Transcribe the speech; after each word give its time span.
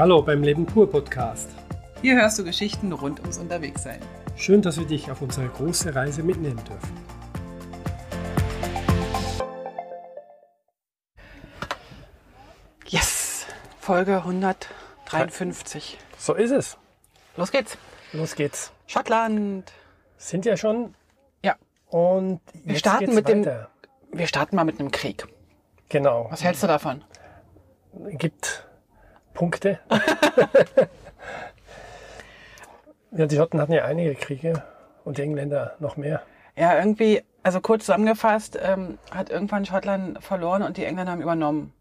Hallo 0.00 0.22
beim 0.22 0.42
Leben 0.42 0.64
pur 0.64 0.90
Podcast. 0.90 1.50
Hier 2.00 2.14
hörst 2.16 2.38
du 2.38 2.44
Geschichten 2.44 2.90
rund 2.90 3.20
ums 3.20 3.36
Unterwegssein. 3.36 4.00
Schön, 4.34 4.62
dass 4.62 4.78
wir 4.78 4.86
dich 4.86 5.10
auf 5.10 5.20
unsere 5.20 5.46
große 5.46 5.94
Reise 5.94 6.22
mitnehmen 6.22 6.58
dürfen. 6.64 6.96
Yes, 12.86 13.44
Folge 13.78 14.16
153. 14.16 15.98
So 16.16 16.32
ist 16.32 16.52
es. 16.52 16.78
Los 17.36 17.52
geht's. 17.52 17.76
Los 18.14 18.36
geht's. 18.36 18.72
Schottland. 18.86 19.70
Sind 20.16 20.46
ja 20.46 20.56
schon 20.56 20.94
Ja, 21.44 21.56
und 21.88 22.40
wir 22.64 22.78
starten 22.78 23.14
mit 23.14 23.28
dem. 23.28 23.44
weiter. 23.44 23.68
Wir 24.12 24.26
starten 24.26 24.56
mal 24.56 24.64
mit 24.64 24.80
einem 24.80 24.92
Krieg. 24.92 25.26
Genau. 25.90 26.26
Was 26.30 26.42
hältst 26.42 26.62
du 26.62 26.68
davon? 26.68 27.04
Gibt 28.12 28.64
Punkte. 29.40 29.78
ja, 33.12 33.24
die 33.26 33.36
Schotten 33.36 33.58
hatten 33.58 33.72
ja 33.72 33.86
einige 33.86 34.14
Kriege 34.14 34.62
und 35.04 35.16
die 35.16 35.22
Engländer 35.22 35.76
noch 35.78 35.96
mehr. 35.96 36.20
Ja, 36.56 36.76
irgendwie, 36.78 37.22
also 37.42 37.62
kurz 37.62 37.86
zusammengefasst, 37.86 38.58
ähm, 38.62 38.98
hat 39.10 39.30
irgendwann 39.30 39.64
Schottland 39.64 40.22
verloren 40.22 40.62
und 40.62 40.76
die 40.76 40.84
Engländer 40.84 41.12
haben 41.12 41.22
übernommen. 41.22 41.72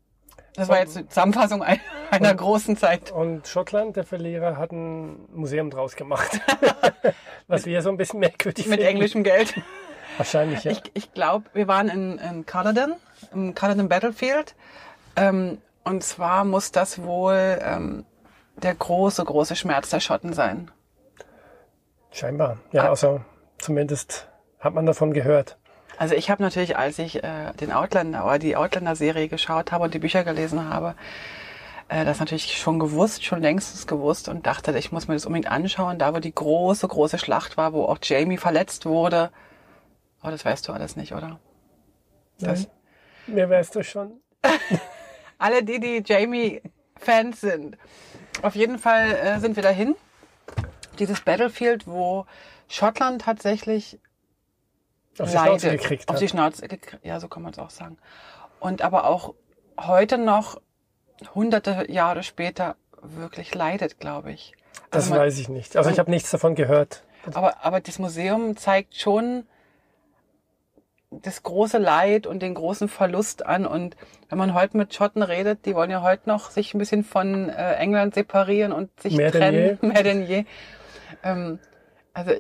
Das 0.56 0.70
war 0.70 0.80
jetzt 0.80 0.96
eine 0.96 1.10
Zusammenfassung 1.10 1.62
ein- 1.62 1.82
einer 2.12 2.34
großen 2.34 2.78
Zeit. 2.78 3.12
Und 3.12 3.46
Schottland, 3.46 3.98
der 3.98 4.06
Verlierer, 4.06 4.56
hat 4.56 4.72
ein 4.72 5.18
Museum 5.34 5.70
draus 5.70 5.98
gemacht. 5.98 6.40
Was 7.48 7.66
wir 7.66 7.82
so 7.82 7.90
ein 7.90 7.98
bisschen 7.98 8.22
merkwürdig 8.22 8.68
Mit 8.68 8.80
finden. 8.80 8.90
englischem 8.94 9.24
Geld. 9.24 9.54
Wahrscheinlich, 10.16 10.64
ja. 10.64 10.72
Ich, 10.72 10.82
ich 10.94 11.14
glaube, 11.14 11.44
wir 11.52 11.68
waren 11.68 11.90
in, 11.90 12.20
in 12.20 12.46
Culloden, 12.46 12.96
im 13.34 13.54
Culloden 13.54 13.90
Battlefield. 13.90 14.56
Ähm, 15.18 15.58
und 15.84 16.04
zwar 16.04 16.46
muss 16.46 16.72
das 16.72 17.02
wohl 17.02 17.60
ähm, 17.62 18.06
der 18.58 18.76
große, 18.76 19.24
große 19.24 19.56
Schmerz 19.56 19.90
der 19.90 20.00
Schotten 20.00 20.34
sein. 20.34 20.70
Scheinbar. 22.12 22.58
Ja, 22.72 22.86
Ah. 22.86 22.90
also 22.90 23.22
zumindest 23.58 24.28
hat 24.60 24.74
man 24.74 24.86
davon 24.86 25.14
gehört. 25.14 25.58
Also 25.98 26.16
ich 26.16 26.30
habe 26.30 26.42
natürlich, 26.42 26.78
als 26.78 26.98
ich 27.00 27.24
äh, 27.24 27.52
den 27.60 27.72
Outlander 27.72 28.26
oder 28.26 28.40
die 28.40 28.56
Outlander-Serie 28.56 29.28
geschaut 29.28 29.72
habe 29.72 29.84
und 29.84 29.94
die 29.94 30.00
Bücher 30.00 30.24
gelesen 30.24 30.70
habe, 30.70 30.96
äh, 31.90 32.06
das 32.06 32.20
natürlich 32.20 32.58
schon 32.58 32.80
gewusst, 32.80 33.26
schon 33.26 33.42
längstens 33.42 33.86
gewusst 33.86 34.30
und 34.30 34.46
dachte, 34.48 34.78
ich 34.78 34.92
muss 34.92 35.08
mir 35.08 35.16
das 35.16 35.26
unbedingt 35.26 35.52
anschauen, 35.52 36.00
da 36.00 36.14
wo 36.14 36.20
die 36.20 36.34
große, 36.34 36.88
große 36.88 37.18
Schlacht 37.18 37.58
war, 37.58 37.74
wo 37.74 37.84
auch 37.86 37.98
Jamie 38.02 38.38
verletzt 38.38 38.86
wurde. 38.86 39.30
Aber 40.22 40.32
das 40.32 40.46
weißt 40.46 40.68
du 40.68 40.74
alles 40.74 40.96
nicht, 40.96 41.14
oder? 41.14 41.40
Das, 42.40 42.68
Mir 43.28 43.50
weißt 43.50 43.76
du 43.76 43.84
schon. 43.84 44.22
alle 45.40 45.64
die, 45.64 45.80
die 45.80 46.04
Jamie-Fans 46.06 47.42
sind. 47.42 47.78
Auf 48.42 48.56
jeden 48.56 48.78
Fall 48.78 49.12
äh, 49.16 49.40
sind 49.40 49.56
wir 49.56 49.64
dahin. 49.64 49.96
Dieses 51.00 51.22
Battlefield, 51.22 51.88
wo 51.88 52.26
Schottland 52.68 53.22
tatsächlich 53.24 54.00
Auf 55.18 55.30
die 55.30 55.36
leidet. 55.36 55.62
Schnauze 55.62 55.72
gekriegt 55.72 56.10
auf 56.10 56.16
hat. 56.16 56.22
die 56.22 56.28
Schnauze 56.28 56.68
gekriegt. 56.68 57.04
Ja, 57.06 57.20
so 57.20 57.28
kann 57.28 57.42
man 57.42 57.52
es 57.54 57.60
auch 57.60 57.70
sagen. 57.70 57.98
Und 58.60 58.82
aber 58.82 59.06
auch 59.06 59.34
heute 59.80 60.18
noch, 60.18 60.62
hunderte 61.34 61.90
Jahre 61.92 62.24
später, 62.24 62.76
wirklich 63.02 63.56
leidet, 63.56 64.00
glaube 64.00 64.32
ich. 64.34 64.54
Das 64.92 65.04
Also 65.06 65.12
man- 65.16 65.20
weiß 65.22 65.40
ich 65.40 65.50
nicht. 65.50 65.76
Also 65.78 65.90
ich 65.90 66.00
habe 66.00 66.12
nichts 66.12 66.32
davon 66.32 66.56
gehört. 66.56 67.04
aber, 67.34 67.64
aber 67.64 67.80
das 67.80 67.98
Museum 68.00 68.58
zeigt 68.58 68.96
schon 68.98 69.46
das 71.12 71.42
große 71.44 71.80
Leid 71.80 72.28
und 72.28 72.42
den 72.42 72.54
großen 72.54 72.88
Verlust 72.88 73.46
an. 73.46 73.66
Und 73.66 73.96
wenn 74.30 74.38
man 74.38 74.54
heute 74.54 74.78
mit 74.78 74.94
Schotten 74.94 75.24
redet, 75.24 75.66
die 75.66 75.76
wollen 75.76 75.90
ja 75.90 76.02
heute 76.02 76.30
noch 76.30 76.52
sich 76.52 76.74
ein 76.74 76.80
bisschen 76.80 77.04
von 77.04 77.50
äh, 77.50 77.74
England 77.76 78.14
separieren 78.14 78.72
und 78.72 79.00
sich 79.00 79.16
Mehr 79.16 79.32
denn 79.32 79.42
trennen. 79.42 79.80
Mehr 79.94 80.04
denn 80.04 80.26
je. 80.26 80.46
Ähm, 81.24 81.60
also 82.14 82.32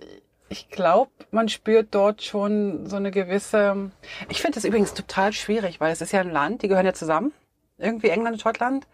ich 0.49 0.69
glaube, 0.69 1.11
man 1.31 1.49
spürt 1.49 1.89
dort 1.91 2.23
schon 2.23 2.87
so 2.87 2.95
eine 2.95 3.11
gewisse. 3.11 3.91
Ich 4.29 4.41
finde 4.41 4.55
das 4.55 4.65
übrigens 4.65 4.93
total 4.93 5.33
schwierig, 5.33 5.79
weil 5.79 5.91
es 5.91 6.01
ist 6.01 6.11
ja 6.11 6.21
ein 6.21 6.31
Land, 6.31 6.61
die 6.61 6.67
gehören 6.67 6.85
ja 6.85 6.93
zusammen. 6.93 7.33
Irgendwie 7.77 8.09
England 8.09 8.35
und 8.35 8.41
Schottland. 8.41 8.87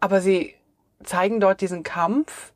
Aber 0.00 0.20
sie 0.20 0.54
zeigen 1.02 1.40
dort 1.40 1.60
diesen 1.60 1.82
Kampf 1.82 2.52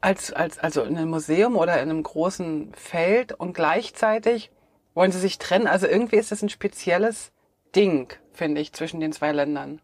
als, 0.00 0.32
als, 0.32 0.58
also 0.58 0.82
in 0.82 0.96
einem 0.96 1.10
Museum 1.10 1.56
oder 1.56 1.74
in 1.74 1.90
einem 1.90 2.02
großen 2.02 2.72
Feld 2.74 3.32
und 3.32 3.54
gleichzeitig 3.54 4.50
wollen 4.96 5.12
sie 5.12 5.20
sich 5.20 5.38
trennen. 5.38 5.68
Also 5.68 5.86
irgendwie 5.86 6.16
ist 6.16 6.32
das 6.32 6.42
ein 6.42 6.48
spezielles 6.48 7.30
Ding, 7.76 8.12
finde 8.32 8.60
ich, 8.60 8.72
zwischen 8.72 8.98
den 8.98 9.12
zwei 9.12 9.30
Ländern. 9.30 9.80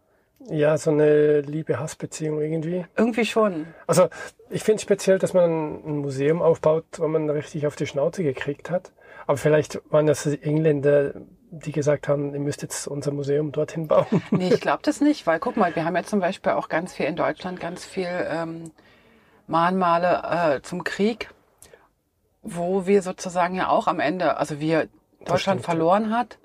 Ja, 0.49 0.77
so 0.77 0.89
eine 0.91 1.41
Liebe-Hass-Beziehung 1.41 2.41
irgendwie. 2.41 2.85
Irgendwie 2.97 3.25
schon. 3.25 3.67
Also 3.87 4.09
ich 4.49 4.63
finde 4.63 4.81
speziell, 4.81 5.19
dass 5.19 5.33
man 5.33 5.75
ein 5.85 5.97
Museum 5.99 6.41
aufbaut, 6.41 6.85
wo 6.97 7.07
man 7.07 7.29
richtig 7.29 7.65
auf 7.65 7.77
die 7.77 7.87
Schnauze 7.87 8.23
gekriegt 8.23 8.69
hat. 8.69 8.91
Aber 9.25 9.37
vielleicht 9.37 9.79
waren 9.89 10.05
das 10.05 10.23
die 10.23 10.41
Engländer, 10.41 11.13
die 11.51 11.71
gesagt 11.71 12.07
haben, 12.09 12.33
ihr 12.33 12.41
müsst 12.41 12.61
jetzt 12.61 12.87
unser 12.87 13.11
Museum 13.11 13.51
dorthin 13.51 13.87
bauen. 13.87 14.21
Nee, 14.31 14.49
ich 14.53 14.61
glaube 14.61 14.81
das 14.83 14.99
nicht, 14.99 15.25
weil 15.27 15.39
guck 15.39 15.55
mal, 15.55 15.75
wir 15.75 15.85
haben 15.85 15.95
ja 15.95 16.03
zum 16.03 16.19
Beispiel 16.19 16.53
auch 16.53 16.67
ganz 16.67 16.93
viel 16.93 17.05
in 17.05 17.15
Deutschland, 17.15 17.59
ganz 17.59 17.85
viel 17.85 18.09
ähm, 18.27 18.71
Mahnmale 19.47 20.55
äh, 20.57 20.61
zum 20.61 20.83
Krieg, 20.83 21.29
wo 22.41 22.85
wir 22.85 23.01
sozusagen 23.01 23.55
ja 23.55 23.69
auch 23.69 23.87
am 23.87 24.01
Ende, 24.01 24.35
also 24.37 24.59
wir 24.59 24.89
Deutschland 25.25 25.61
stimmt, 25.61 25.65
verloren 25.65 26.15
hat. 26.15 26.37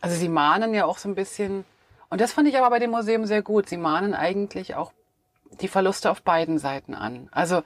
Also 0.00 0.16
sie 0.16 0.28
mahnen 0.28 0.74
ja 0.74 0.84
auch 0.84 0.98
so 0.98 1.08
ein 1.08 1.14
bisschen, 1.14 1.64
und 2.08 2.20
das 2.20 2.32
fand 2.32 2.48
ich 2.48 2.56
aber 2.56 2.70
bei 2.70 2.78
dem 2.78 2.90
Museum 2.90 3.26
sehr 3.26 3.42
gut, 3.42 3.68
sie 3.68 3.76
mahnen 3.76 4.14
eigentlich 4.14 4.74
auch 4.74 4.92
die 5.60 5.68
Verluste 5.68 6.10
auf 6.10 6.22
beiden 6.22 6.58
Seiten 6.58 6.94
an. 6.94 7.28
Also 7.32 7.62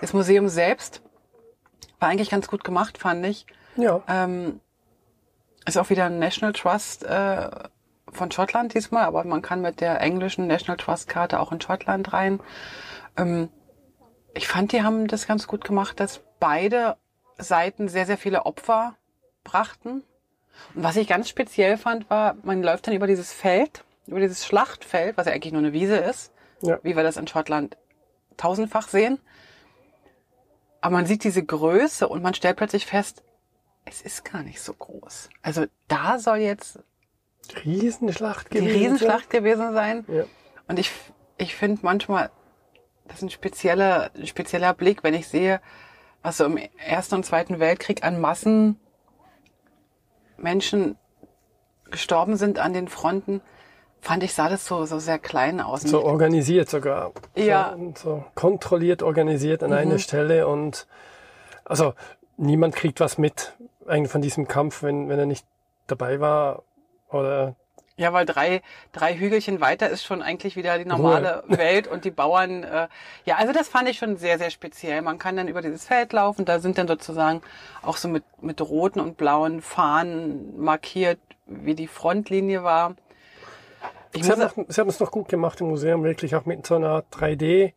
das 0.00 0.12
Museum 0.12 0.48
selbst 0.48 1.02
war 1.98 2.08
eigentlich 2.08 2.30
ganz 2.30 2.48
gut 2.48 2.64
gemacht, 2.64 2.98
fand 2.98 3.24
ich. 3.26 3.46
Ja, 3.76 4.02
Ähm, 4.08 4.60
ist 5.66 5.76
auch 5.76 5.90
wieder 5.90 6.06
ein 6.06 6.18
National 6.18 6.52
Trust 6.52 7.04
äh, 7.04 7.50
von 8.10 8.30
Schottland 8.30 8.74
diesmal, 8.74 9.04
aber 9.04 9.24
man 9.24 9.42
kann 9.42 9.60
mit 9.60 9.80
der 9.80 10.00
englischen 10.00 10.46
National 10.46 10.76
Trust 10.76 11.08
Karte 11.08 11.38
auch 11.38 11.52
in 11.52 11.60
Schottland 11.60 12.12
rein. 12.12 12.40
Ähm, 13.16 13.48
ich 14.34 14.48
fand, 14.48 14.72
die 14.72 14.82
haben 14.82 15.06
das 15.06 15.26
ganz 15.26 15.46
gut 15.46 15.64
gemacht, 15.64 16.00
dass 16.00 16.20
beide 16.40 16.96
Seiten 17.38 17.88
sehr, 17.88 18.06
sehr 18.06 18.18
viele 18.18 18.46
Opfer 18.46 18.94
brachten. 19.44 20.02
Und 20.74 20.82
was 20.82 20.96
ich 20.96 21.08
ganz 21.08 21.28
speziell 21.28 21.76
fand, 21.76 22.08
war, 22.10 22.36
man 22.42 22.62
läuft 22.62 22.86
dann 22.86 22.94
über 22.94 23.06
dieses 23.06 23.32
Feld, 23.32 23.84
über 24.06 24.20
dieses 24.20 24.44
Schlachtfeld, 24.46 25.16
was 25.16 25.26
ja 25.26 25.32
eigentlich 25.32 25.52
nur 25.52 25.62
eine 25.62 25.72
Wiese 25.72 25.96
ist, 25.96 26.32
Ja. 26.62 26.78
wie 26.82 26.96
wir 26.96 27.02
das 27.02 27.16
in 27.16 27.26
Schottland 27.26 27.76
tausendfach 28.36 28.88
sehen. 28.88 29.18
Aber 30.80 30.94
man 30.96 31.06
sieht 31.06 31.24
diese 31.24 31.44
Größe 31.44 32.08
und 32.08 32.22
man 32.22 32.34
stellt 32.34 32.56
plötzlich 32.56 32.86
fest, 32.86 33.22
es 33.84 34.00
ist 34.02 34.24
gar 34.24 34.42
nicht 34.42 34.60
so 34.60 34.72
groß. 34.72 35.28
Also 35.42 35.66
da 35.88 36.18
soll 36.18 36.38
jetzt 36.38 36.78
Riesenschlacht 37.64 38.52
die 38.52 38.58
gewesen. 38.58 38.76
Riesenschlacht 38.78 39.30
gewesen 39.30 39.72
sein. 39.72 40.04
Ja. 40.08 40.24
Und 40.68 40.78
ich, 40.78 40.90
ich 41.38 41.54
finde 41.56 41.80
manchmal, 41.82 42.30
das 43.06 43.16
ist 43.18 43.22
ein 43.22 43.30
spezieller, 43.30 44.10
ein 44.14 44.26
spezieller 44.26 44.72
Blick, 44.74 45.02
wenn 45.02 45.14
ich 45.14 45.26
sehe, 45.28 45.60
was 46.22 46.36
so 46.36 46.44
im 46.44 46.56
Ersten 46.78 47.16
und 47.16 47.26
Zweiten 47.26 47.58
Weltkrieg 47.58 48.04
an 48.04 48.20
Massen 48.20 48.78
Menschen 50.42 50.96
gestorben 51.90 52.36
sind 52.36 52.58
an 52.58 52.72
den 52.72 52.88
Fronten, 52.88 53.40
fand 54.00 54.22
ich, 54.22 54.32
sah 54.34 54.48
das 54.48 54.64
so, 54.66 54.84
so 54.86 54.98
sehr 54.98 55.18
klein 55.18 55.60
aus. 55.60 55.82
So 55.82 56.02
organisiert 56.04 56.70
sogar. 56.70 57.12
Ja. 57.34 57.76
So, 57.76 57.92
so 58.02 58.24
kontrolliert 58.34 59.02
organisiert 59.02 59.62
an 59.62 59.70
Mhm. 59.70 59.76
einer 59.76 59.98
Stelle 59.98 60.46
und 60.46 60.86
also 61.64 61.94
niemand 62.36 62.74
kriegt 62.76 63.00
was 63.00 63.18
mit 63.18 63.54
eigentlich 63.86 64.10
von 64.10 64.22
diesem 64.22 64.46
Kampf, 64.48 64.82
wenn, 64.82 65.08
wenn 65.08 65.18
er 65.18 65.26
nicht 65.26 65.44
dabei 65.86 66.20
war 66.20 66.62
oder 67.10 67.56
Ja, 68.00 68.14
weil 68.14 68.24
drei, 68.24 68.62
drei 68.92 69.14
Hügelchen 69.14 69.60
weiter 69.60 69.90
ist 69.90 70.04
schon 70.04 70.22
eigentlich 70.22 70.56
wieder 70.56 70.78
die 70.78 70.86
normale 70.86 71.44
Welt 71.48 71.86
und 71.86 72.06
die 72.06 72.10
Bauern, 72.10 72.64
äh, 72.64 72.88
ja, 73.26 73.36
also 73.36 73.52
das 73.52 73.68
fand 73.68 73.90
ich 73.90 73.98
schon 73.98 74.16
sehr, 74.16 74.38
sehr 74.38 74.48
speziell. 74.48 75.02
Man 75.02 75.18
kann 75.18 75.36
dann 75.36 75.48
über 75.48 75.60
dieses 75.60 75.84
Feld 75.84 76.14
laufen, 76.14 76.46
da 76.46 76.60
sind 76.60 76.78
dann 76.78 76.88
sozusagen 76.88 77.42
auch 77.82 77.98
so 77.98 78.08
mit, 78.08 78.24
mit 78.40 78.62
roten 78.62 79.00
und 79.00 79.18
blauen 79.18 79.60
Fahnen 79.60 80.58
markiert, 80.58 81.18
wie 81.44 81.74
die 81.74 81.88
Frontlinie 81.88 82.62
war. 82.64 82.94
Ich 84.14 84.24
Sie 84.24 84.32
haben, 84.32 84.40
noch, 84.40 84.54
Sie 84.66 84.80
haben 84.80 84.88
es 84.88 84.98
noch 84.98 85.10
gut 85.10 85.28
gemacht 85.28 85.60
im 85.60 85.68
Museum, 85.68 86.02
wirklich 86.02 86.34
auch 86.34 86.46
mit 86.46 86.66
so 86.66 86.76
einer 86.76 87.04
3D 87.12 87.74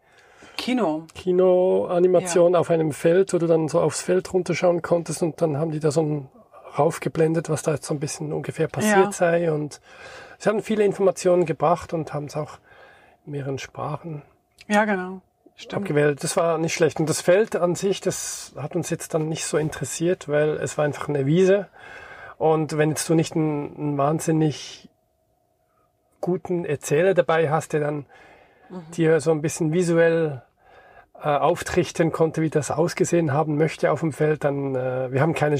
Kino. 0.56 1.04
Kino-Animation 1.16 2.56
auf 2.56 2.70
einem 2.70 2.94
Feld, 2.94 3.34
wo 3.34 3.40
du 3.40 3.48
dann 3.48 3.68
so 3.68 3.82
aufs 3.82 4.02
Feld 4.02 4.34
runterschauen 4.34 4.82
konntest 4.82 5.22
und 5.22 5.42
dann 5.42 5.58
haben 5.58 5.72
die 5.72 5.82
da 5.82 5.92
so 5.92 6.02
ein 6.02 6.30
raufgeblendet, 6.78 7.50
was 7.50 7.62
da 7.64 7.72
jetzt 7.74 7.86
so 7.86 7.94
ein 7.94 8.00
bisschen 8.00 8.34
ungefähr 8.34 8.68
passiert 8.68 8.96
Ja. 8.96 9.12
sei 9.12 9.52
und 9.52 9.80
sie 10.38 10.50
haben 10.50 10.62
viele 10.62 10.84
Informationen 10.84 11.46
gebracht 11.46 11.94
und 11.94 12.14
haben 12.14 12.26
es 12.26 12.36
auch 12.36 12.58
in 13.26 13.32
mehreren 13.34 13.60
Sprachen 13.60 14.22
Ja, 14.68 14.86
genau. 14.86 15.22
Stimmt. 15.56 15.84
abgewählt. 15.84 16.24
Das 16.24 16.36
war 16.36 16.58
nicht 16.58 16.74
schlecht. 16.74 17.00
Und 17.00 17.08
das 17.08 17.22
Feld 17.22 17.56
an 17.56 17.76
sich, 17.76 18.02
das 18.02 18.54
hat 18.58 18.76
uns 18.76 18.90
jetzt 18.90 19.14
dann 19.14 19.30
nicht 19.30 19.46
so 19.46 19.58
interessiert, 19.58 20.28
weil 20.28 20.52
es 20.58 20.78
war 20.80 20.86
einfach 20.86 21.08
eine 21.08 21.26
Wiese. 21.28 21.68
Und 22.40 22.76
wenn 22.78 22.90
jetzt 22.90 23.08
du 23.08 23.14
nicht 23.14 23.36
einen, 23.36 23.76
einen 23.78 23.98
wahnsinnig 23.98 24.90
guten 26.22 26.66
Erzähler 26.66 27.14
dabei 27.14 27.50
hast, 27.50 27.74
der 27.74 27.82
dann 27.82 28.06
die 28.96 29.06
er 29.06 29.22
so 29.22 29.30
ein 29.32 29.42
bisschen 29.44 29.72
visuell 29.74 30.42
äh, 31.16 31.28
auftrichten 31.28 32.12
konnte, 32.12 32.42
wie 32.42 32.50
das 32.50 32.72
ausgesehen 32.72 33.34
haben 33.34 33.58
möchte 33.58 33.92
auf 33.92 34.02
dem 34.02 34.12
Feld. 34.12 34.44
Dann, 34.44 34.76
äh, 34.76 35.12
wir 35.12 35.22
haben 35.22 35.34
keine, 35.34 35.58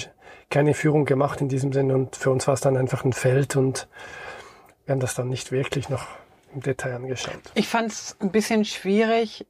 keine 0.50 0.74
Führung 0.74 1.06
gemacht 1.06 1.42
in 1.42 1.50
diesem 1.50 1.74
Sinne 1.74 1.96
und 1.96 2.16
für 2.16 2.32
uns 2.32 2.48
war 2.48 2.54
es 2.54 2.62
dann 2.62 2.78
einfach 2.78 3.04
ein 3.06 3.14
Feld 3.14 3.56
und 3.56 3.88
wir 4.86 4.94
haben 4.94 5.00
das 5.00 5.16
dann 5.16 5.30
nicht 5.30 5.52
wirklich 5.52 5.90
noch 5.90 6.08
im 6.54 6.62
Detail 6.62 6.96
angeschaut. 6.96 7.40
Ich 7.56 7.68
fand 7.68 7.92
es 7.92 8.18
ein 8.20 8.32
bisschen 8.32 8.66
schwierig, 8.66 9.46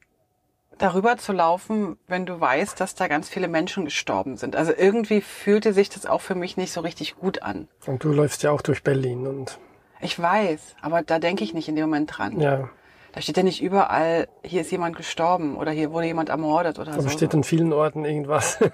darüber 0.77 1.17
zu 1.17 1.33
laufen, 1.33 1.97
wenn 2.07 2.25
du 2.25 2.39
weißt, 2.39 2.79
dass 2.79 2.95
da 2.95 3.07
ganz 3.07 3.29
viele 3.29 3.47
Menschen 3.47 3.85
gestorben 3.85 4.37
sind. 4.37 4.55
Also 4.55 4.73
irgendwie 4.75 5.21
fühlte 5.21 5.73
sich 5.73 5.89
das 5.89 6.05
auch 6.05 6.21
für 6.21 6.35
mich 6.35 6.57
nicht 6.57 6.71
so 6.71 6.81
richtig 6.81 7.15
gut 7.15 7.41
an. 7.41 7.67
Und 7.85 8.03
du 8.03 8.11
läufst 8.11 8.43
ja 8.43 8.51
auch 8.51 8.61
durch 8.61 8.83
Berlin 8.83 9.27
und. 9.27 9.59
Ich 10.01 10.19
weiß, 10.19 10.75
aber 10.81 11.01
da 11.01 11.19
denke 11.19 11.43
ich 11.43 11.53
nicht 11.53 11.69
in 11.69 11.75
dem 11.75 11.85
Moment 11.85 12.17
dran. 12.17 12.39
Ja. 12.39 12.69
Da 13.13 13.21
steht 13.21 13.37
ja 13.37 13.43
nicht 13.43 13.61
überall, 13.61 14.27
hier 14.43 14.61
ist 14.61 14.71
jemand 14.71 14.95
gestorben 14.97 15.55
oder 15.55 15.71
hier 15.71 15.91
wurde 15.91 16.07
jemand 16.07 16.29
ermordet 16.29 16.79
oder 16.79 16.93
Aber 16.93 17.03
so. 17.03 17.09
steht 17.09 17.33
an 17.35 17.43
vielen 17.43 17.71
Orten 17.71 18.03
irgendwas. 18.05 18.57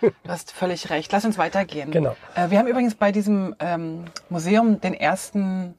Du 0.00 0.28
hast 0.28 0.52
völlig 0.52 0.90
recht. 0.90 1.12
Lass 1.12 1.24
uns 1.24 1.38
weitergehen. 1.38 1.90
Genau. 1.90 2.14
Äh, 2.34 2.50
wir 2.50 2.58
haben 2.58 2.66
übrigens 2.68 2.94
bei 2.94 3.12
diesem 3.12 3.54
ähm, 3.58 4.04
Museum 4.28 4.80
den 4.80 4.94
ersten, 4.94 5.74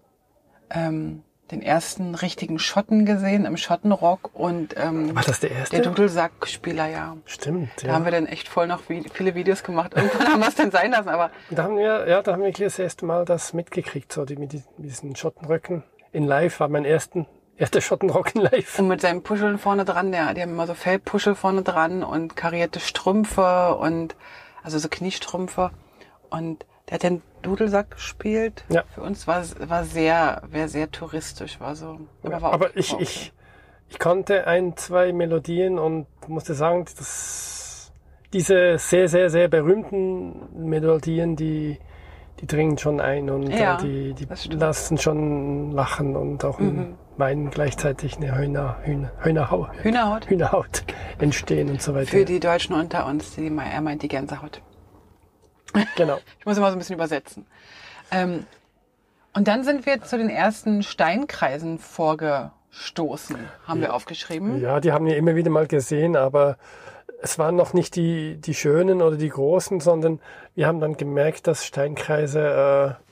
ähm, 0.69 1.23
den 1.51 1.61
ersten 1.61 2.15
richtigen 2.15 2.59
Schotten 2.59 3.05
gesehen 3.05 3.45
im 3.45 3.55
Schottenrock 3.57 4.31
und 4.33 4.75
ähm, 4.77 5.15
War 5.15 5.23
das 5.23 5.39
der 5.39 5.51
erste? 5.51 5.75
der 5.77 5.85
Dudelsackspieler, 5.85 6.87
ja. 6.87 7.17
Stimmt, 7.25 7.69
Da 7.81 7.87
ja. 7.87 7.93
haben 7.93 8.05
wir 8.05 8.11
dann 8.11 8.25
echt 8.25 8.47
voll 8.47 8.67
noch 8.67 8.83
vi- 8.89 9.09
viele 9.13 9.35
Videos 9.35 9.63
gemacht. 9.63 9.93
Irgendwann 9.95 10.27
haben 10.27 10.39
wir 10.41 10.47
es 10.49 10.55
dann 10.55 10.71
sein 10.71 10.91
lassen, 10.91 11.09
aber 11.09 11.29
Da 11.51 11.63
haben 11.63 11.77
wir, 11.77 12.07
ja, 12.07 12.21
da 12.21 12.33
haben 12.33 12.43
wir 12.43 12.51
das 12.51 12.77
erste 12.79 13.05
Mal 13.05 13.25
das 13.25 13.53
mitgekriegt, 13.53 14.11
so 14.11 14.25
die- 14.25 14.35
mit 14.37 14.53
diesen 14.77 15.15
Schottenröcken. 15.15 15.83
In 16.11 16.23
live 16.25 16.59
war 16.59 16.67
mein 16.67 16.85
ersten, 16.85 17.25
erster 17.57 17.81
Schottenrock 17.81 18.35
in 18.35 18.41
live. 18.41 18.79
und 18.79 18.87
mit 18.87 19.01
seinen 19.01 19.23
Puscheln 19.23 19.57
vorne 19.57 19.85
dran, 19.85 20.11
der, 20.11 20.33
die 20.33 20.41
haben 20.41 20.51
immer 20.51 20.67
so 20.67 20.73
Fellpuschel 20.73 21.35
vorne 21.35 21.61
dran 21.63 22.03
und 22.03 22.35
karierte 22.35 22.79
Strümpfe 22.79 23.75
und 23.75 24.15
also 24.63 24.77
so 24.79 24.87
Kniestrümpfe 24.89 25.71
und 26.29 26.65
der 26.89 26.95
hat 26.95 27.03
den 27.03 27.21
Dudelsack 27.41 27.91
gespielt. 27.91 28.63
Ja. 28.69 28.83
Für 28.93 29.01
uns 29.01 29.27
war 29.27 29.39
es 29.41 29.55
war 29.69 29.83
sehr, 29.85 30.41
war 30.51 30.67
sehr 30.67 30.91
touristisch, 30.91 31.59
war 31.59 31.75
so. 31.75 31.99
Aber, 32.23 32.41
war 32.41 32.49
auch- 32.49 32.53
Aber 32.53 32.75
ich, 32.77 32.93
war 32.93 33.01
ich, 33.01 33.31
ich 33.89 33.99
kannte 33.99 34.47
ein, 34.47 34.75
zwei 34.77 35.13
Melodien 35.13 35.79
und 35.79 36.07
musste 36.27 36.53
sagen, 36.55 36.85
dass 36.97 37.91
diese 38.33 38.77
sehr, 38.79 39.07
sehr, 39.07 39.29
sehr 39.29 39.47
berühmten 39.47 40.67
Melodien, 40.67 41.35
die, 41.35 41.79
die 42.39 42.47
dringen 42.47 42.77
schon 42.77 42.99
ein 42.99 43.29
und 43.29 43.49
Ja, 43.51 43.75
äh, 43.77 43.81
die, 43.81 44.13
die 44.13 44.25
das 44.25 44.43
stimmt. 44.43 44.59
lassen 44.59 44.97
schon 44.97 45.71
lachen 45.71 46.15
und 46.15 46.43
auch 46.43 46.59
Mhm. 46.59 46.95
Meinen 47.17 47.49
gleichzeitig 47.49 48.17
eine 48.17 48.37
Hühner, 48.37 48.77
Hühner, 48.83 49.11
Hühnerhaut, 49.21 49.69
Hühnerhaut. 49.83 50.29
Hühnerhaut 50.29 50.83
entstehen 51.19 51.69
und 51.69 51.81
so 51.81 51.93
weiter. 51.93 52.07
Für 52.07 52.25
die 52.25 52.39
Deutschen 52.39 52.75
unter 52.75 53.05
uns, 53.05 53.35
die, 53.35 53.47
er 53.47 53.81
meint 53.81 54.01
die 54.01 54.07
Gänsehaut. 54.07 54.61
Genau. 55.95 56.19
Ich 56.39 56.45
muss 56.45 56.57
immer 56.57 56.69
so 56.69 56.75
ein 56.75 56.79
bisschen 56.79 56.95
übersetzen. 56.95 57.45
Ähm, 58.11 58.45
und 59.33 59.47
dann 59.47 59.63
sind 59.63 59.85
wir 59.85 60.01
zu 60.01 60.17
den 60.17 60.29
ersten 60.29 60.83
Steinkreisen 60.83 61.79
vorgestoßen, 61.79 63.37
haben 63.67 63.81
wir 63.81 63.93
aufgeschrieben. 63.93 64.61
Ja, 64.61 64.79
die 64.79 64.91
haben 64.91 65.05
wir 65.05 65.17
immer 65.17 65.35
wieder 65.35 65.49
mal 65.49 65.67
gesehen, 65.67 66.15
aber 66.15 66.57
es 67.21 67.39
waren 67.39 67.55
noch 67.55 67.73
nicht 67.73 67.95
die, 67.95 68.37
die 68.37 68.53
schönen 68.53 69.01
oder 69.01 69.17
die 69.17 69.29
großen, 69.29 69.79
sondern 69.79 70.19
wir 70.53 70.67
haben 70.67 70.79
dann 70.79 70.95
gemerkt, 70.95 71.47
dass 71.47 71.65
Steinkreise 71.65 72.97
äh, 73.01 73.04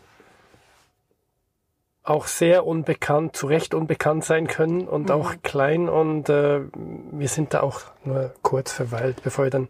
auch 2.03 2.27
sehr 2.27 2.65
unbekannt, 2.65 3.35
zu 3.35 3.47
Recht 3.47 3.73
unbekannt 3.73 4.25
sein 4.25 4.47
können 4.47 4.87
und 4.87 5.09
auch 5.09 5.35
klein 5.41 5.87
und 5.89 6.29
äh, 6.29 6.61
wir 6.73 7.27
sind 7.29 7.53
da 7.53 7.61
auch 7.61 7.81
nur 8.03 8.33
kurz 8.41 8.73
verweilt, 8.73 9.21
bevor 9.23 9.45
wir 9.45 9.51
dann 9.51 9.69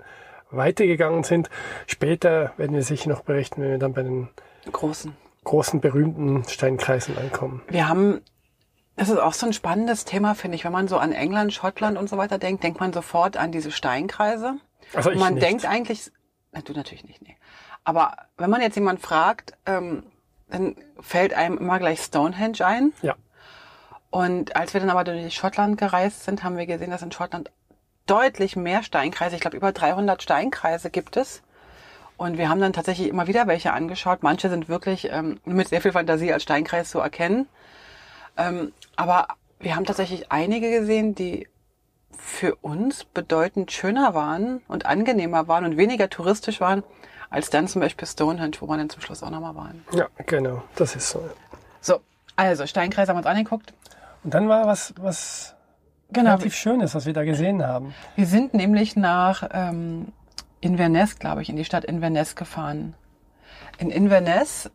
weitergegangen 0.49 1.23
sind. 1.23 1.49
Später 1.87 2.53
werden 2.57 2.75
wir 2.75 2.83
sicher 2.83 3.09
noch 3.09 3.21
berichten, 3.21 3.61
wenn 3.61 3.71
wir 3.71 3.77
dann 3.77 3.93
bei 3.93 4.03
den 4.03 4.29
Großen. 4.71 5.15
großen 5.43 5.79
berühmten 5.79 6.43
Steinkreisen 6.47 7.17
ankommen. 7.17 7.61
Wir 7.69 7.87
haben, 7.87 8.21
das 8.95 9.09
ist 9.09 9.17
auch 9.19 9.33
so 9.33 9.45
ein 9.45 9.53
spannendes 9.53 10.05
Thema, 10.05 10.33
finde 10.35 10.55
ich. 10.55 10.65
Wenn 10.65 10.71
man 10.71 10.87
so 10.87 10.97
an 10.97 11.11
England, 11.11 11.53
Schottland 11.53 11.97
und 11.97 12.09
so 12.09 12.17
weiter 12.17 12.37
denkt, 12.39 12.63
denkt 12.63 12.79
man 12.79 12.93
sofort 12.93 13.37
an 13.37 13.51
diese 13.51 13.71
Steinkreise. 13.71 14.55
Also 14.93 15.09
Und 15.09 15.15
ich 15.15 15.21
man 15.21 15.35
nicht. 15.35 15.45
denkt 15.45 15.65
eigentlich, 15.65 16.11
na, 16.51 16.61
du 16.61 16.73
natürlich 16.73 17.03
nicht, 17.03 17.21
nee. 17.21 17.35
Aber 17.83 18.15
wenn 18.37 18.49
man 18.49 18.61
jetzt 18.61 18.75
jemand 18.75 19.01
fragt, 19.01 19.53
ähm, 19.65 20.03
dann 20.49 20.75
fällt 20.99 21.33
einem 21.33 21.57
immer 21.57 21.79
gleich 21.79 22.01
Stonehenge 22.01 22.65
ein. 22.65 22.93
Ja. 23.01 23.15
Und 24.09 24.55
als 24.55 24.73
wir 24.73 24.81
dann 24.81 24.89
aber 24.89 25.03
durch 25.03 25.33
Schottland 25.33 25.77
gereist 25.77 26.23
sind, 26.23 26.43
haben 26.43 26.57
wir 26.57 26.67
gesehen, 26.67 26.91
dass 26.91 27.01
in 27.01 27.11
Schottland 27.11 27.51
deutlich 28.05 28.55
mehr 28.55 28.83
Steinkreise, 28.83 29.35
ich 29.35 29.41
glaube 29.41 29.57
über 29.57 29.71
300 29.71 30.21
Steinkreise 30.21 30.89
gibt 30.89 31.17
es. 31.17 31.41
Und 32.15 32.37
wir 32.37 32.47
haben 32.47 32.61
dann 32.61 32.73
tatsächlich 32.73 33.09
immer 33.09 33.27
wieder 33.27 33.47
welche 33.47 33.73
angeschaut. 33.73 34.21
Manche 34.21 34.49
sind 34.49 34.69
wirklich 34.69 35.09
ähm, 35.11 35.39
mit 35.45 35.69
sehr 35.69 35.81
viel 35.81 35.93
Fantasie 35.93 36.31
als 36.31 36.43
Steinkreis 36.43 36.91
zu 36.91 36.99
erkennen. 36.99 37.47
Ähm, 38.37 38.71
aber 38.95 39.27
wir 39.59 39.75
haben 39.75 39.85
tatsächlich 39.85 40.31
einige 40.31 40.69
gesehen, 40.69 41.15
die 41.15 41.47
für 42.15 42.55
uns 42.55 43.05
bedeutend 43.05 43.71
schöner 43.71 44.13
waren 44.13 44.61
und 44.67 44.85
angenehmer 44.85 45.47
waren 45.47 45.65
und 45.65 45.77
weniger 45.77 46.09
touristisch 46.09 46.61
waren, 46.61 46.83
als 47.33 47.49
dann 47.49 47.67
zum 47.67 47.81
Beispiel 47.81 48.07
Stonehenge, 48.07 48.51
wo 48.59 48.67
wir 48.67 48.77
dann 48.77 48.91
zum 48.91 49.01
Schluss 49.01 49.23
auch 49.23 49.31
nochmal 49.31 49.55
waren. 49.55 49.83
Ja, 49.91 50.07
genau, 50.27 50.63
das 50.75 50.95
ist 50.95 51.09
so. 51.09 51.27
So, 51.81 51.99
also 52.35 52.67
Steinkreis 52.67 53.09
haben 53.09 53.15
wir 53.15 53.21
uns 53.21 53.25
angeguckt. 53.25 53.73
Und 54.23 54.35
dann 54.35 54.47
war 54.47 54.67
was, 54.67 54.93
was 54.99 55.55
Genau, 56.11 56.29
relativ 56.29 56.53
Schönes, 56.53 56.93
was 56.93 57.07
wir 57.07 57.13
da 57.13 57.23
gesehen 57.23 57.65
haben. 57.65 57.95
wir 58.15 58.27
sind 58.27 58.53
nämlich 58.53 58.95
nach 58.95 59.49
ähm, 59.51 60.13
Inverness, 60.61 61.17
glaube 61.17 61.41
ich, 61.41 61.49
in 61.49 61.55
die 61.55 61.65
Stadt 61.65 61.85
Inverness 61.85 62.35
gefahren. 62.35 62.93
In 63.79 63.89
Inverness, 63.89 64.69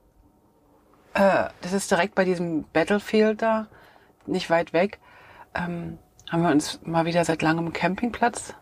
äh, 1.15 1.45
das 1.61 1.73
ist 1.73 1.89
direkt 1.93 2.17
bei 2.17 2.25
diesem 2.25 2.65
Battlefield 2.73 3.41
da, 3.41 3.69
nicht 4.27 4.51
weit 4.51 4.73
weg, 4.73 4.99
ähm, 5.55 5.99
haben 6.29 6.43
wir 6.43 6.51
uns 6.51 6.81
mal 6.83 7.05
wieder 7.05 7.25
seit 7.25 7.41
langem 7.41 7.67
einen 7.67 7.73
Campingplatz 7.73 8.55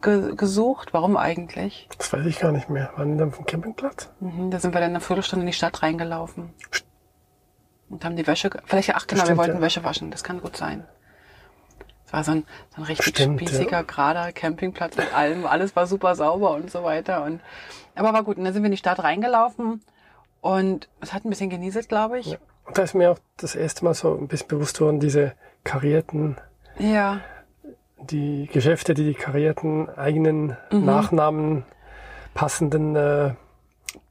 ge 0.00 0.34
gesucht. 0.36 0.92
Warum 0.92 1.16
eigentlich? 1.16 1.88
Das 1.98 2.12
weiß 2.12 2.26
ich 2.26 2.38
gar 2.38 2.52
nicht 2.52 2.68
mehr. 2.68 2.90
Waren 2.96 3.12
die 3.12 3.18
dann 3.18 3.32
vom 3.32 3.46
Campingplatz? 3.46 4.10
Mhm, 4.20 4.50
da 4.50 4.58
sind 4.58 4.74
wir 4.74 4.80
dann 4.80 4.90
eine 4.90 5.00
Viertelstunde 5.00 5.42
in 5.42 5.48
die 5.48 5.52
Stadt 5.52 5.82
reingelaufen. 5.82 6.50
Und 7.88 8.04
haben 8.04 8.16
die 8.16 8.26
Wäsche, 8.26 8.50
vielleicht, 8.66 8.94
ach 8.94 9.06
genau, 9.06 9.22
wir 9.22 9.26
Stimmt, 9.26 9.38
wollten 9.38 9.56
ja. 9.56 9.60
Wäsche 9.62 9.82
waschen, 9.82 10.10
das 10.10 10.22
kann 10.22 10.40
gut 10.40 10.56
sein. 10.56 10.84
Es 12.06 12.12
war 12.12 12.24
so 12.24 12.32
ein, 12.32 12.44
so 12.70 12.82
ein 12.82 12.84
richtig 12.84 13.06
Stimmt, 13.08 13.40
spießiger, 13.40 13.84
gerader 13.84 14.32
Campingplatz 14.32 14.96
mit 14.96 15.14
allem, 15.14 15.46
alles 15.46 15.74
war 15.74 15.86
super 15.86 16.14
sauber 16.14 16.52
und 16.52 16.70
so 16.70 16.82
weiter. 16.84 17.24
Und, 17.24 17.40
aber 17.94 18.12
war 18.12 18.24
gut, 18.24 18.36
und 18.36 18.44
dann 18.44 18.52
sind 18.52 18.62
wir 18.62 18.66
in 18.66 18.72
die 18.72 18.78
Stadt 18.78 19.02
reingelaufen 19.02 19.82
und 20.40 20.88
es 21.00 21.12
hat 21.12 21.24
ein 21.24 21.30
bisschen 21.30 21.50
genieselt, 21.50 21.88
glaube 21.88 22.18
ich. 22.18 22.26
Ja. 22.26 22.38
Und 22.66 22.76
da 22.76 22.82
ist 22.82 22.94
mir 22.94 23.10
auch 23.10 23.18
das 23.38 23.54
erste 23.54 23.84
Mal 23.84 23.94
so 23.94 24.14
ein 24.14 24.28
bisschen 24.28 24.48
bewusst 24.48 24.80
worden, 24.80 25.00
diese 25.00 25.32
karierten, 25.64 26.36
Ja, 26.78 27.20
die 28.02 28.48
Geschäfte, 28.52 28.94
die 28.94 29.04
die 29.04 29.14
karierten 29.14 29.88
eigenen 29.90 30.56
Mhm. 30.70 30.84
Nachnamen 30.84 31.64
passenden 32.34 32.94
äh, 32.96 33.34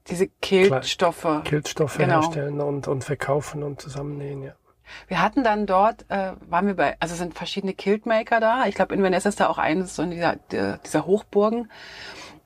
diese 0.10 0.28
Kiltstoffe. 0.42 1.42
Kiltstoffe 1.44 1.98
Genau. 1.98 2.22
herstellen 2.22 2.62
und, 2.62 2.88
und 2.88 3.04
verkaufen 3.04 3.64
und 3.64 3.82
zusammennähen. 3.82 4.44
Ja. 4.44 4.52
Wir 5.08 5.22
hatten 5.22 5.44
dann 5.44 5.66
dort, 5.66 6.06
äh, 6.10 6.32
waren 6.50 6.68
wir 6.68 6.76
bei, 6.76 6.96
also 7.00 7.16
sind 7.16 7.34
verschiedene 7.34 7.74
Kiltmaker 7.74 8.40
da. 8.40 8.66
Ich 8.68 8.76
glaube, 8.76 8.94
Inverness 8.96 9.26
ist 9.26 9.40
da 9.40 9.48
auch 9.48 9.58
eines 9.58 9.96
so 9.96 10.04
in 10.04 10.12
dieser, 10.12 10.38
der- 10.52 10.78
dieser 10.78 11.06
Hochburgen. 11.06 11.70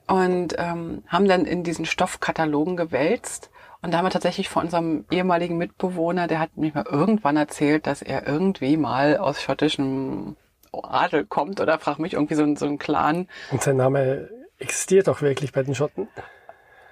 Und 0.07 0.55
ähm, 0.57 1.03
haben 1.07 1.27
dann 1.27 1.45
in 1.45 1.63
diesen 1.63 1.85
Stoffkatalogen 1.85 2.75
gewälzt. 2.75 3.49
Und 3.83 3.93
da 3.93 3.97
haben 3.99 4.05
wir 4.05 4.09
tatsächlich 4.11 4.49
von 4.49 4.63
unserem 4.65 5.05
ehemaligen 5.09 5.57
Mitbewohner, 5.57 6.27
der 6.27 6.39
hat 6.39 6.57
mir 6.57 6.71
mal 6.73 6.85
irgendwann 6.89 7.37
erzählt, 7.37 7.87
dass 7.87 8.01
er 8.01 8.27
irgendwie 8.27 8.75
mal 8.77 9.17
aus 9.17 9.41
schottischem 9.41 10.35
Adel 10.73 11.25
kommt 11.25 11.59
oder 11.59 11.79
frag 11.79 11.99
mich 11.99 12.13
irgendwie 12.13 12.35
so, 12.35 12.43
ein- 12.43 12.55
so 12.55 12.65
ein 12.65 12.77
Clan. 12.77 13.27
Und 13.51 13.61
sein 13.61 13.77
Name 13.77 14.29
existiert 14.59 15.09
auch 15.09 15.21
wirklich 15.21 15.51
bei 15.51 15.63
den 15.63 15.75
Schotten. 15.75 16.07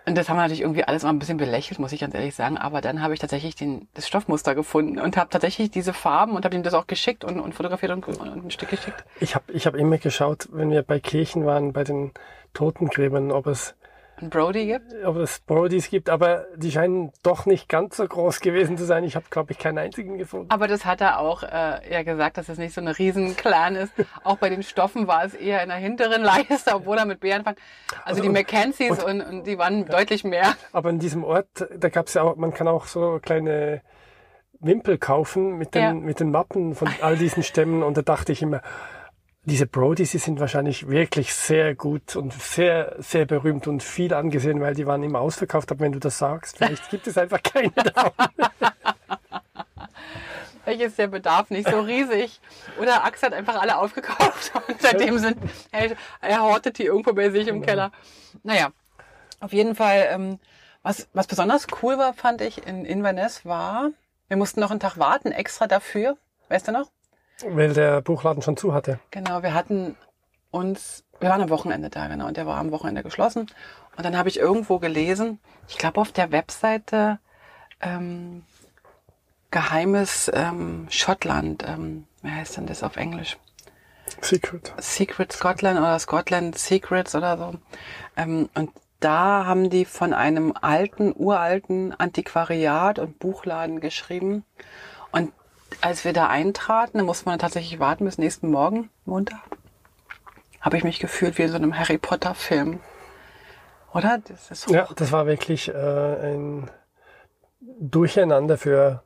Und 0.06 0.18
das 0.18 0.28
haben 0.28 0.38
wir 0.38 0.42
natürlich 0.42 0.62
irgendwie 0.62 0.84
alles 0.84 1.04
mal 1.04 1.10
ein 1.10 1.20
bisschen 1.20 1.38
belächelt, 1.38 1.78
muss 1.78 1.92
ich 1.92 2.00
ganz 2.02 2.16
ehrlich 2.16 2.34
sagen. 2.34 2.58
Aber 2.58 2.82
dann 2.82 3.02
habe 3.04 3.14
ich 3.14 3.20
tatsächlich 3.20 3.56
den, 3.56 3.88
das 3.94 4.08
Stoffmuster 4.08 4.56
gefunden 4.56 5.00
und 5.00 5.18
habe 5.18 5.30
tatsächlich 5.30 5.70
diese 5.70 5.94
Farben 5.94 6.36
und 6.36 6.46
habe 6.46 6.56
ihm 6.56 6.64
das 6.64 6.74
auch 6.74 6.88
geschickt 6.88 7.24
und, 7.24 7.40
und 7.40 7.54
fotografiert 7.54 7.92
und, 7.92 8.08
und 8.08 8.46
ein 8.46 8.50
Stück 8.50 8.70
geschickt. 8.70 9.04
Ich 9.20 9.36
habe 9.36 9.52
ich 9.54 9.68
hab 9.68 9.76
immer 9.76 10.00
geschaut, 10.00 10.48
wenn 10.52 10.72
wir 10.72 10.82
bei 10.82 11.00
Kirchen 11.00 11.46
waren, 11.46 11.74
bei 11.74 11.84
den 11.84 12.12
Totengräbern, 12.56 13.32
ob 13.32 13.46
es, 13.46 13.76
Brody 14.22 14.66
gibt. 14.68 14.94
ob 15.06 15.16
es 15.18 15.40
Brodies 15.40 15.90
gibt, 15.90 16.10
aber 16.10 16.46
die 16.56 16.72
scheinen 16.72 17.12
doch 17.24 17.46
nicht 17.46 17.70
ganz 17.70 17.98
so 17.98 18.08
groß 18.08 18.40
gewesen 18.42 18.78
zu 18.78 18.86
sein. 18.86 19.04
Ich 19.04 19.16
habe, 19.16 19.26
glaube 19.30 19.52
ich, 19.52 19.58
keinen 19.60 19.78
einzigen 19.78 20.18
gefunden. 20.18 20.48
Aber 20.52 20.68
das 20.68 20.86
hat 20.86 21.02
er 21.02 21.20
auch 21.20 21.44
äh, 21.44 21.80
ja 21.92 22.04
gesagt, 22.04 22.38
dass 22.38 22.50
es 22.50 22.58
nicht 22.58 22.74
so 22.74 22.82
eine 22.82 22.98
riesen 22.98 23.36
Clan 23.38 23.76
ist. 23.76 23.94
Auch 24.24 24.38
bei 24.38 24.50
den 24.50 24.64
Stoffen 24.64 25.08
war 25.08 25.24
es 25.24 25.34
eher 25.34 25.62
in 25.64 25.70
der 25.70 25.78
hinteren 25.78 26.22
Leiste, 26.24 26.74
obwohl 26.76 26.98
er 26.98 27.06
mit 27.06 27.20
B 27.20 27.32
anfängt. 27.34 27.58
Also 28.04 28.22
die 28.22 28.28
und- 28.28 28.34
Mackenzies 28.34 29.02
und, 29.04 29.22
und 29.22 29.44
die 29.46 29.58
waren 29.58 29.86
deutlich 29.86 30.24
mehr. 30.24 30.54
Aber 30.74 30.90
in 30.90 31.00
diesem 31.00 31.24
Ort, 31.24 31.68
da 31.78 31.90
gab 31.90 32.08
es 32.08 32.16
ja 32.16 32.24
auch, 32.24 32.36
man 32.36 32.54
kann 32.54 32.68
auch 32.68 32.86
so 32.86 33.20
kleine 33.22 33.82
Wimpel 34.60 34.98
kaufen 34.98 35.58
mit 35.58 35.74
den, 35.74 35.82
Ja. 35.82 35.94
mit 35.94 36.20
den 36.20 36.32
Mappen 36.32 36.76
von 36.76 36.90
all 37.02 37.16
diesen 37.16 37.44
Stämmen 37.44 37.82
und 37.84 37.96
da 37.98 38.02
dachte 38.02 38.32
ich 38.34 38.42
immer, 38.42 38.62
diese 39.50 39.66
Brodies, 39.66 40.12
die 40.12 40.18
sind 40.18 40.40
wahrscheinlich 40.40 40.88
wirklich 40.88 41.34
sehr 41.34 41.76
gut 41.76 42.16
und 42.16 42.34
sehr, 42.34 42.96
sehr 43.00 43.26
berühmt 43.26 43.68
und 43.68 43.84
viel 43.84 44.14
angesehen, 44.14 44.62
weil 44.62 44.76
die 44.76 44.86
waren 44.86 45.04
immer 45.04 45.20
ausverkauft. 45.20 45.72
Aber 45.72 45.82
wenn 45.82 45.92
du 45.92 46.00
das 46.00 46.18
sagst, 46.18 46.58
vielleicht 46.58 46.90
gibt 46.90 47.08
es 47.08 47.18
einfach 47.18 47.42
keine 47.44 47.70
davon. 47.72 48.12
Vielleicht 50.64 50.82
ist 50.82 50.98
der 51.00 51.08
Bedarf 51.08 51.50
nicht 51.50 51.70
so 51.70 51.80
riesig. 51.80 52.40
Oder 52.80 53.04
Axe 53.04 53.26
hat 53.26 53.34
einfach 53.34 53.60
alle 53.60 53.78
aufgekauft 53.78 54.52
und 54.68 54.82
seitdem 54.82 55.18
sind, 55.18 55.38
er, 55.72 55.96
er 56.22 56.42
hortet 56.42 56.78
die 56.78 56.86
irgendwo 56.86 57.14
bei 57.14 57.30
sich 57.30 57.48
im 57.48 57.62
Keller. 57.62 57.92
Naja, 58.44 58.70
auf 59.40 59.52
jeden 59.52 59.76
Fall, 59.76 60.08
ähm, 60.12 60.40
was, 60.84 61.08
was 61.14 61.28
besonders 61.28 61.68
cool 61.82 61.98
war, 61.98 62.14
fand 62.14 62.42
ich, 62.42 62.68
in 62.68 62.86
Inverness 62.86 63.46
war, 63.46 63.90
wir 64.28 64.38
mussten 64.38 64.60
noch 64.60 64.72
einen 64.72 64.80
Tag 64.80 64.98
warten, 64.98 65.32
extra 65.32 65.68
dafür. 65.68 66.18
Weißt 66.50 66.68
du 66.68 66.72
noch? 66.72 66.90
Weil 67.46 67.74
der 67.74 68.02
Buchladen 68.02 68.42
schon 68.42 68.58
zu 68.58 68.74
hatte. 68.74 69.00
Genau, 69.12 69.44
wir 69.44 69.54
hatten 69.54 69.96
uns, 70.52 71.04
wir 71.20 71.30
waren 71.30 71.42
am 71.42 71.50
Wochenende 71.50 71.90
da, 71.90 72.08
genau, 72.08 72.28
und 72.28 72.38
der 72.38 72.46
war 72.46 72.58
am 72.58 72.72
Wochenende 72.72 73.04
geschlossen. 73.04 73.48
Und 73.98 74.06
dann 74.06 74.18
habe 74.18 74.30
ich 74.30 74.40
irgendwo 74.40 74.80
gelesen, 74.80 75.40
ich 75.68 75.78
glaube 75.78 76.02
auf 76.02 76.12
der 76.12 76.32
Webseite 76.32 77.20
ähm, 77.82 78.44
Geheimes 79.52 80.30
ähm, 80.34 80.88
Schottland, 80.90 81.66
ähm, 81.68 82.06
wie 82.22 82.32
heißt 82.32 82.58
denn 82.58 82.68
das 82.68 82.84
auf 82.84 82.98
Englisch? 82.98 83.38
Secret. 84.22 84.74
Secret 84.78 85.32
Scotland 85.32 85.80
oder 85.80 85.98
Scotland 86.00 86.58
Secrets 86.58 87.16
oder 87.16 87.38
so. 87.38 87.54
Ähm, 88.16 88.50
und 88.54 88.72
da 89.00 89.46
haben 89.46 89.70
die 89.70 89.86
von 89.86 90.14
einem 90.14 90.54
alten, 90.60 91.14
uralten 91.16 91.94
Antiquariat 91.98 93.00
und 93.00 93.18
Buchladen 93.20 93.80
geschrieben. 93.80 94.44
Als 95.82 96.06
wir 96.06 96.14
da 96.14 96.28
eintraten, 96.28 96.98
da 96.98 97.04
musste 97.04 97.26
man 97.26 97.40
tatsächlich 97.40 97.80
warten 97.80 98.06
bis 98.06 98.18
nächsten 98.18 98.50
Morgen, 98.50 98.90
Montag, 99.06 99.40
habe 100.62 100.78
ich 100.78 100.84
mich 100.84 101.00
gefühlt 101.00 101.38
wie 101.38 101.44
in 101.44 101.50
so 101.50 101.56
einem 101.56 101.78
Harry 101.78 101.98
Potter 101.98 102.36
Film. 102.36 102.80
Oder? 103.94 104.20
Das 104.28 104.66
Ja, 104.68 104.88
das 104.96 105.12
war 105.12 105.26
wirklich 105.26 105.70
äh, 105.70 105.74
ein 105.74 106.70
Durcheinander 107.80 108.58
für, 108.58 109.04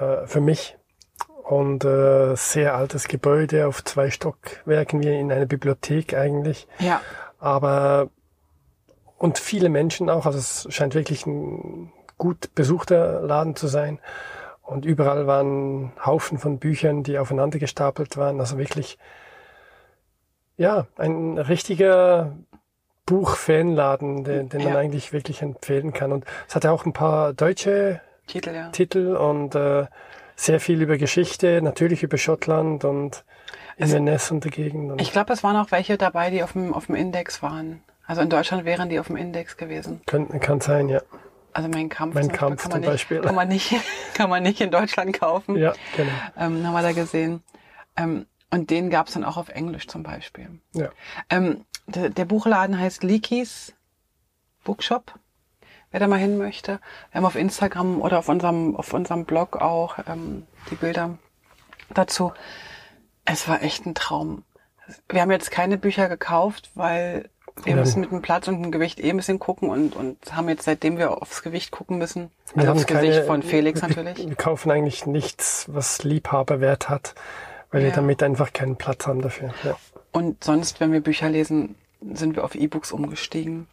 äh, 0.00 0.26
für 0.26 0.40
mich. 0.40 0.76
Und 1.44 1.84
äh, 1.84 2.34
sehr 2.34 2.74
altes 2.74 3.06
Gebäude 3.06 3.68
auf 3.68 3.84
zwei 3.84 4.10
Stockwerken, 4.10 5.02
wie 5.04 5.16
in 5.16 5.30
einer 5.30 5.46
Bibliothek 5.46 6.14
eigentlich. 6.14 6.66
ja. 6.80 7.00
Aber 7.38 8.08
und 9.18 9.38
viele 9.38 9.68
Menschen 9.68 10.10
auch, 10.10 10.26
also 10.26 10.38
es 10.38 10.66
scheint 10.70 10.94
wirklich 10.94 11.26
ein 11.26 11.92
gut 12.18 12.54
besuchter 12.54 13.20
Laden 13.22 13.56
zu 13.56 13.66
sein. 13.66 13.98
Und 14.66 14.84
überall 14.84 15.26
waren 15.26 15.92
Haufen 16.04 16.38
von 16.38 16.58
Büchern, 16.58 17.02
die 17.04 17.18
aufeinander 17.18 17.58
gestapelt 17.58 18.16
waren. 18.16 18.40
Also 18.40 18.58
wirklich, 18.58 18.98
ja, 20.56 20.86
ein 20.96 21.38
richtiger 21.38 22.32
Buchfanladen, 23.06 24.24
den, 24.24 24.48
den 24.48 24.64
man 24.64 24.72
Ja. 24.72 24.78
eigentlich 24.78 25.12
wirklich 25.12 25.40
empfehlen 25.42 25.92
kann. 25.92 26.12
Und 26.12 26.24
es 26.48 26.54
hatte 26.56 26.72
auch 26.72 26.84
ein 26.84 26.92
paar 26.92 27.32
deutsche 27.32 28.00
Titel, 28.26 28.50
ja. 28.54 28.70
Titel 28.70 29.14
und 29.16 29.54
äh, 29.54 29.86
sehr 30.34 30.58
viel 30.58 30.82
über 30.82 30.98
Geschichte, 30.98 31.62
natürlich 31.62 32.02
über 32.02 32.18
Schottland 32.18 32.84
und 32.84 33.24
Inverness 33.76 34.30
und 34.32 34.44
die 34.44 34.50
Gegend. 34.50 34.90
Und 34.90 35.00
Ich 35.00 35.12
glaube, 35.12 35.32
es 35.32 35.44
waren 35.44 35.56
auch 35.56 35.70
welche 35.70 35.96
dabei, 35.96 36.30
die 36.30 36.42
auf 36.42 36.52
dem, 36.52 36.74
auf 36.74 36.86
dem 36.86 36.96
Index 36.96 37.42
waren. 37.42 37.82
Also 38.06 38.22
in 38.22 38.30
Deutschland 38.30 38.64
wären 38.64 38.88
die 38.88 38.98
auf 38.98 39.06
dem 39.06 39.16
Index 39.16 39.56
gewesen. 39.56 40.00
kann, 40.06 40.40
kann 40.40 40.60
sein, 40.60 40.88
ja. 40.88 41.00
Also 41.56 41.70
mein 41.70 41.88
Kampf, 41.88 42.12
Mein 42.12 42.24
zum 42.24 42.32
Beispiel 42.32 42.48
Kampf 42.48 42.62
kann 42.62 42.70
zum 42.70 42.70
man 42.70 42.80
nicht, 42.80 42.90
Beispiel. 42.90 43.20
Kann 43.22 43.34
man 43.34 43.48
nicht, 43.48 43.74
kann 44.14 44.28
man 44.28 44.42
nicht 44.42 44.60
in 44.60 44.70
Deutschland 44.70 45.18
kaufen. 45.18 45.56
Ja, 45.56 45.72
genau. 45.96 46.12
Ähm, 46.36 46.66
haben 46.66 46.74
wir 46.74 46.82
da 46.82 46.92
gesehen. 46.92 47.42
Ähm, 47.96 48.26
und 48.50 48.68
den 48.68 48.90
gab's 48.90 49.14
dann 49.14 49.24
auch 49.24 49.38
auf 49.38 49.48
Englisch 49.48 49.88
zum 49.88 50.02
Beispiel. 50.02 50.60
Ja. 50.74 50.90
Ähm, 51.30 51.64
der, 51.86 52.10
der 52.10 52.26
Buchladen 52.26 52.78
heißt 52.78 53.02
Leaky's 53.02 53.72
Bookshop. 54.64 55.14
Wer 55.90 56.00
da 56.00 56.08
mal 56.08 56.18
hin 56.18 56.36
möchte. 56.36 56.78
Wir 57.10 57.20
haben 57.20 57.24
auf 57.24 57.36
Instagram 57.36 58.02
oder 58.02 58.18
auf 58.18 58.28
unserem, 58.28 58.76
auf 58.76 58.92
unserem 58.92 59.24
Blog 59.24 59.56
auch 59.56 59.96
ähm, 60.06 60.46
die 60.70 60.74
Bilder 60.74 61.16
dazu. 61.88 62.34
Es 63.24 63.48
war 63.48 63.62
echt 63.62 63.86
ein 63.86 63.94
Traum. 63.94 64.44
Wir 65.08 65.22
haben 65.22 65.30
jetzt 65.30 65.50
keine 65.50 65.78
Bücher 65.78 66.10
gekauft, 66.10 66.70
weil 66.74 67.30
wir 67.64 67.72
Ja. 67.74 67.80
müssen 67.80 68.00
mit 68.00 68.10
dem 68.10 68.22
Platz 68.22 68.48
und 68.48 68.62
dem 68.62 68.70
Gewicht 68.70 69.00
eh 69.00 69.10
ein 69.10 69.16
bisschen 69.16 69.38
gucken 69.38 69.70
und, 69.70 69.96
und 69.96 70.18
haben 70.34 70.48
jetzt, 70.48 70.64
seitdem 70.64 70.98
wir 70.98 71.22
aufs 71.22 71.42
Gewicht 71.42 71.70
gucken 71.70 71.98
müssen, 71.98 72.30
Wir 72.54 72.62
also 72.62 72.72
aufs 72.74 72.86
Gesicht 72.86 73.12
keine- 73.14 73.24
von 73.24 73.42
Felix 73.42 73.80
wir, 73.82 73.88
natürlich. 73.88 74.28
Wir 74.28 74.34
kaufen 74.36 74.70
eigentlich 74.70 75.06
nichts, 75.06 75.66
was 75.68 76.02
Liebhaberwert 76.04 76.88
hat, 76.88 77.14
weil 77.70 77.82
wir 77.82 77.88
Ja. 77.90 77.94
damit 77.94 78.22
einfach 78.22 78.52
keinen 78.52 78.76
Platz 78.76 79.06
haben 79.06 79.22
dafür. 79.22 79.52
Ja. 79.64 79.76
Und 80.12 80.44
sonst, 80.44 80.80
wenn 80.80 80.92
wir 80.92 81.00
Bücher 81.00 81.28
lesen, 81.28 81.74
sind 82.12 82.36
wir 82.36 82.44
auf 82.44 82.54
E-Books 82.54 82.92
umgestiegen. 82.92 83.66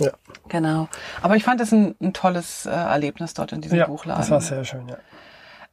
Ja, 0.00 0.12
Genau. 0.48 0.88
Aber 1.22 1.36
ich 1.36 1.44
fand 1.44 1.60
es 1.60 1.72
ein, 1.72 1.94
ein 2.02 2.12
tolles 2.12 2.66
äh, 2.66 2.70
Erlebnis 2.70 3.32
dort 3.34 3.52
in 3.52 3.60
diesem 3.62 3.78
ja 3.78 3.86
Buchladen. 3.86 4.20
das 4.20 4.30
war 4.30 4.40
sehr 4.42 4.64
schön, 4.64 4.88
ja. 4.88 4.96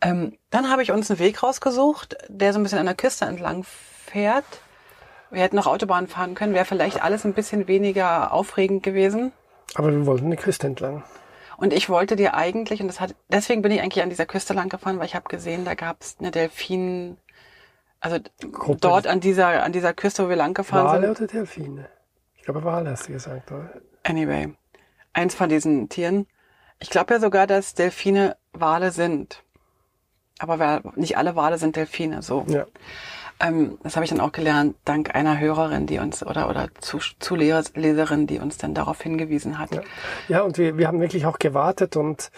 Ähm, 0.01 0.37
dann 0.49 0.69
habe 0.69 0.81
ich 0.83 0.91
uns 0.91 1.09
einen 1.09 1.19
Weg 1.19 1.43
rausgesucht, 1.43 2.15
der 2.29 2.53
so 2.53 2.59
ein 2.59 2.63
bisschen 2.63 2.79
an 2.79 2.85
der 2.85 2.95
Küste 2.95 3.25
entlang 3.25 3.63
fährt. 3.65 4.43
Wir 5.33 5.41
hätten 5.41 5.55
noch 5.55 5.67
Autobahn 5.67 6.07
fahren 6.07 6.35
können, 6.35 6.53
wäre 6.53 6.65
vielleicht 6.65 7.03
alles 7.03 7.25
ein 7.25 7.33
bisschen 7.33 7.67
weniger 7.67 8.31
aufregend 8.31 8.83
gewesen. 8.83 9.31
Aber 9.75 9.91
wir 9.91 10.05
wollten 10.05 10.29
die 10.29 10.37
Küste 10.37 10.67
entlang. 10.67 11.03
Und 11.57 11.73
ich 11.73 11.89
wollte 11.89 12.15
dir 12.15 12.35
eigentlich, 12.35 12.81
und 12.81 12.87
das 12.87 12.99
hat, 12.99 13.15
deswegen 13.29 13.61
bin 13.61 13.71
ich 13.71 13.81
eigentlich 13.81 14.03
an 14.03 14.09
dieser 14.09 14.25
Küste 14.25 14.53
lang 14.53 14.69
gefahren, 14.69 14.99
weil 14.99 15.05
ich 15.05 15.15
habe 15.15 15.27
gesehen, 15.29 15.65
da 15.65 15.73
gab 15.73 16.01
es 16.01 16.17
eine 16.19 16.29
Delfin, 16.29 17.17
also 17.99 18.17
Gruppe. 18.51 18.79
dort 18.81 19.07
an 19.07 19.19
dieser, 19.19 19.63
an 19.63 19.71
dieser 19.71 19.93
Küste, 19.93 20.25
wo 20.25 20.29
wir 20.29 20.35
lang 20.35 20.53
gefahren 20.53 20.85
Wale 20.85 21.07
sind. 21.07 21.17
oder 21.17 21.27
Delfine? 21.27 21.89
Ich 22.35 22.43
glaube 22.43 22.63
Wale 22.63 22.91
hast 22.91 23.07
du 23.07 23.13
gesagt, 23.13 23.51
oder? 23.51 23.71
Anyway, 24.03 24.53
eins 25.13 25.33
von 25.33 25.49
diesen 25.49 25.89
Tieren. 25.89 26.27
Ich 26.79 26.89
glaube 26.89 27.13
ja 27.13 27.19
sogar, 27.19 27.47
dass 27.47 27.73
Delfine 27.73 28.35
Wale 28.51 28.91
sind. 28.91 29.41
Aber 30.39 30.81
nicht 30.95 31.17
alle 31.17 31.35
Wale 31.35 31.57
sind 31.57 31.75
Delfine, 31.75 32.21
so. 32.21 32.45
Ja. 32.49 32.65
Ähm, 33.43 33.77
das 33.83 33.95
habe 33.95 34.05
ich 34.05 34.09
dann 34.09 34.21
auch 34.21 34.31
gelernt, 34.31 34.75
dank 34.85 35.13
einer 35.13 35.39
Hörerin, 35.39 35.85
die 35.85 35.99
uns, 35.99 36.25
oder, 36.25 36.49
oder 36.49 36.69
zu, 36.79 36.99
Zuleserin, 37.19 38.25
die 38.27 38.39
uns 38.39 38.57
dann 38.57 38.73
darauf 38.73 39.01
hingewiesen 39.01 39.59
hat. 39.59 39.75
Ja, 39.75 39.81
ja 40.29 40.41
und 40.41 40.57
wir, 40.57 40.77
wir 40.77 40.87
haben 40.87 41.01
wirklich 41.01 41.25
auch 41.25 41.39
gewartet 41.39 41.97
und 41.97 42.31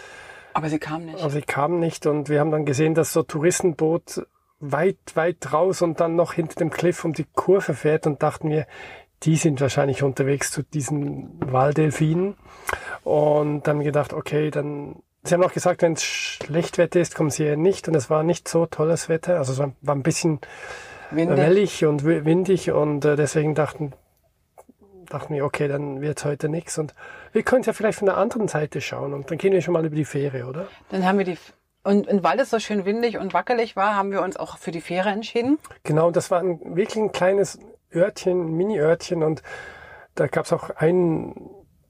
Aber 0.52 0.68
sie 0.68 0.78
kam 0.78 1.04
nicht. 1.06 1.20
aber 1.20 1.30
sie 1.30 1.42
kamen 1.42 1.78
nicht 1.78 2.06
und 2.06 2.28
wir 2.28 2.40
haben 2.40 2.50
dann 2.50 2.64
gesehen, 2.64 2.94
dass 2.94 3.12
so 3.12 3.22
Touristenboot 3.22 4.26
weit, 4.58 4.98
weit 5.14 5.52
raus 5.52 5.82
und 5.82 6.00
dann 6.00 6.16
noch 6.16 6.32
hinter 6.32 6.56
dem 6.56 6.70
Cliff 6.70 7.04
um 7.04 7.12
die 7.12 7.26
Kurve 7.34 7.74
fährt 7.74 8.06
und 8.06 8.22
dachten 8.22 8.50
wir, 8.50 8.66
die 9.22 9.36
sind 9.36 9.60
wahrscheinlich 9.60 10.02
unterwegs 10.02 10.50
zu 10.50 10.62
diesen 10.62 11.38
Waldelfinen. 11.40 12.36
Und 13.02 13.66
dann 13.66 13.80
gedacht, 13.80 14.12
okay, 14.12 14.50
dann, 14.50 14.96
sie 15.22 15.34
haben 15.34 15.42
auch 15.42 15.52
gesagt, 15.52 15.82
wenn 15.82 15.94
es 15.94 16.02
schlecht 16.02 16.78
Wetter 16.78 17.00
ist, 17.00 17.14
kommen 17.14 17.30
sie 17.30 17.44
ja 17.44 17.56
nicht. 17.56 17.88
Und 17.88 17.94
es 17.94 18.10
war 18.10 18.22
nicht 18.22 18.48
so 18.48 18.66
tolles 18.66 19.08
Wetter. 19.08 19.38
Also 19.38 19.52
es 19.52 19.58
war, 19.58 19.72
war 19.80 19.94
ein 19.94 20.02
bisschen 20.02 20.40
Windig. 21.10 21.36
wellig 21.38 21.84
und 21.84 22.04
wi- 22.04 22.24
windig 22.24 22.70
und 22.72 23.04
äh, 23.04 23.16
deswegen 23.16 23.54
dachten, 23.54 23.92
dachten 25.08 25.34
wir, 25.34 25.44
okay, 25.44 25.68
dann 25.68 26.00
wird's 26.00 26.24
heute 26.24 26.48
nichts. 26.48 26.78
Und 26.78 26.94
wir 27.32 27.42
können 27.42 27.62
ja 27.62 27.72
vielleicht 27.72 27.98
von 27.98 28.06
der 28.06 28.16
anderen 28.16 28.48
Seite 28.48 28.80
schauen 28.80 29.14
und 29.14 29.30
dann 29.30 29.38
gehen 29.38 29.52
wir 29.52 29.62
schon 29.62 29.74
mal 29.74 29.84
über 29.86 29.94
die 29.96 30.04
Fähre, 30.04 30.46
oder? 30.46 30.66
Dann 30.90 31.04
haben 31.06 31.18
wir 31.18 31.24
die, 31.24 31.38
und, 31.84 32.08
und 32.08 32.24
weil 32.24 32.40
es 32.40 32.50
so 32.50 32.58
schön 32.58 32.84
windig 32.84 33.18
und 33.18 33.32
wackelig 33.34 33.76
war, 33.76 33.94
haben 33.94 34.10
wir 34.10 34.22
uns 34.22 34.36
auch 34.36 34.58
für 34.58 34.72
die 34.72 34.80
Fähre 34.80 35.10
entschieden. 35.10 35.58
Genau, 35.84 36.10
das 36.10 36.30
war 36.30 36.40
ein, 36.40 36.60
wirklich 36.76 36.96
ein 37.02 37.12
kleines 37.12 37.58
Örtchen, 37.94 38.56
Mini-Örtchen 38.56 39.22
und 39.22 39.42
da 40.16 40.26
gab's 40.26 40.52
auch 40.52 40.70
eine 40.70 41.34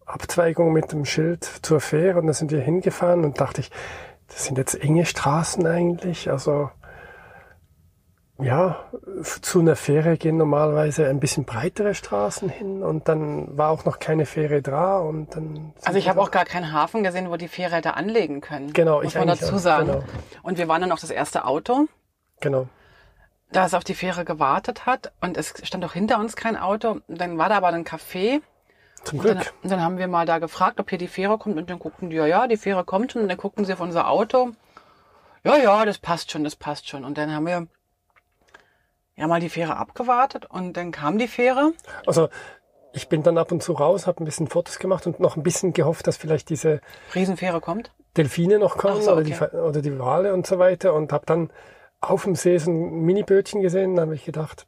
Abzweigung 0.05 0.73
mit 0.73 0.93
dem 0.93 1.05
Schild 1.05 1.45
zur 1.63 1.81
Fähre 1.81 2.19
und 2.21 2.27
da 2.27 2.33
sind 2.33 2.51
wir 2.53 2.61
hingefahren 2.61 3.25
und 3.25 3.41
dachte 3.41 3.61
ich, 3.63 3.71
das 4.29 4.45
sind 4.45 4.59
jetzt 4.59 4.75
enge 4.83 5.07
Straßen 5.07 5.67
eigentlich, 5.67 6.31
also 6.31 6.71
ja, 8.39 8.85
zu 9.23 9.61
einer 9.61 9.77
Fähre 9.77 10.17
gehen 10.19 10.37
normalerweise 10.37 11.07
ein 11.09 11.21
bisschen 11.21 11.45
breitere 11.45 11.95
Straßen 11.95 12.49
hin 12.49 12.83
und 12.83 13.09
dann 13.09 13.57
war 13.57 13.71
auch 13.71 13.85
noch 13.87 13.99
keine 13.99 14.27
Fähre 14.27 14.61
da 14.63 14.99
und 14.99 15.35
dann 15.35 15.73
Also 15.85 15.99
ich 15.99 16.09
habe 16.09 16.19
da- 16.19 16.25
auch 16.25 16.31
gar 16.31 16.45
keinen 16.45 16.73
Hafen 16.73 17.03
gesehen, 17.03 17.31
wo 17.31 17.37
die 17.37 17.49
Fähre 17.49 17.77
hätte 17.77 17.95
anlegen 17.95 18.41
können. 18.43 18.73
Genau, 18.73 18.97
muss 19.03 19.07
ich 19.15 19.15
man 19.19 19.29
dazu 19.29 19.57
sagen. 19.59 19.87
genau. 19.87 20.05
Und 20.43 20.59
wir 20.59 20.69
waren 20.69 20.83
dann 20.83 20.93
auch 20.93 20.99
das 20.99 21.11
erste 21.11 21.45
Auto, 21.47 21.87
genau 22.41 22.67
das 23.53 23.75
auf 23.75 23.85
die 23.85 23.95
Fähre 23.95 24.25
gewartet 24.25 24.87
hat. 24.87 25.13
Und 25.21 25.37
es 25.37 25.55
stand 25.63 25.85
auch 25.85 25.93
hinter 25.93 26.19
uns 26.19 26.35
kein 26.35 26.57
Auto. 26.57 26.99
Dann 27.07 27.39
war 27.39 27.49
da 27.49 27.59
aber 27.59 27.69
ein 27.69 27.85
Café. 27.85 28.41
zum 29.05 29.21
Und 29.21 29.25
dann, 29.29 29.37
Glück 29.39 29.55
und 29.63 29.71
dann 29.71 29.81
haben 29.81 29.99
wir 29.99 30.09
mal 30.09 30.27
da 30.27 30.39
gefragt, 30.41 30.81
ob 30.81 30.91
hier 30.91 30.99
die 30.99 31.07
Fähre 31.07 31.39
kommt. 31.39 31.57
Und 31.57 31.71
dann 31.71 31.79
guckten 31.79 32.11
die, 32.11 32.17
ja, 32.17 32.27
ja, 32.27 32.49
die 32.49 32.57
Fähre 32.57 32.83
kommt 32.85 33.13
schon. 33.13 33.23
Und 33.23 33.29
dann 33.29 33.39
guckten 33.39 33.65
sie 33.65 33.73
auf 33.73 33.81
unser 33.81 34.09
Auto. 34.11 34.51
Ja, 35.45 35.57
ja, 35.57 35.85
das 35.85 35.99
passt 35.99 36.33
schon, 36.33 36.43
das 36.43 36.57
passt 36.57 36.89
schon. 36.89 37.05
Und 37.05 37.17
dann 37.19 37.33
haben 37.33 37.47
wir 37.47 37.69
ja 39.17 39.27
mal 39.27 39.41
die 39.41 39.49
Fähre 39.49 39.77
abgewartet. 39.77 40.47
Und 40.47 40.77
dann 40.77 40.93
kam 40.93 41.19
die 41.19 41.29
Fähre. 41.29 41.73
also 42.07 42.29
ich 42.93 43.09
bin 43.09 43.23
dann 43.23 43.37
ab 43.37 43.53
und 43.53 43.63
zu 43.63 43.73
raus, 43.73 44.07
habe 44.07 44.23
ein 44.23 44.25
bisschen 44.25 44.47
Fotos 44.47 44.79
gemacht 44.79 45.07
und 45.07 45.21
noch 45.21 45.37
ein 45.37 45.43
bisschen 45.43 45.75
gehofft, 45.75 46.07
dass 46.07 46.17
vielleicht 46.17 46.49
diese 46.49 46.81
Riesenfähre 47.15 47.61
kommt. 47.61 47.93
Delfine 48.17 48.59
noch 48.59 48.79
kommen 48.79 49.03
so, 49.03 49.13
oder, 49.13 49.23
die, 49.23 49.35
okay. 49.35 49.55
Oder 49.55 49.83
die 49.83 49.99
Wale 49.99 50.33
und 50.33 50.47
so 50.47 50.59
weiter 50.59 50.95
und 50.95 51.13
habe 51.13 51.27
dann 51.27 51.51
auf 52.01 52.25
dem 52.25 52.35
See 52.35 52.57
so 52.57 52.71
ein 52.71 53.03
Mini-Bötchen 53.03 53.61
gesehen. 53.61 53.97
Da 53.97 54.03
habe 54.03 54.15
ich 54.15 54.25
gedacht, 54.25 54.67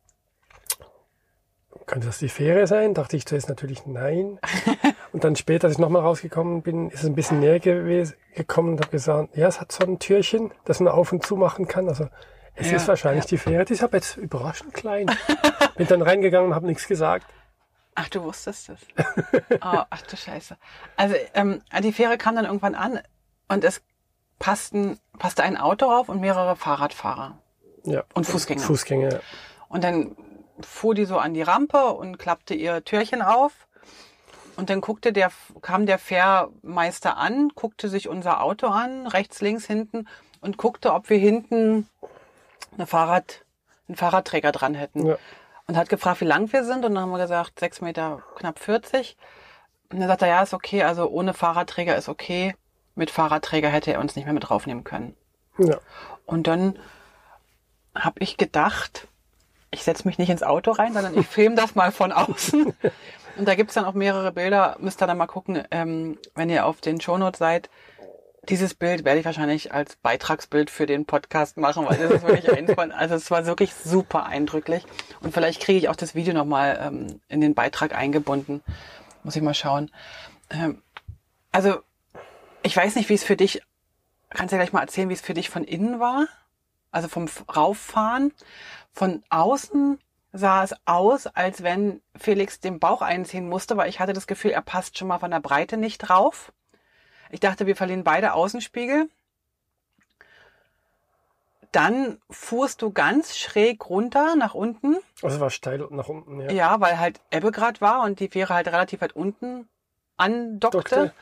könnte 1.86 2.06
das 2.06 2.18
die 2.18 2.28
Fähre 2.28 2.66
sein? 2.66 2.92
Dachte 2.92 3.16
ich 3.16 3.24
zuerst 3.24 3.48
natürlich 3.48 3.86
nein. 3.86 4.38
und 5.12 5.24
dann 5.24 5.34
später, 5.34 5.66
als 5.66 5.76
ich 5.76 5.80
nochmal 5.80 6.02
rausgekommen 6.02 6.60
bin, 6.60 6.90
ist 6.90 7.00
es 7.00 7.06
ein 7.06 7.14
bisschen 7.14 7.40
näher 7.40 7.60
gewesen, 7.60 8.14
gekommen 8.34 8.72
und 8.72 8.80
habe 8.80 8.90
gesagt, 8.90 9.36
ja, 9.36 9.48
es 9.48 9.60
hat 9.60 9.72
so 9.72 9.84
ein 9.84 9.98
Türchen, 9.98 10.52
das 10.66 10.80
man 10.80 10.92
auf 10.92 11.12
und 11.12 11.24
zu 11.24 11.36
machen 11.36 11.66
kann. 11.66 11.88
Also 11.88 12.08
es 12.58 12.70
Ja, 12.70 12.76
ist 12.76 12.88
wahrscheinlich 12.88 13.26
die 13.26 13.38
Fähre. 13.38 13.64
Die 13.64 13.72
ist 13.74 13.82
aber 13.82 13.96
jetzt 13.98 14.16
überraschend 14.16 14.74
klein. 14.74 15.06
bin 15.76 15.86
dann 15.86 16.02
reingegangen 16.02 16.50
und 16.50 16.54
habe 16.54 16.66
nichts 16.66 16.86
gesagt. 16.88 17.26
Ach, 17.94 18.08
du 18.08 18.22
wusstest 18.22 18.68
es. 18.70 18.80
Oh, 19.60 19.82
ach 19.90 20.02
du 20.02 20.16
Scheiße. 20.16 20.56
Also 20.96 21.14
ähm, 21.34 21.62
die 21.82 21.92
Fähre 21.92 22.16
kam 22.18 22.36
dann 22.36 22.44
irgendwann 22.44 22.74
an 22.74 23.00
und 23.48 23.64
es 23.64 23.82
passten, 24.38 24.98
passte 25.18 25.42
ein 25.42 25.56
Auto 25.56 25.86
auf 25.86 26.08
und 26.08 26.20
mehrere 26.20 26.54
Fahrradfahrer 26.54 27.38
Ja. 27.84 28.04
und 28.14 28.26
Fußgänger. 28.26 28.60
Fußgänger. 28.60 29.12
ja. 29.14 29.20
Und 29.68 29.82
dann 29.84 30.16
fuhr 30.60 30.94
die 30.94 31.04
so 31.06 31.18
an 31.18 31.34
die 31.34 31.42
Rampe 31.42 31.86
und 31.92 32.18
klappte 32.18 32.54
ihr 32.54 32.84
Türchen 32.84 33.20
auf. 33.22 33.52
Und 34.56 34.70
dann 34.70 34.80
guckte 34.80 35.12
der, 35.12 35.30
kam 35.62 35.86
der 35.86 35.98
Fährmeister 35.98 37.16
an, 37.16 37.50
guckte 37.54 37.88
sich 37.88 38.08
unser 38.08 38.42
Auto 38.42 38.66
an, 38.68 39.06
rechts, 39.06 39.40
links, 39.40 39.66
hinten 39.66 40.08
und 40.40 40.56
guckte, 40.56 40.92
ob 40.92 41.10
wir 41.10 41.18
hinten 41.18 41.88
eine 42.78 42.86
Fahrrad, 42.86 43.44
einen 43.88 43.96
Fahrradträger 43.96 44.52
dran 44.52 44.74
hätten. 44.74 45.06
Ja. 45.06 45.18
Und 45.66 45.76
hat 45.76 45.90
gefragt, 45.90 46.22
wie 46.22 46.26
lang 46.26 46.50
wir 46.52 46.64
sind. 46.64 46.84
Und 46.84 46.94
dann 46.94 47.02
haben 47.02 47.10
wir 47.10 47.18
gesagt, 47.18 47.60
sechs 47.60 47.82
Meter, 47.82 48.22
knapp 48.36 48.58
40. 48.58 49.16
Und 49.90 50.00
dann 50.00 50.08
sagt 50.08 50.22
er, 50.22 50.28
ja, 50.28 50.42
ist 50.42 50.54
okay, 50.54 50.82
also 50.82 51.08
ohne 51.08 51.34
Fahrradträger 51.34 51.96
ist 51.96 52.08
okay. 52.08 52.54
Mit 52.94 53.10
Fahrradträger 53.10 53.68
hätte 53.68 53.92
er 53.92 54.00
uns 54.00 54.16
nicht 54.16 54.24
mehr 54.24 54.34
mit 54.34 54.48
draufnehmen 54.48 54.84
können. 54.84 55.14
Ja. 55.58 55.78
Und 56.24 56.46
dann 56.46 56.78
habe 57.94 58.20
ich 58.20 58.36
gedacht, 58.36 59.08
ich 59.70 59.84
setze 59.84 60.06
mich 60.08 60.18
nicht 60.18 60.30
ins 60.30 60.42
Auto 60.42 60.70
rein, 60.70 60.94
sondern 60.94 61.18
ich 61.18 61.26
filme 61.26 61.56
das 61.56 61.74
mal 61.74 61.92
von 61.92 62.12
außen. 62.12 62.74
Und 63.36 63.46
da 63.46 63.54
gibt's 63.54 63.74
dann 63.74 63.84
auch 63.84 63.94
mehrere 63.94 64.32
Bilder. 64.32 64.76
Müsst 64.80 65.00
ihr 65.00 65.06
dann 65.06 65.18
mal 65.18 65.26
gucken, 65.26 65.62
ähm, 65.70 66.18
wenn 66.34 66.50
ihr 66.50 66.66
auf 66.66 66.80
den 66.80 67.00
Shownotes 67.00 67.38
seid. 67.38 67.70
Dieses 68.48 68.72
Bild 68.72 69.04
werde 69.04 69.20
ich 69.20 69.26
wahrscheinlich 69.26 69.74
als 69.74 69.96
Beitragsbild 69.96 70.70
für 70.70 70.86
den 70.86 71.04
Podcast 71.04 71.58
machen, 71.58 71.84
weil 71.86 71.98
das 71.98 72.10
ist 72.10 72.22
wirklich 72.22 72.50
eins 72.50 72.72
von, 72.72 72.92
also 72.92 73.14
es 73.14 73.30
war 73.30 73.44
wirklich 73.44 73.74
super 73.74 74.24
eindrücklich. 74.24 74.84
Und 75.20 75.34
vielleicht 75.34 75.60
kriege 75.60 75.78
ich 75.78 75.88
auch 75.90 75.96
das 75.96 76.14
Video 76.14 76.32
nochmal 76.32 76.78
ähm, 76.80 77.20
in 77.28 77.42
den 77.42 77.54
Beitrag 77.54 77.94
eingebunden. 77.94 78.62
Muss 79.22 79.36
ich 79.36 79.42
mal 79.42 79.54
schauen. 79.54 79.90
Ähm, 80.48 80.82
also, 81.52 81.80
ich 82.62 82.74
weiß 82.74 82.96
nicht, 82.96 83.10
wie 83.10 83.14
es 83.14 83.24
für 83.24 83.36
dich, 83.36 83.60
kannst 84.30 84.52
du 84.52 84.56
ja 84.56 84.62
gleich 84.62 84.72
mal 84.72 84.80
erzählen, 84.80 85.10
wie 85.10 85.14
es 85.14 85.20
für 85.20 85.34
dich 85.34 85.50
von 85.50 85.64
innen 85.64 86.00
war? 86.00 86.26
Also 86.90 87.08
vom 87.08 87.26
Rauffahren. 87.54 88.32
Von 88.92 89.22
außen 89.28 89.98
sah 90.32 90.64
es 90.64 90.74
aus, 90.86 91.26
als 91.26 91.62
wenn 91.62 92.00
Felix 92.16 92.60
den 92.60 92.78
Bauch 92.78 93.02
einziehen 93.02 93.48
musste, 93.48 93.76
weil 93.76 93.90
ich 93.90 94.00
hatte 94.00 94.14
das 94.14 94.26
Gefühl, 94.26 94.52
er 94.52 94.62
passt 94.62 94.96
schon 94.96 95.08
mal 95.08 95.18
von 95.18 95.30
der 95.30 95.40
Breite 95.40 95.76
nicht 95.76 95.98
drauf. 95.98 96.52
Ich 97.30 97.40
dachte, 97.40 97.66
wir 97.66 97.76
verlieren 97.76 98.04
beide 98.04 98.32
Außenspiegel. 98.32 99.08
Dann 101.72 102.18
fuhrst 102.30 102.80
du 102.80 102.90
ganz 102.92 103.36
schräg 103.36 103.88
runter 103.90 104.36
nach 104.36 104.54
unten. 104.54 104.96
Also 105.22 105.36
es 105.36 105.40
war 105.40 105.50
steil 105.50 105.86
nach 105.90 106.08
unten. 106.08 106.40
Ja. 106.40 106.50
Ja, 106.50 106.80
weil 106.80 106.98
halt 106.98 107.20
Ebbe 107.30 107.52
grad 107.52 107.80
war 107.82 108.02
und 108.04 108.20
die 108.20 108.28
Fähre 108.28 108.54
halt 108.54 108.68
relativ 108.68 109.02
weit 109.02 109.14
unten 109.14 109.68
andockte. 110.16 110.78
Dockte. 110.78 111.14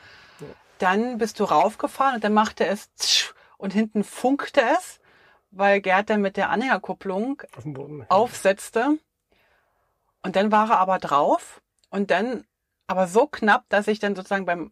Dann 0.79 1.17
bist 1.17 1.39
du 1.39 1.43
raufgefahren 1.43 2.15
und 2.15 2.23
dann 2.23 2.33
machte 2.33 2.65
es 2.65 2.89
und 3.57 3.73
hinten 3.73 4.03
funkte 4.03 4.61
es, 4.77 4.99
weil 5.51 5.81
Gerd 5.81 6.09
dann 6.09 6.21
mit 6.21 6.37
der 6.37 6.49
Anhängerkupplung 6.49 7.41
Auf 7.55 7.63
Boden. 7.65 8.05
aufsetzte. 8.09 8.97
Und 10.21 10.35
dann 10.35 10.51
war 10.51 10.69
er 10.69 10.79
aber 10.79 10.99
drauf 10.99 11.61
und 11.89 12.11
dann 12.11 12.45
aber 12.85 13.07
so 13.07 13.27
knapp, 13.27 13.65
dass 13.69 13.87
ich 13.87 13.99
dann 13.99 14.15
sozusagen 14.15 14.45
beim, 14.45 14.71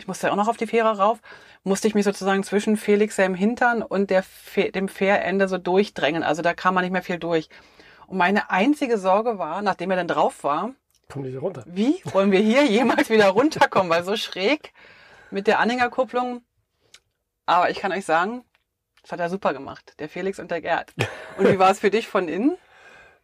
ich 0.00 0.08
musste 0.08 0.26
ja 0.26 0.32
auch 0.32 0.36
noch 0.36 0.48
auf 0.48 0.56
die 0.56 0.66
Fähre 0.66 0.98
rauf, 0.98 1.18
musste 1.62 1.86
ich 1.86 1.94
mich 1.94 2.04
sozusagen 2.04 2.42
zwischen 2.42 2.76
Felix 2.76 3.16
seinem 3.16 3.34
Hintern 3.34 3.82
und 3.82 4.10
der, 4.10 4.24
dem 4.74 4.88
Fährende 4.88 5.46
so 5.46 5.58
durchdrängen. 5.58 6.22
Also 6.22 6.42
da 6.42 6.54
kam 6.54 6.74
man 6.74 6.84
nicht 6.84 6.92
mehr 6.92 7.02
viel 7.02 7.18
durch. 7.18 7.48
Und 8.06 8.18
meine 8.18 8.50
einzige 8.50 8.98
Sorge 8.98 9.38
war, 9.38 9.62
nachdem 9.62 9.90
er 9.90 9.96
dann 9.96 10.08
drauf 10.08 10.42
war, 10.42 10.72
Kommen 11.08 11.24
die 11.24 11.36
runter. 11.36 11.64
wie 11.66 12.00
wollen 12.12 12.32
wir 12.32 12.40
hier 12.40 12.64
jemals 12.66 13.10
wieder 13.10 13.28
runterkommen? 13.28 13.90
Weil 13.90 14.04
so 14.04 14.16
schräg 14.16 14.72
mit 15.30 15.46
der 15.46 15.58
Anhängerkupplung. 15.60 16.42
Aber 17.46 17.70
ich 17.70 17.78
kann 17.78 17.92
euch 17.92 18.04
sagen, 18.04 18.44
das 19.02 19.12
hat 19.12 19.20
er 19.20 19.28
super 19.30 19.52
gemacht, 19.52 19.94
der 19.98 20.08
Felix 20.08 20.38
und 20.38 20.50
der 20.50 20.60
Gerd. 20.60 20.92
Und 21.36 21.48
wie 21.48 21.58
war 21.58 21.70
es 21.70 21.80
für 21.80 21.90
dich 21.90 22.06
von 22.08 22.28
innen? 22.28 22.56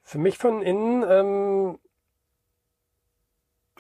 Für 0.03 0.19
mich 0.19 0.37
von 0.39 0.63
innen, 0.63 1.05
ähm, 1.09 1.79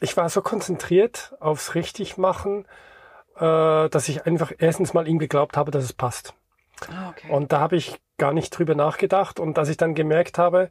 ich 0.00 0.16
war 0.16 0.28
so 0.28 0.42
konzentriert 0.42 1.34
aufs 1.40 1.74
Richtigmachen, 1.74 2.66
äh, 3.36 3.88
dass 3.88 4.08
ich 4.08 4.26
einfach 4.26 4.52
erstens 4.58 4.94
mal 4.94 5.06
ihm 5.08 5.18
geglaubt 5.18 5.56
habe, 5.56 5.70
dass 5.70 5.84
es 5.84 5.92
passt. 5.92 6.34
Ah, 6.90 7.10
okay. 7.10 7.30
Und 7.30 7.52
da 7.52 7.60
habe 7.60 7.76
ich 7.76 7.98
gar 8.18 8.32
nicht 8.32 8.50
drüber 8.50 8.74
nachgedacht. 8.74 9.40
Und 9.40 9.58
als 9.58 9.68
ich 9.68 9.76
dann 9.76 9.94
gemerkt 9.94 10.36
habe, 10.38 10.70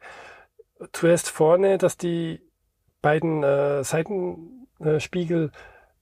zuerst 0.94 1.30
vorne, 1.30 1.78
dass 1.78 1.98
die 1.98 2.42
beiden 3.02 3.44
äh, 3.44 3.84
Seitenspiegel 3.84 5.52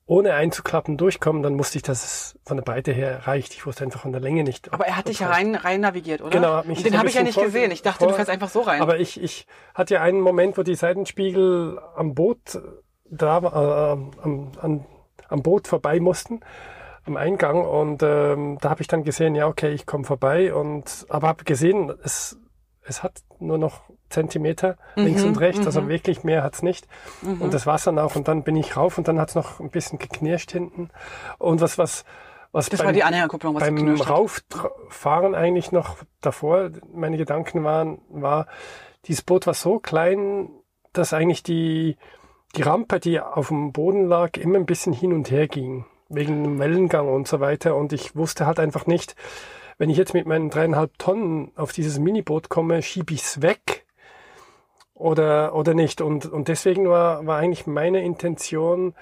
ohne 0.05 0.33
einzuklappen 0.33 0.97
durchkommen, 0.97 1.43
dann 1.43 1.57
wusste 1.57 1.77
ich, 1.77 1.83
dass 1.83 2.03
es 2.03 2.39
von 2.45 2.57
der 2.57 2.63
Breite 2.63 2.91
her 2.91 3.25
reicht. 3.25 3.53
Ich 3.53 3.65
wusste 3.65 3.85
einfach 3.85 4.01
von 4.01 4.11
der 4.11 4.19
Länge 4.19 4.43
nicht. 4.43 4.73
Aber 4.73 4.85
er 4.85 4.97
hat 4.97 5.07
dich 5.07 5.19
ja 5.19 5.29
rein, 5.29 5.55
rein 5.55 5.79
navigiert, 5.79 6.21
oder? 6.21 6.29
Genau, 6.31 6.55
hat 6.55 6.65
mich 6.65 6.79
Und 6.79 6.85
den 6.85 6.97
habe 6.97 7.07
ich 7.07 7.13
ja 7.15 7.23
nicht 7.23 7.39
gesehen. 7.39 7.71
Ich 7.71 7.81
dachte, 7.83 7.99
vor- 7.99 8.09
du 8.09 8.15
fährst 8.15 8.29
einfach 8.29 8.49
so 8.49 8.61
rein. 8.61 8.81
Aber 8.81 8.99
ich, 8.99 9.21
ich 9.21 9.47
hatte 9.73 9.93
ja 9.95 10.01
einen 10.01 10.19
Moment, 10.19 10.57
wo 10.57 10.63
die 10.63 10.75
Seitenspiegel 10.75 11.79
am 11.95 12.13
Boot 12.15 12.59
da 13.17 13.37
äh, 13.39 14.21
am, 14.23 14.51
am, 14.61 14.85
am 15.29 15.41
Boot 15.43 15.67
vorbei 15.67 15.99
mussten 15.99 16.41
am 17.05 17.17
Eingang 17.17 17.65
und 17.65 18.01
ähm, 18.01 18.57
da 18.61 18.69
habe 18.69 18.81
ich 18.81 18.87
dann 18.87 19.03
gesehen, 19.03 19.35
ja 19.35 19.47
okay, 19.47 19.71
ich 19.73 19.85
komme 19.85 20.05
vorbei 20.05 20.53
und 20.53 21.05
aber 21.09 21.27
habe 21.27 21.43
gesehen, 21.43 21.91
es 22.03 22.37
es 22.85 23.01
hat 23.03 23.21
nur 23.39 23.57
noch 23.57 23.81
Zentimeter 24.09 24.77
links 24.95 25.21
Mhm, 25.23 25.29
und 25.29 25.39
rechts, 25.39 25.65
also 25.65 25.81
mhm. 25.81 25.87
wirklich 25.89 26.23
mehr 26.25 26.43
hat's 26.43 26.61
nicht. 26.61 26.85
Und 27.21 27.53
das 27.53 27.65
war's 27.65 27.85
dann 27.85 27.97
auch 27.97 28.15
und 28.17 28.27
dann 28.27 28.43
bin 28.43 28.55
ich 28.57 28.75
rauf 28.75 28.97
und 28.97 29.07
dann 29.07 29.19
hat's 29.19 29.35
noch 29.35 29.59
ein 29.61 29.69
bisschen 29.69 29.99
geknirscht 29.99 30.51
hinten 30.51 30.89
und 31.39 31.61
was 31.61 31.77
was 31.77 32.03
was 32.51 32.69
das 32.69 32.79
beim- 32.79 32.87
war 32.87 32.93
die 32.93 33.03
Anhängerkupplung, 33.03 33.55
was 33.55 33.63
beim. 33.63 33.99
Rauffahren 33.99 35.33
eigentlich 35.35 35.71
noch 35.71 35.97
davor, 36.21 36.69
meine 36.93 37.17
Gedanken 37.17 37.63
waren, 37.63 37.99
war, 38.09 38.47
dieses 39.05 39.23
Boot 39.23 39.47
war 39.47 39.53
so 39.55 39.79
klein, 39.79 40.49
dass 40.93 41.13
eigentlich 41.13 41.41
die, 41.43 41.97
die 42.55 42.61
Rampe, 42.61 42.99
die 42.99 43.19
auf 43.19 43.47
dem 43.47 43.71
Boden 43.71 44.07
lag, 44.07 44.37
immer 44.37 44.57
ein 44.57 44.65
bisschen 44.65 44.93
hin 44.93 45.13
und 45.13 45.31
her 45.31 45.47
ging. 45.47 45.85
Wegen 46.09 46.43
dem 46.43 46.59
Wellengang 46.59 47.07
und 47.07 47.27
so 47.27 47.39
weiter. 47.39 47.75
Und 47.75 47.93
ich 47.93 48.15
wusste 48.15 48.45
halt 48.45 48.59
einfach 48.59 48.85
nicht, 48.85 49.15
wenn 49.77 49.89
ich 49.89 49.97
jetzt 49.97 50.13
mit 50.13 50.27
meinen 50.27 50.49
dreieinhalb 50.49 50.97
Tonnen 50.99 51.51
auf 51.55 51.71
dieses 51.71 51.97
Miniboot 51.97 52.49
komme, 52.49 52.81
schiebe 52.81 53.13
ich's 53.13 53.41
weg 53.41 53.85
oder, 54.93 55.55
oder 55.55 55.73
nicht. 55.73 56.01
Und, 56.01 56.25
und 56.25 56.47
deswegen 56.47 56.87
war, 56.87 57.25
war 57.25 57.39
eigentlich 57.39 57.65
meine 57.65 58.03
Intention, 58.03 58.93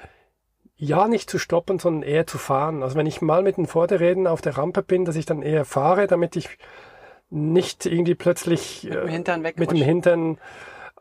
ja 0.77 1.07
nicht 1.07 1.29
zu 1.29 1.37
stoppen, 1.37 1.77
sondern 1.77 2.03
eher 2.03 2.25
zu 2.25 2.37
fahren. 2.37 2.81
Also 2.81 2.95
wenn 2.95 3.05
ich 3.05 3.21
mal 3.21 3.43
mit 3.43 3.57
den 3.57 3.67
Vorderrädern 3.67 4.25
auf 4.25 4.41
der 4.41 4.57
Rampe 4.57 4.81
bin, 4.81 5.05
dass 5.05 5.15
ich 5.15 5.25
dann 5.25 5.43
eher 5.43 5.65
fahre, 5.65 6.07
damit 6.07 6.35
ich 6.35 6.57
nicht 7.29 7.85
irgendwie 7.85 8.15
plötzlich 8.15 8.83
Mit 8.83 8.93
dem 8.93 9.07
äh, 9.07 9.11
Hintern 9.11 9.43
weg. 9.43 9.59
mit 9.59 9.71
dem 9.71 9.77
Hintern 9.77 10.37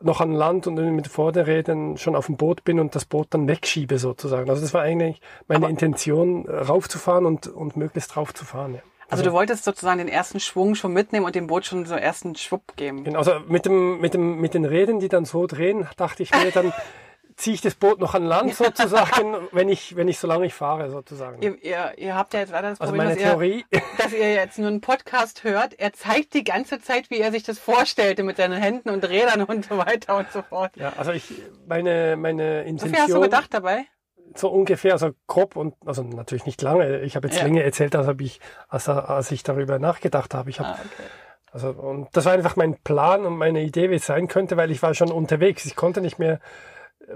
noch 0.03 0.21
an 0.21 0.31
Land 0.33 0.67
und 0.67 0.75
mit 0.75 1.05
den 1.05 1.09
Vorderrädern 1.11 1.97
schon 1.97 2.15
auf 2.15 2.25
dem 2.27 2.37
Boot 2.37 2.63
bin 2.63 2.79
und 2.79 2.95
das 2.95 3.05
Boot 3.05 3.27
dann 3.31 3.47
wegschiebe 3.47 3.97
sozusagen. 3.97 4.49
Also 4.49 4.61
das 4.61 4.73
war 4.73 4.81
eigentlich 4.81 5.21
meine 5.47 5.65
Aber- 5.65 5.69
Intention, 5.69 6.45
äh, 6.47 6.55
raufzufahren 6.55 7.25
und, 7.25 7.47
und 7.47 7.77
möglichst 7.77 8.15
raufzufahren. 8.17 8.75
Ja. 8.75 8.81
Also 9.09 9.23
du 9.25 9.33
wolltest 9.33 9.65
sozusagen 9.65 9.97
den 9.97 10.07
ersten 10.07 10.39
Schwung 10.39 10.73
schon 10.75 10.93
mitnehmen 10.93 11.25
und 11.25 11.35
dem 11.35 11.47
Boot 11.47 11.65
schon 11.65 11.85
so 11.85 11.95
ersten 11.95 12.35
Schwupp 12.35 12.77
geben. 12.77 13.03
Genau, 13.03 13.19
Also 13.19 13.33
mit 13.47 13.65
dem, 13.65 13.99
mit 13.99 14.13
dem, 14.13 14.39
mit 14.39 14.53
den 14.53 14.63
Rädern, 14.63 15.01
die 15.01 15.09
dann 15.09 15.25
so 15.25 15.47
drehen, 15.47 15.85
dachte 15.97 16.23
ich 16.23 16.31
mir, 16.31 16.49
dann 16.51 16.71
ziehe 17.41 17.53
ich 17.55 17.61
das 17.61 17.75
Boot 17.75 17.99
noch 17.99 18.13
an 18.15 18.23
Land 18.23 18.55
sozusagen, 18.55 19.35
wenn 19.51 19.67
ich, 19.67 19.95
wenn 19.95 20.07
ich 20.07 20.19
so 20.19 20.27
lange 20.27 20.45
ich 20.45 20.53
fahre 20.53 20.89
sozusagen. 20.89 21.41
Ihr, 21.41 21.61
ihr, 21.63 21.93
ihr 21.97 22.15
habt 22.15 22.33
ja 22.33 22.39
jetzt 22.41 22.51
leider 22.51 22.69
das 22.69 22.79
Also 22.79 22.93
Problem, 22.93 23.07
meine 23.09 23.15
dass, 23.15 23.23
ihr, 23.25 23.29
Theorie, 23.31 23.65
dass 23.97 24.13
ihr 24.13 24.33
jetzt 24.33 24.59
nur 24.59 24.67
einen 24.67 24.81
Podcast 24.81 25.43
hört. 25.43 25.73
Er 25.79 25.91
zeigt 25.93 26.33
die 26.33 26.43
ganze 26.43 26.79
Zeit, 26.79 27.09
wie 27.09 27.19
er 27.19 27.31
sich 27.31 27.43
das 27.43 27.59
vorstellte 27.59 28.23
mit 28.23 28.37
seinen 28.37 28.59
Händen 28.61 28.89
und 28.89 29.03
Rädern 29.07 29.43
und 29.43 29.65
so 29.65 29.77
weiter 29.77 30.17
und 30.17 30.31
so 30.31 30.41
fort. 30.43 30.71
ja, 30.77 30.93
also 30.97 31.11
ich, 31.11 31.31
meine, 31.67 32.15
meine 32.17 32.63
So 32.63 32.69
Intention. 32.69 32.89
viel 32.93 32.99
hast 33.01 33.13
du 33.13 33.21
gedacht 33.21 33.53
dabei? 33.53 33.85
so 34.33 34.47
ungefähr, 34.49 34.93
also 34.93 35.09
grob 35.27 35.57
und 35.57 35.75
also 35.85 36.03
natürlich 36.03 36.45
nicht 36.45 36.61
lange. 36.61 37.01
Ich 37.01 37.17
habe 37.17 37.27
jetzt 37.27 37.37
Ja. 37.39 37.43
länger 37.43 37.63
erzählt, 37.63 37.95
als, 37.97 38.07
hab 38.07 38.21
ich, 38.21 38.39
als, 38.69 38.87
als 38.87 39.29
ich 39.31 39.43
darüber 39.43 39.77
nachgedacht 39.77 40.33
habe. 40.33 40.49
Ich 40.49 40.59
habe 40.61 40.69
Ah, 40.69 40.79
okay. 40.79 41.03
also 41.51 41.69
und 41.71 42.07
das 42.13 42.23
war 42.23 42.31
einfach 42.31 42.55
mein 42.55 42.77
Plan 42.81 43.25
und 43.25 43.35
meine 43.35 43.61
Idee, 43.61 43.89
wie 43.89 43.95
es 43.95 44.05
sein 44.05 44.29
könnte, 44.29 44.55
weil 44.55 44.71
ich 44.71 44.81
war 44.81 44.93
schon 44.93 45.11
unterwegs. 45.11 45.65
Ich 45.65 45.75
konnte 45.75 45.99
nicht 45.99 46.17
mehr 46.17 46.39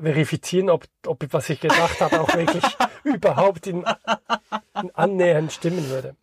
verifizieren, 0.01 0.69
ob, 0.69 0.85
ob 1.05 1.25
was 1.31 1.49
ich 1.49 1.59
gedacht 1.59 1.99
habe, 2.01 2.21
auch 2.21 2.33
wirklich 2.33 2.63
überhaupt 3.03 3.67
in, 3.67 3.85
in 4.81 4.91
annähernd 4.95 5.51
stimmen 5.51 5.89
würde. 5.89 6.15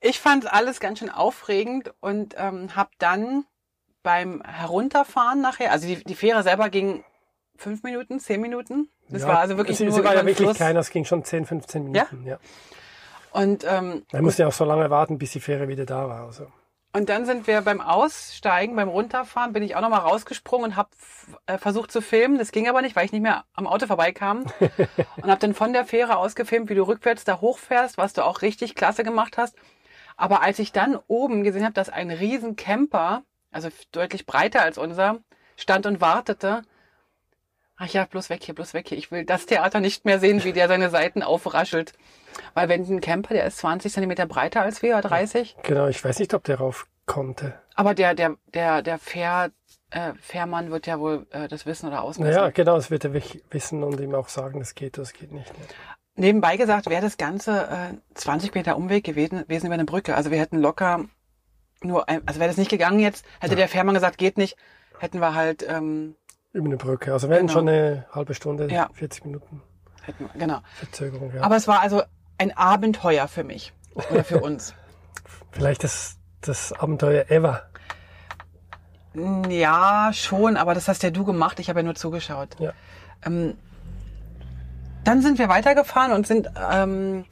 Ich 0.00 0.20
fand 0.20 0.52
alles 0.52 0.80
ganz 0.80 0.98
schön 0.98 1.10
aufregend 1.10 1.92
und 2.00 2.34
ähm, 2.38 2.76
habe 2.76 2.90
dann 2.98 3.44
beim 4.02 4.42
Herunterfahren 4.42 5.40
nachher, 5.40 5.72
also 5.72 5.86
die, 5.86 6.04
die 6.04 6.14
Fähre 6.14 6.42
selber 6.42 6.68
ging 6.68 7.04
fünf 7.56 7.82
Minuten, 7.82 8.20
zehn 8.20 8.40
Minuten. 8.40 8.88
Das 9.08 9.22
ja, 9.22 9.28
war 9.28 9.38
also 9.38 9.56
wirklich 9.56 9.78
sie, 9.78 9.84
nur 9.84 9.94
sie 9.94 10.04
war 10.04 10.14
ja 10.14 10.20
wirklich 10.20 10.46
Fluss. 10.46 10.56
klein, 10.56 10.74
das 10.74 10.90
ging 10.90 11.04
schon 11.04 11.24
10, 11.24 11.46
15 11.46 11.84
Minuten. 11.84 12.24
Ja. 12.24 12.32
ja. 12.32 12.38
Und 13.32 13.64
ähm, 13.68 14.04
Man 14.12 14.24
musste 14.24 14.42
ja 14.42 14.48
auch 14.48 14.52
so 14.52 14.64
lange 14.64 14.88
warten, 14.90 15.18
bis 15.18 15.32
die 15.32 15.40
Fähre 15.40 15.68
wieder 15.68 15.86
da 15.86 16.08
war. 16.08 16.26
Also. 16.26 16.46
Und 16.96 17.10
dann 17.10 17.26
sind 17.26 17.46
wir 17.46 17.60
beim 17.60 17.82
Aussteigen, 17.82 18.74
beim 18.74 18.88
Runterfahren, 18.88 19.52
bin 19.52 19.62
ich 19.62 19.76
auch 19.76 19.82
nochmal 19.82 20.00
rausgesprungen 20.00 20.70
und 20.70 20.76
habe 20.76 20.88
äh, 21.44 21.58
versucht 21.58 21.92
zu 21.92 22.00
filmen. 22.00 22.38
Das 22.38 22.52
ging 22.52 22.70
aber 22.70 22.80
nicht, 22.80 22.96
weil 22.96 23.04
ich 23.04 23.12
nicht 23.12 23.20
mehr 23.20 23.44
am 23.52 23.66
Auto 23.66 23.86
vorbeikam. 23.86 24.46
und 25.16 25.30
habe 25.30 25.38
dann 25.38 25.52
von 25.52 25.74
der 25.74 25.84
Fähre 25.84 26.16
aus 26.16 26.34
gefilmt, 26.34 26.70
wie 26.70 26.74
du 26.74 26.84
rückwärts 26.84 27.24
da 27.24 27.42
hochfährst, 27.42 27.98
was 27.98 28.14
du 28.14 28.24
auch 28.24 28.40
richtig 28.40 28.74
klasse 28.74 29.04
gemacht 29.04 29.36
hast. 29.36 29.56
Aber 30.16 30.40
als 30.40 30.58
ich 30.58 30.72
dann 30.72 30.98
oben 31.06 31.44
gesehen 31.44 31.64
habe, 31.64 31.74
dass 31.74 31.90
ein 31.90 32.10
riesen 32.10 32.56
Camper, 32.56 33.24
also 33.50 33.68
deutlich 33.92 34.24
breiter 34.24 34.62
als 34.62 34.78
unser, 34.78 35.18
stand 35.58 35.84
und 35.84 36.00
wartete, 36.00 36.62
ach 37.76 37.88
ja, 37.88 38.06
bloß 38.06 38.30
weg 38.30 38.42
hier, 38.42 38.54
bloß 38.54 38.72
weg 38.72 38.88
hier. 38.88 38.96
Ich 38.96 39.10
will 39.10 39.26
das 39.26 39.44
Theater 39.44 39.80
nicht 39.80 40.06
mehr 40.06 40.18
sehen, 40.18 40.44
wie 40.44 40.54
der 40.54 40.66
seine 40.66 40.88
Seiten 40.88 41.22
aufraschelt. 41.22 41.92
Weil 42.54 42.68
wenn 42.68 42.82
ein 42.84 43.00
Camper, 43.00 43.34
der 43.34 43.46
ist 43.46 43.58
20 43.58 43.92
Zentimeter 43.92 44.26
breiter 44.26 44.62
als 44.62 44.82
wir, 44.82 45.00
30. 45.00 45.56
Genau, 45.62 45.88
ich 45.88 46.04
weiß 46.04 46.18
nicht, 46.18 46.34
ob 46.34 46.44
der 46.44 46.58
rauf 46.58 46.86
konnte. 47.06 47.54
Aber 47.74 47.94
der, 47.94 48.14
der, 48.14 48.36
der, 48.52 48.82
der 48.82 48.98
Fähr, 48.98 49.50
äh, 49.90 50.12
Fährmann 50.20 50.70
wird 50.70 50.86
ja 50.86 50.98
wohl 50.98 51.26
äh, 51.30 51.48
das 51.48 51.66
wissen 51.66 51.86
oder 51.86 52.02
ausmessen. 52.02 52.34
Naja, 52.34 52.50
genau, 52.50 52.76
das 52.76 52.90
wird 52.90 53.04
er 53.04 53.14
wissen 53.14 53.82
und 53.82 54.00
ihm 54.00 54.14
auch 54.14 54.28
sagen, 54.28 54.58
das 54.58 54.74
geht, 54.74 54.98
das 54.98 55.12
geht 55.12 55.32
nicht. 55.32 55.52
Nebenbei 56.16 56.56
gesagt, 56.56 56.88
wäre 56.88 57.02
das 57.02 57.18
Ganze 57.18 57.68
äh, 57.68 58.14
20 58.14 58.54
Meter 58.54 58.76
Umweg 58.76 59.04
gewesen, 59.04 59.42
gewesen 59.42 59.66
über 59.66 59.74
eine 59.74 59.84
Brücke. 59.84 60.16
Also 60.16 60.30
wir 60.30 60.38
hätten 60.38 60.58
locker 60.58 61.04
nur, 61.82 62.08
ein, 62.08 62.22
also 62.26 62.40
wäre 62.40 62.48
das 62.48 62.56
nicht 62.56 62.70
gegangen 62.70 63.00
jetzt, 63.00 63.24
hätte 63.38 63.52
ja. 63.52 63.58
der 63.58 63.68
Fährmann 63.68 63.94
gesagt, 63.94 64.16
geht 64.16 64.38
nicht, 64.38 64.56
hätten 64.98 65.20
wir 65.20 65.34
halt 65.34 65.64
ähm, 65.68 66.16
über 66.52 66.66
eine 66.66 66.78
Brücke. 66.78 67.12
Also 67.12 67.28
wären 67.28 67.46
genau. 67.46 67.52
schon 67.52 67.68
eine 67.68 68.06
halbe 68.10 68.34
Stunde, 68.34 68.68
ja. 68.72 68.88
40 68.94 69.26
Minuten. 69.26 69.62
Hätten 70.02 70.24
wir, 70.24 70.40
genau. 70.40 70.60
Verzögerung, 70.74 71.32
ja. 71.34 71.42
Aber 71.42 71.56
es 71.56 71.68
war 71.68 71.80
also 71.80 72.02
ein 72.38 72.56
Abenteuer 72.56 73.28
für 73.28 73.44
mich 73.44 73.72
oder 74.10 74.24
für 74.24 74.40
uns. 74.40 74.74
Vielleicht 75.52 75.84
das, 75.84 76.16
das 76.40 76.72
Abenteuer 76.72 77.30
ever. 77.30 77.62
Ja, 79.48 80.10
schon, 80.12 80.56
aber 80.56 80.74
das 80.74 80.88
hast 80.88 81.02
ja 81.02 81.10
du 81.10 81.24
gemacht. 81.24 81.58
Ich 81.58 81.70
habe 81.70 81.80
ja 81.80 81.84
nur 81.84 81.94
zugeschaut. 81.94 82.56
Ja. 82.58 82.72
Ähm, 83.24 83.56
dann 85.04 85.22
sind 85.22 85.38
wir 85.38 85.48
weitergefahren 85.48 86.12
und 86.12 86.26
sind. 86.26 86.50
Ähm, 86.70 87.24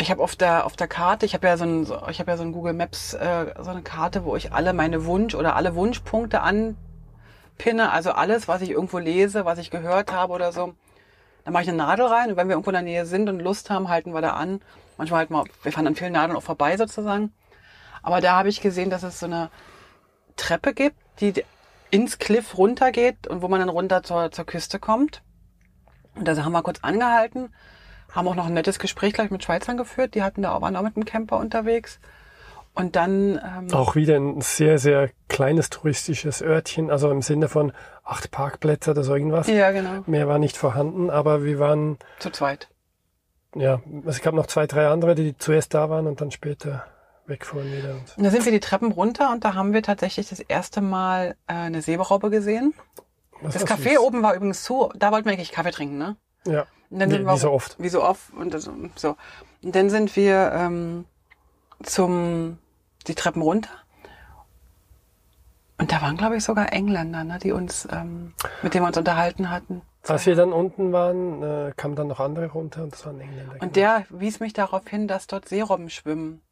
ich 0.00 0.10
habe 0.10 0.22
auf 0.22 0.36
der 0.36 0.64
auf 0.64 0.76
der 0.76 0.88
Karte, 0.88 1.26
ich 1.26 1.34
habe 1.34 1.46
ja 1.46 1.56
so 1.56 1.64
ein, 1.64 1.84
so, 1.84 2.00
ich 2.08 2.20
habe 2.20 2.30
ja 2.30 2.36
so 2.36 2.42
ein 2.42 2.52
Google 2.52 2.74
Maps 2.74 3.14
äh, 3.14 3.54
so 3.60 3.70
eine 3.70 3.82
Karte, 3.82 4.24
wo 4.24 4.36
ich 4.36 4.52
alle 4.52 4.72
meine 4.72 5.06
Wunsch 5.06 5.34
oder 5.34 5.56
alle 5.56 5.74
Wunschpunkte 5.74 6.40
anpinne, 6.42 7.90
also 7.90 8.12
alles, 8.12 8.46
was 8.46 8.62
ich 8.62 8.70
irgendwo 8.70 8.98
lese, 8.98 9.44
was 9.44 9.58
ich 9.58 9.70
gehört 9.70 10.12
habe 10.12 10.32
oder 10.32 10.52
so. 10.52 10.74
Dann 11.46 11.52
mache 11.52 11.62
ich 11.62 11.68
eine 11.68 11.78
Nadel 11.78 12.06
rein 12.06 12.30
und 12.30 12.36
wenn 12.36 12.48
wir 12.48 12.54
irgendwo 12.54 12.70
in 12.70 12.74
der 12.74 12.82
Nähe 12.82 13.06
sind 13.06 13.28
und 13.28 13.38
Lust 13.38 13.70
haben, 13.70 13.88
halten 13.88 14.12
wir 14.12 14.20
da 14.20 14.32
an. 14.32 14.60
Manchmal 14.98 15.20
halt 15.20 15.30
mal, 15.30 15.44
wir 15.62 15.70
fahren 15.70 15.86
an 15.86 15.94
vielen 15.94 16.12
Nadeln 16.12 16.36
auch 16.36 16.42
vorbei 16.42 16.76
sozusagen. 16.76 17.32
Aber 18.02 18.20
da 18.20 18.36
habe 18.36 18.48
ich 18.48 18.60
gesehen, 18.60 18.90
dass 18.90 19.04
es 19.04 19.20
so 19.20 19.26
eine 19.26 19.50
Treppe 20.34 20.74
gibt, 20.74 20.96
die 21.20 21.44
ins 21.92 22.18
Cliff 22.18 22.58
runtergeht 22.58 23.28
und 23.28 23.42
wo 23.42 23.48
man 23.48 23.60
dann 23.60 23.68
runter 23.68 24.02
zur, 24.02 24.32
zur 24.32 24.44
Küste 24.44 24.80
kommt. 24.80 25.22
Und 26.16 26.26
da 26.26 26.36
haben 26.36 26.50
wir 26.50 26.64
kurz 26.64 26.80
angehalten, 26.82 27.54
haben 28.10 28.26
auch 28.26 28.34
noch 28.34 28.46
ein 28.46 28.54
nettes 28.54 28.80
Gespräch 28.80 29.12
gleich 29.12 29.30
mit 29.30 29.44
Schweizern 29.44 29.76
geführt. 29.76 30.16
Die 30.16 30.24
hatten 30.24 30.42
da 30.42 30.52
auch, 30.52 30.62
waren 30.62 30.74
auch 30.74 30.82
mit 30.82 30.96
dem 30.96 31.04
Camper 31.04 31.36
unterwegs. 31.36 32.00
Und 32.74 32.96
dann. 32.96 33.40
Ähm, 33.40 33.72
auch 33.72 33.94
wieder 33.94 34.16
ein 34.16 34.40
sehr, 34.40 34.78
sehr 34.78 35.10
kleines 35.28 35.70
touristisches 35.70 36.42
Örtchen, 36.42 36.90
also 36.90 37.08
im 37.08 37.22
Sinne 37.22 37.48
von 37.48 37.72
acht 38.06 38.30
Parkplätze 38.30 38.92
oder 38.92 39.02
so 39.02 39.14
irgendwas. 39.14 39.48
Ja, 39.48 39.70
genau. 39.72 40.02
Mehr 40.06 40.28
war 40.28 40.38
nicht 40.38 40.56
vorhanden, 40.56 41.10
aber 41.10 41.44
wir 41.44 41.58
waren. 41.58 41.98
Zu 42.18 42.30
zweit. 42.30 42.68
Ja, 43.54 43.80
es 44.06 44.20
gab 44.20 44.34
noch 44.34 44.46
zwei, 44.46 44.66
drei 44.66 44.88
andere, 44.88 45.14
die 45.14 45.36
zuerst 45.36 45.74
da 45.74 45.90
waren 45.90 46.06
und 46.06 46.20
dann 46.20 46.30
später 46.30 46.86
wegfuhren 47.26 47.72
wieder. 47.72 47.96
Und 48.16 48.24
da 48.24 48.30
sind 48.30 48.44
wir 48.44 48.52
die 48.52 48.60
Treppen 48.60 48.92
runter 48.92 49.32
und 49.32 49.44
da 49.44 49.54
haben 49.54 49.72
wir 49.72 49.82
tatsächlich 49.82 50.28
das 50.28 50.40
erste 50.40 50.80
Mal 50.80 51.36
äh, 51.46 51.54
eine 51.54 51.82
Seberobbe 51.82 52.30
gesehen. 52.30 52.74
Das, 53.42 53.54
das 53.54 53.66
Café 53.66 53.90
süß. 53.90 53.98
oben 53.98 54.22
war 54.22 54.34
übrigens 54.34 54.62
zu, 54.62 54.90
da 54.94 55.10
wollten 55.10 55.26
wir 55.26 55.32
eigentlich 55.32 55.52
Kaffee 55.52 55.70
trinken, 55.70 55.98
ne? 55.98 56.16
Ja. 56.46 56.66
Und 56.90 57.00
dann 57.00 57.08
nee, 57.08 57.16
sind 57.16 57.26
wir, 57.26 57.34
wie 57.34 57.38
so 57.38 57.50
oft. 57.50 57.76
Wie 57.78 57.88
so 57.88 58.02
oft. 58.02 58.32
Und 58.34 58.54
das, 58.54 58.70
so. 58.94 59.16
Und 59.62 59.74
dann 59.74 59.90
sind 59.90 60.14
wir 60.16 60.52
ähm, 60.54 61.04
zum 61.82 62.58
die 63.06 63.14
Treppen 63.14 63.42
runter. 63.42 63.70
Und 65.78 65.92
da 65.92 66.00
waren, 66.00 66.16
glaube 66.16 66.36
ich, 66.36 66.44
sogar 66.44 66.72
Engländer, 66.72 67.24
ne, 67.24 67.38
die 67.42 67.52
uns, 67.52 67.86
ähm, 67.92 68.32
mit 68.62 68.74
denen 68.74 68.84
wir 68.84 68.88
uns 68.88 68.96
unterhalten 68.96 69.50
hatten. 69.50 69.82
Als 70.08 70.24
wir 70.24 70.36
dann 70.36 70.52
unten 70.52 70.92
waren, 70.92 71.42
äh, 71.42 71.72
kamen 71.76 71.96
dann 71.96 72.08
noch 72.08 72.20
andere 72.20 72.46
runter 72.46 72.84
und 72.84 72.92
das 72.92 73.04
waren 73.04 73.20
Engländer. 73.20 73.56
Und 73.60 73.76
der 73.76 74.04
wies 74.08 74.40
mich 74.40 74.52
darauf 74.52 74.86
hin, 74.88 75.08
dass 75.08 75.26
dort 75.26 75.48
Seerobben 75.48 75.90
schwimmen. 75.90 76.42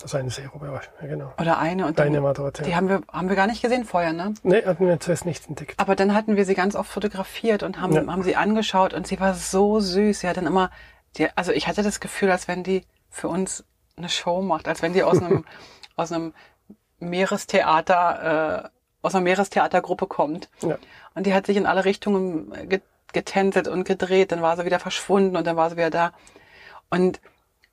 Das 0.00 0.14
eine 0.14 0.30
Seerobbe, 0.30 0.80
ja, 1.02 1.06
genau. 1.06 1.32
Oder 1.38 1.58
eine. 1.58 1.86
Und 1.86 1.98
Deine 1.98 2.22
war 2.22 2.32
dort, 2.32 2.58
ja. 2.58 2.64
Die 2.64 2.74
haben 2.74 2.88
wir, 2.88 3.02
haben 3.12 3.28
wir 3.28 3.36
gar 3.36 3.46
nicht 3.46 3.60
gesehen 3.60 3.84
vorher, 3.84 4.14
ne? 4.14 4.32
Nee, 4.42 4.64
hatten 4.64 4.86
wir 4.86 4.98
zuerst 4.98 5.26
nicht 5.26 5.46
entdeckt. 5.46 5.78
Aber 5.78 5.94
dann 5.94 6.14
hatten 6.14 6.36
wir 6.36 6.46
sie 6.46 6.54
ganz 6.54 6.74
oft 6.74 6.90
fotografiert 6.90 7.62
und 7.62 7.80
haben, 7.80 7.92
ja. 7.92 8.06
haben 8.06 8.22
sie 8.22 8.36
angeschaut 8.36 8.94
und 8.94 9.06
sie 9.06 9.20
war 9.20 9.34
so 9.34 9.78
süß. 9.78 10.20
Sie 10.20 10.28
hat 10.28 10.38
dann 10.38 10.46
immer, 10.46 10.70
die, 11.18 11.28
also 11.36 11.52
ich 11.52 11.68
hatte 11.68 11.82
das 11.82 12.00
Gefühl, 12.00 12.30
als 12.30 12.48
wenn 12.48 12.64
die 12.64 12.86
für 13.10 13.28
uns 13.28 13.64
eine 13.98 14.08
Show 14.08 14.40
macht, 14.40 14.68
als 14.68 14.80
wenn 14.80 14.94
die 14.94 15.02
aus 15.02 15.20
einem, 15.20 15.44
aus 15.96 16.12
einem 16.12 16.32
Meerestheater, 17.00 18.64
äh, 18.64 18.68
aus 19.02 19.14
einer 19.14 19.24
Meerestheatergruppe 19.24 20.06
kommt. 20.06 20.50
Ja. 20.60 20.78
Und 21.14 21.26
die 21.26 21.34
hat 21.34 21.46
sich 21.46 21.56
in 21.56 21.66
alle 21.66 21.84
Richtungen 21.84 22.52
getänzelt 23.12 23.66
und 23.68 23.84
gedreht, 23.84 24.32
dann 24.32 24.42
war 24.42 24.56
sie 24.56 24.64
wieder 24.64 24.78
verschwunden 24.78 25.36
und 25.36 25.46
dann 25.46 25.56
war 25.56 25.70
sie 25.70 25.76
wieder 25.76 25.90
da. 25.90 26.12
Und 26.90 27.20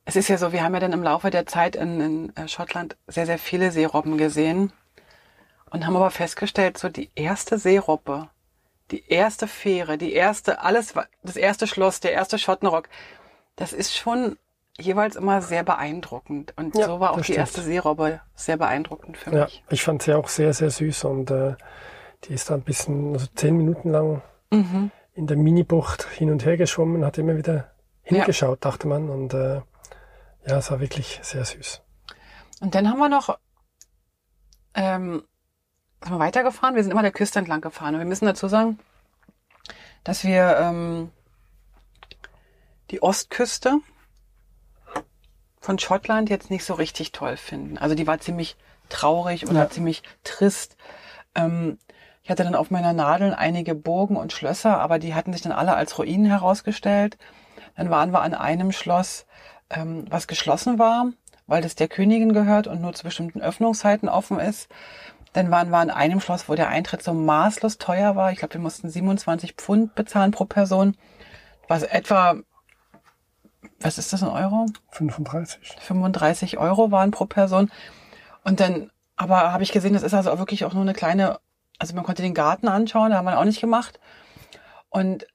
es 0.06 0.16
ist 0.16 0.30
ja 0.30 0.38
so, 0.38 0.52
wir 0.54 0.64
haben 0.64 0.74
ja 0.74 0.80
dann 0.80 0.94
im 0.94 1.04
Laufe 1.04 1.30
der 1.30 1.46
Zeit 1.46 1.76
in, 1.76 2.00
in 2.00 2.36
äh, 2.36 2.48
Schottland 2.48 2.96
sehr, 3.08 3.26
sehr 3.26 3.38
viele 3.38 3.72
Seerobben 3.72 4.18
gesehen 4.18 4.72
und 5.70 5.86
haben 5.86 5.96
aber 5.96 6.12
festgestellt, 6.12 6.78
so 6.78 6.90
die 6.90 7.12
erste 7.16 7.58
Seerobbe, 7.58 8.30
die 8.92 9.06
erste 9.10 9.48
Fähre, 9.48 9.98
die 9.98 10.14
erste, 10.14 10.62
alles, 10.62 10.94
das 11.24 11.36
erste 11.36 11.68
Schloss, 11.68 12.00
der 12.00 12.14
erste 12.14 12.40
Schottenrock, 12.40 12.88
das 13.58 13.74
ist 13.74 13.96
schon 13.98 14.38
jeweils 14.80 15.16
immer 15.16 15.42
sehr 15.42 15.64
beeindruckend. 15.64 16.54
Und 16.56 16.76
ja, 16.76 16.86
so 16.86 17.00
war 17.00 17.12
auch 17.12 17.18
die 17.18 17.24
stimmt. 17.24 17.40
erste 17.40 17.62
Seerobbe 17.62 18.22
sehr 18.36 18.58
beeindruckend 18.58 19.18
für 19.18 19.34
ja, 19.34 19.46
mich. 19.46 19.64
Ich 19.70 19.84
fand 19.84 20.02
sie 20.02 20.14
auch 20.14 20.28
sehr, 20.28 20.54
sehr 20.54 20.70
süß 20.70 21.06
und 21.06 21.32
äh, 21.32 21.56
die 22.24 22.34
ist 22.34 22.50
da 22.50 22.56
ein 22.56 22.62
bisschen, 22.62 23.14
also 23.14 23.28
zehn 23.36 23.56
Minuten 23.58 23.92
lang 23.92 24.22
mhm. 24.52 24.92
in 25.14 25.28
der 25.28 25.38
Minibucht 25.38 26.08
hin 26.10 26.30
und 26.32 26.46
her 26.46 26.58
geschwommen, 26.58 27.06
hat 27.06 27.18
immer 27.18 27.38
wieder 27.38 27.72
hingeschaut, 28.04 28.64
ja. 28.64 28.72
dachte 28.72 28.88
man. 28.88 29.10
Und 29.10 29.34
äh, 29.34 29.62
ja, 30.46 30.58
es 30.58 30.72
war 30.72 30.80
wirklich 30.80 31.20
sehr 31.24 31.46
süß. 31.46 31.82
Und 32.62 32.74
dann 32.74 32.90
haben 32.90 33.00
wir 33.00 33.10
noch 33.10 33.38
ähm, 34.74 35.24
sind 36.04 36.14
wir 36.14 36.20
weitergefahren. 36.20 36.76
Wir 36.76 36.84
sind 36.84 36.92
immer 36.92 37.02
der 37.02 37.12
Küste 37.12 37.40
entlang 37.40 37.62
gefahren. 37.62 37.96
Und 37.96 38.00
wir 38.00 38.08
müssen 38.08 38.26
dazu 38.26 38.48
sagen, 38.48 38.80
dass 40.04 40.24
wir 40.24 40.58
ähm, 40.58 41.12
die 42.92 43.02
Ostküste 43.02 43.80
von 45.68 45.80
Schottland 45.80 46.30
jetzt 46.30 46.50
nicht 46.50 46.64
so 46.64 46.76
richtig 46.76 47.12
toll 47.12 47.36
finden. 47.36 47.78
Also 47.78 47.94
die 47.94 48.08
war 48.08 48.20
ziemlich 48.20 48.56
traurig 48.88 49.50
oder 49.50 49.64
ja. 49.64 49.70
ziemlich 49.70 50.02
trist. 50.24 50.78
Ähm, 51.36 51.78
ich 52.24 52.30
hatte 52.30 52.46
dann 52.46 52.56
auf 52.56 52.72
meiner 52.72 52.94
Nadel 52.94 53.34
einige 53.34 53.76
Burgen 53.76 54.16
und 54.16 54.32
Schlösser, 54.32 54.80
aber 54.80 54.98
die 54.98 55.14
hatten 55.14 55.34
sich 55.34 55.42
dann 55.42 55.52
alle 55.52 55.76
als 55.76 56.00
Ruinen 56.00 56.26
herausgestellt. 56.26 57.18
Dann 57.76 57.90
waren 57.90 58.12
wir 58.12 58.22
an 58.22 58.34
einem 58.34 58.72
Schloss, 58.72 59.26
ähm, 59.70 60.06
was 60.10 60.28
geschlossen 60.28 60.80
war, 60.80 61.08
weil 61.48 61.62
das 61.62 61.76
der 61.76 61.90
Königin 61.90 62.32
gehört 62.32 62.68
und 62.68 62.80
nur 62.80 62.94
zu 62.94 63.04
bestimmten 63.04 63.42
Öffnungszeiten 63.42 64.08
offen 64.08 64.40
ist. 64.40 64.70
Dann 65.34 65.52
waren 65.52 65.70
wir 65.70 65.80
an 65.80 65.90
einem 65.90 66.22
Schloss, 66.22 66.48
wo 66.48 66.56
der 66.56 66.70
Eintritt 66.70 67.04
so 67.04 67.14
maßlos 67.14 67.78
teuer 67.78 68.16
war. 68.16 68.32
Ich 68.32 68.40
glaube, 68.40 68.54
wir 68.54 68.62
mussten 68.62 68.90
27 68.90 69.56
Pfund 69.56 69.96
bezahlen 69.96 70.32
pro 70.32 70.46
Person, 70.46 70.96
was 71.68 71.84
etwa 71.84 72.38
was 73.80 73.98
ist 73.98 74.14
das 74.14 74.22
in 74.22 74.28
Euro? 74.28 74.68
35. 74.92 75.78
35 75.80 76.58
Euro 76.58 76.92
waren 76.92 77.12
pro 77.12 77.26
Person. 77.26 77.72
Und 78.44 78.60
dann, 78.60 78.92
aber 79.16 79.52
habe 79.52 79.64
ich 79.64 79.72
gesehen, 79.72 79.94
das 79.94 80.04
ist 80.04 80.14
also 80.14 80.32
auch 80.32 80.40
wirklich 80.40 80.66
auch 80.66 80.74
nur 80.74 80.84
eine 80.84 80.94
kleine, 80.94 81.40
also 81.78 81.96
man 81.96 82.04
konnte 82.04 82.22
den 82.22 82.34
Garten 82.34 82.68
anschauen, 82.68 83.12
da 83.12 83.18
haben 83.18 83.26
wir 83.26 83.40
auch 83.40 83.46
nicht 83.46 83.62
gemacht. 83.62 84.00
Und 84.90 85.28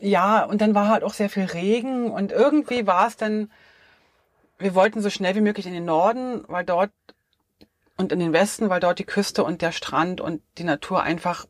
ja, 0.00 0.44
und 0.44 0.60
dann 0.60 0.74
war 0.74 0.88
halt 0.88 1.02
auch 1.02 1.12
sehr 1.12 1.28
viel 1.28 1.44
Regen 1.44 2.10
und 2.10 2.30
irgendwie 2.32 2.86
war 2.86 3.08
es 3.08 3.16
dann, 3.16 3.50
wir 4.58 4.74
wollten 4.74 5.02
so 5.02 5.10
schnell 5.10 5.34
wie 5.34 5.40
möglich 5.40 5.66
in 5.66 5.72
den 5.72 5.84
Norden, 5.84 6.44
weil 6.46 6.64
dort 6.64 6.90
und 7.96 8.12
in 8.12 8.20
den 8.20 8.32
Westen, 8.32 8.70
weil 8.70 8.80
dort 8.80 9.00
die 9.00 9.04
Küste 9.04 9.42
und 9.42 9.60
der 9.60 9.72
Strand 9.72 10.20
und 10.20 10.40
die 10.56 10.64
Natur 10.64 11.02
einfach 11.02 11.46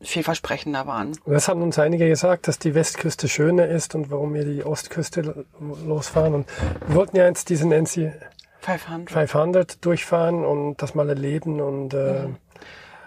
vielversprechender 0.00 0.86
waren. 0.86 1.16
Das 1.24 1.48
haben 1.48 1.62
uns 1.62 1.78
einige 1.78 2.08
gesagt, 2.08 2.48
dass 2.48 2.58
die 2.58 2.74
Westküste 2.74 3.28
schöner 3.28 3.66
ist 3.66 3.94
und 3.94 4.10
warum 4.10 4.34
wir 4.34 4.44
die 4.44 4.64
Ostküste 4.64 5.46
losfahren. 5.86 6.34
Und 6.34 6.46
wir 6.86 6.96
wollten 6.96 7.16
ja 7.16 7.26
jetzt 7.26 7.48
diesen 7.48 7.72
NC 7.72 8.12
500, 8.60 9.10
500 9.10 9.84
durchfahren 9.84 10.44
und 10.44 10.82
das 10.82 10.94
mal 10.94 11.08
erleben 11.08 11.60
und 11.60 11.94
äh, 11.94 12.26
mhm. 12.26 12.36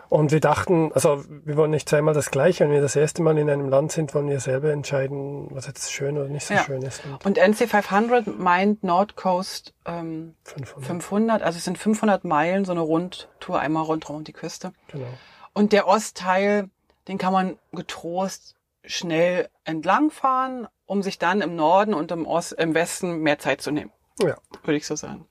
Und 0.10 0.32
wir 0.32 0.40
dachten, 0.40 0.92
also 0.94 1.24
wir 1.46 1.56
wollen 1.56 1.70
nicht 1.70 1.88
zweimal 1.88 2.16
das 2.16 2.32
Gleiche. 2.32 2.64
Wenn 2.64 2.72
wir 2.72 2.82
das 2.82 2.96
erste 2.96 3.22
Mal 3.22 3.38
in 3.38 3.48
einem 3.48 3.70
Land 3.70 3.92
sind, 3.92 4.16
wollen 4.16 4.28
wir 4.28 4.40
selber 4.40 4.72
entscheiden, 4.72 5.48
was 5.52 5.68
jetzt 5.68 5.92
schön 5.92 6.18
oder 6.18 6.28
nicht 6.28 6.48
so 6.48 6.56
ja. 6.56 6.64
schön 6.64 6.82
ist. 6.82 7.04
Und, 7.06 7.26
und 7.26 7.38
NC 7.38 7.70
500 7.70 8.40
meint 8.40 8.84
Nordcoast 8.84 9.76
ähm, 9.86 10.34
500. 10.46 10.88
500. 10.88 11.42
Also 11.44 11.58
es 11.58 11.64
sind 11.64 11.78
500 11.78 12.24
Meilen, 12.24 12.66
so 12.66 12.72
eine 12.72 12.82
Rundtour 12.82 13.60
einmal 13.60 13.84
rundherum 13.84 14.18
um 14.18 14.24
die 14.24 14.34
Küste. 14.34 14.74
Genau. 14.88 15.06
Und 15.54 15.74
der 15.74 15.88
Ostteil, 15.88 16.70
den 17.10 17.18
kann 17.18 17.34
man 17.34 17.58
getrost 17.74 18.56
schnell 18.86 19.50
entlangfahren, 19.66 20.68
um 20.86 21.04
sich 21.04 21.20
dann 21.20 21.42
im 21.42 21.56
Norden 21.56 21.94
und 21.94 22.12
im, 22.12 22.26
Ost, 22.26 22.54
im 22.54 22.74
Westen 22.74 23.20
mehr 23.20 23.40
Zeit 23.40 23.62
zu 23.62 23.72
nehmen. 23.72 23.92
Ja. 24.22 24.38
Würde 24.64 24.78
ich 24.78 24.86
so 24.86 24.96
sagen. 24.96 25.26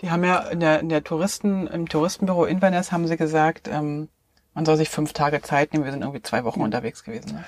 Die 0.00 0.10
haben 0.10 0.22
ja 0.22 0.38
in 0.40 0.60
der, 0.60 0.80
in 0.80 0.88
der 0.88 1.02
Touristen, 1.02 1.66
im 1.66 1.88
Touristenbüro 1.88 2.44
Inverness 2.44 2.92
haben 2.92 3.08
sie 3.08 3.16
gesagt, 3.16 3.68
ähm, 3.68 4.08
man 4.54 4.64
soll 4.64 4.76
sich 4.76 4.90
fünf 4.90 5.12
Tage 5.12 5.40
Zeit 5.42 5.72
nehmen. 5.72 5.84
Wir 5.84 5.92
sind 5.92 6.02
irgendwie 6.02 6.22
zwei 6.22 6.44
Wochen 6.44 6.62
unterwegs 6.62 7.02
gewesen. 7.04 7.36
Ne? 7.36 7.44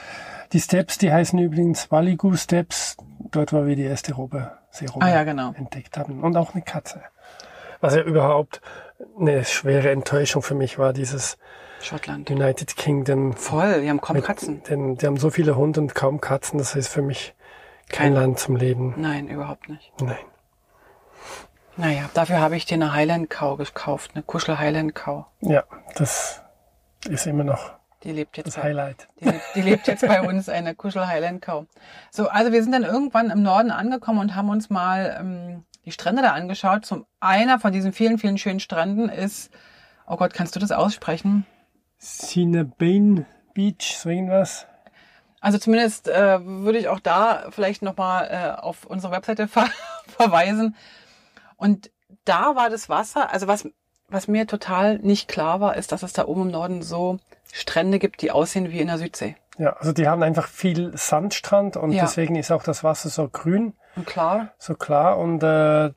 Die 0.53 0.61
Steps, 0.61 0.99
die 0.99 1.13
heißen 1.13 1.39
übrigens 1.39 1.91
Waligu 1.91 2.37
Steps. 2.37 2.97
Dort, 3.31 3.53
wo 3.53 3.67
wir 3.67 3.77
die 3.77 3.85
erste 3.85 4.15
Robbe, 4.15 4.53
Seerobbe 4.71 5.05
ah, 5.05 5.11
ja, 5.11 5.25
genau. 5.25 5.53
entdeckt 5.53 5.97
haben. 5.97 6.25
Und 6.25 6.37
auch 6.37 6.55
eine 6.55 6.63
Katze. 6.63 7.03
Was 7.81 7.95
ja 7.95 8.03
überhaupt 8.03 8.61
eine 9.19 9.45
schwere 9.45 9.91
Enttäuschung 9.91 10.43
für 10.43 10.55
mich 10.55 10.79
war, 10.79 10.93
dieses 10.93 11.39
Schottland. 11.83 12.31
United 12.31 12.77
Kingdom. 12.77 13.35
Voll, 13.35 13.81
die 13.81 13.89
haben 13.89 14.01
kaum 14.01 14.23
Katzen. 14.23 14.63
Denn, 14.65 14.97
die 14.97 15.07
haben 15.07 15.17
so 15.17 15.31
viele 15.31 15.57
Hunde 15.57 15.81
und 15.81 15.95
kaum 15.95 16.21
Katzen. 16.21 16.59
Das 16.59 16.75
ist 16.75 16.89
für 16.89 17.03
mich 17.03 17.35
kein, 17.89 18.13
kein 18.13 18.15
Land 18.15 18.39
zum 18.39 18.57
Leben. 18.57 18.95
Nein, 18.99 19.29
überhaupt 19.29 19.69
nicht. 19.69 19.93
Nein. 20.01 20.19
Naja, 21.77 22.11
dafür 22.13 22.41
habe 22.41 22.57
ich 22.57 22.67
dir 22.67 22.75
eine 22.75 22.93
Highland 22.93 23.31
Cow 23.31 23.57
gekauft, 23.57 24.11
eine 24.15 24.23
Kuschel 24.23 24.59
Highland 24.59 24.95
Cow. 24.95 25.25
Ja, 25.41 25.65
das 25.95 26.43
ist 27.09 27.27
immer 27.27 27.45
noch 27.45 27.81
die 28.03 28.13
lebt 28.13 28.37
jetzt 28.37 28.49
das 28.49 28.57
bei, 28.57 28.63
Highlight. 28.63 29.09
Die, 29.21 29.31
die, 29.55 29.63
lebt 29.63 29.87
jetzt 29.87 30.07
bei 30.07 30.23
uns, 30.23 30.49
eine 30.49 30.75
Kuschel 30.75 31.07
Highland 31.07 31.43
Cow. 31.43 31.67
So, 32.11 32.29
also 32.29 32.53
wir 32.53 32.63
sind 32.63 32.73
dann 32.73 32.85
irgendwann 32.85 33.31
im 33.31 33.43
Norden 33.43 33.71
angekommen 33.71 34.21
und 34.21 34.35
haben 34.35 34.49
uns 34.49 34.71
mal 34.71 35.17
ähm, 35.21 35.65
die 35.85 35.93
Strände 35.93 36.23
da 36.23 36.33
angeschaut. 36.33 36.85
Zum 36.85 37.07
einer 37.21 37.59
von 37.59 37.73
diesen 37.73 37.93
vielen, 37.93 38.19
vielen 38.19 38.39
schönen 38.39 38.61
Stränden 38.61 39.09
ist, 39.09 39.51
oh 40.07 40.17
Gott, 40.17 40.35
kannst 40.35 40.57
du 40.57 40.61
das 40.61 40.73
aussprechen? 40.73 41.47
Cinnabane 41.99 43.27
Beach, 43.55 43.97
so 43.99 44.09
irgendwas. 44.09 44.67
Also 45.41 45.59
zumindest 45.59 46.09
äh, 46.09 46.45
würde 46.45 46.79
ich 46.79 46.89
auch 46.89 47.01
da 47.01 47.47
vielleicht 47.51 47.83
nochmal 47.83 48.29
äh, 48.31 48.61
auf 48.61 48.85
unsere 48.85 49.13
Webseite 49.13 49.49
ver 49.49 49.67
verweisen. 50.07 50.77
Und 51.57 51.91
da 52.25 52.57
war 52.57 52.71
das 52.71 52.89
Wasser, 52.89 53.33
also 53.33 53.47
was, 53.47 53.69
was 54.09 54.29
mir 54.29 54.47
total 54.47 54.99
nicht 54.99 55.29
klar 55.29 55.61
war, 55.61 55.77
ist, 55.77 55.93
dass 55.93 56.03
es 56.03 56.13
da 56.13 56.27
oben 56.27 56.43
im 56.43 56.51
Norden 56.51 56.83
so 56.83 57.19
Strände 57.53 57.99
gibt, 57.99 58.23
die 58.23 58.31
aussehen 58.31 58.71
wie 58.71 58.81
in 58.81 58.89
der 58.89 58.99
Südsee. 58.99 59.37
Ja, 59.59 59.75
also 59.75 59.93
die 59.93 60.09
haben 60.09 60.23
einfach 60.23 60.49
viel 60.49 60.97
Sandstrand 60.97 61.77
und 61.77 61.93
ja. 61.93 62.05
deswegen 62.05 62.35
ist 62.37 62.51
auch 62.51 62.63
das 62.63 62.83
Wasser 62.83 63.09
so 63.09 63.29
grün. 63.29 63.75
Und 63.97 64.07
klar. 64.07 64.53
So 64.59 64.75
klar 64.75 65.19
und 65.19 65.43
äh, 65.43 65.91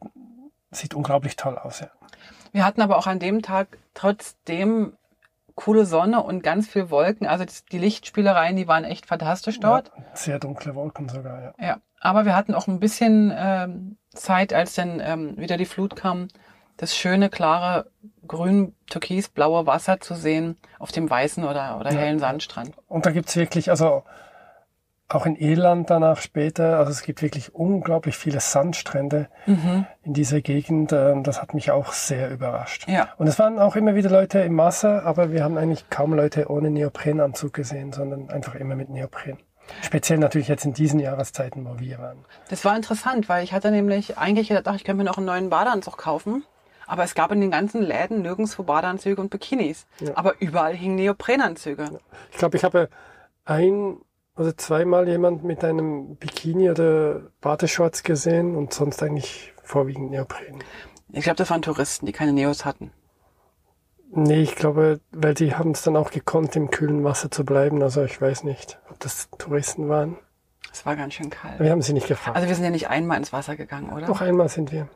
sieht 0.71 0.93
unglaublich 0.93 1.35
toll 1.35 1.57
aus, 1.57 1.79
ja. 1.79 1.87
Wir 2.51 2.65
hatten 2.65 2.81
aber 2.81 2.97
auch 2.97 3.07
an 3.07 3.19
dem 3.19 3.41
Tag 3.41 3.79
trotzdem 3.93 4.93
coole 5.55 5.85
Sonne 5.85 6.23
und 6.23 6.43
ganz 6.43 6.67
viel 6.67 6.89
Wolken. 6.89 7.27
Also 7.27 7.45
die 7.71 7.77
Lichtspielereien, 7.77 8.55
die 8.55 8.67
waren 8.67 8.83
echt 8.83 9.05
fantastisch 9.05 9.59
dort. 9.59 9.91
Ja, 9.95 10.03
sehr 10.13 10.39
dunkle 10.39 10.75
Wolken 10.75 11.09
sogar, 11.09 11.41
ja. 11.41 11.53
Ja, 11.59 11.77
aber 11.99 12.25
wir 12.25 12.35
hatten 12.35 12.53
auch 12.53 12.67
ein 12.67 12.79
bisschen 12.79 13.33
ähm, 13.35 13.97
Zeit, 14.13 14.53
als 14.53 14.75
dann 14.75 14.99
ähm, 14.99 15.37
wieder 15.37 15.57
die 15.57 15.65
Flut 15.65 15.95
kam, 15.95 16.27
das 16.77 16.95
schöne, 16.95 17.29
klare, 17.29 17.91
grün, 18.27 18.75
türkis, 18.87 19.29
blaue 19.29 19.67
Wasser 19.67 19.99
zu 19.99 20.15
sehen 20.15 20.57
auf 20.79 20.91
dem 20.91 21.09
weißen 21.09 21.43
oder, 21.43 21.79
oder 21.79 21.91
hellen 21.91 22.19
Sandstrand. 22.19 22.75
Und 22.87 23.05
da 23.05 23.11
gibt's 23.11 23.35
wirklich, 23.35 23.69
also 23.69 24.03
auch 25.09 25.25
in 25.25 25.35
Irland 25.35 25.89
danach 25.89 26.17
später, 26.17 26.79
also 26.79 26.91
es 26.91 27.03
gibt 27.03 27.21
wirklich 27.21 27.53
unglaublich 27.53 28.17
viele 28.17 28.39
Sandstrände 28.39 29.27
mhm. 29.45 29.85
in 30.03 30.13
dieser 30.13 30.41
Gegend. 30.41 30.91
Ähm, 30.91 31.23
das 31.23 31.41
hat 31.41 31.53
mich 31.53 31.71
auch 31.71 31.93
sehr 31.93 32.31
überrascht. 32.31 32.87
Ja. 32.87 33.09
Und 33.17 33.27
es 33.27 33.37
waren 33.37 33.59
auch 33.59 33.75
immer 33.75 33.95
wieder 33.95 34.09
Leute 34.09 34.39
im 34.39 34.57
Wasser, 34.57 35.05
aber 35.05 35.31
wir 35.31 35.43
haben 35.43 35.57
eigentlich 35.57 35.89
kaum 35.89 36.13
Leute 36.13 36.49
ohne 36.49 36.71
Neoprenanzug 36.71 37.53
gesehen, 37.53 37.93
sondern 37.93 38.29
einfach 38.29 38.55
immer 38.55 38.75
mit 38.75 38.89
Neopren. 38.89 39.37
Speziell 39.81 40.19
natürlich 40.19 40.47
jetzt 40.47 40.65
in 40.65 40.73
diesen 40.73 40.99
Jahreszeiten, 40.99 41.65
wo 41.65 41.79
wir 41.79 41.99
waren. 41.99 42.25
Das 42.49 42.65
war 42.65 42.75
interessant, 42.75 43.29
weil 43.29 43.43
ich 43.43 43.53
hatte 43.53 43.71
nämlich 43.71 44.17
eigentlich 44.17 44.49
gedacht, 44.49 44.75
ich 44.75 44.83
könnte 44.83 44.97
mir 44.97 45.09
noch 45.09 45.17
einen 45.17 45.25
neuen 45.25 45.49
Badeanzug 45.49 45.97
kaufen. 45.97 46.43
Aber 46.85 47.03
es 47.05 47.15
gab 47.15 47.31
in 47.31 47.39
den 47.39 47.51
ganzen 47.51 47.81
Läden 47.81 48.21
nirgendwo 48.21 48.63
Badeanzüge 48.63 49.21
und 49.21 49.29
Bikinis. 49.29 49.87
Ja. 50.01 50.11
Aber 50.15 50.33
überall 50.41 50.75
hingen 50.75 50.95
Neoprenanzüge. 50.95 51.99
Ich 52.31 52.37
glaube, 52.37 52.57
ich 52.57 52.65
habe 52.65 52.89
ein 53.45 53.97
oder 54.35 54.57
zweimal 54.57 55.07
jemand 55.07 55.43
mit 55.43 55.63
einem 55.63 56.15
Bikini 56.15 56.69
oder 56.69 57.21
Badeshorts 57.41 58.03
gesehen 58.03 58.55
und 58.55 58.73
sonst 58.73 59.03
eigentlich 59.03 59.53
vorwiegend 59.63 60.11
Neopren. 60.11 60.63
Ich 61.11 61.23
glaube, 61.23 61.37
das 61.37 61.49
waren 61.49 61.61
Touristen, 61.61 62.05
die 62.05 62.11
keine 62.11 62.33
Neos 62.33 62.65
hatten. 62.65 62.91
Nee, 64.15 64.41
ich 64.41 64.55
glaube, 64.55 64.99
weil 65.11 65.33
die 65.33 65.55
haben 65.55 65.71
es 65.71 65.81
dann 65.81 65.95
auch 65.95 66.11
gekonnt, 66.11 66.55
im 66.55 66.69
kühlen 66.69 67.03
Wasser 67.03 67.31
zu 67.31 67.45
bleiben. 67.45 67.81
Also 67.81 68.03
ich 68.03 68.21
weiß 68.21 68.43
nicht, 68.43 68.79
ob 68.89 68.99
das 68.99 69.29
Touristen 69.37 69.89
waren. 69.89 70.17
Es 70.71 70.85
war 70.85 70.95
ganz 70.95 71.15
schön 71.15 71.29
kalt. 71.29 71.59
Wir 71.59 71.71
haben 71.71 71.81
sie 71.81 71.93
nicht 71.93 72.07
gefragt. 72.07 72.35
Also 72.35 72.47
wir 72.47 72.55
sind 72.55 72.63
ja 72.63 72.71
nicht 72.71 72.89
einmal 72.89 73.17
ins 73.17 73.33
Wasser 73.33 73.55
gegangen, 73.55 73.91
oder? 73.91 74.05
Doch 74.07 74.21
einmal 74.21 74.49
sind 74.49 74.71
wir. 74.71 74.87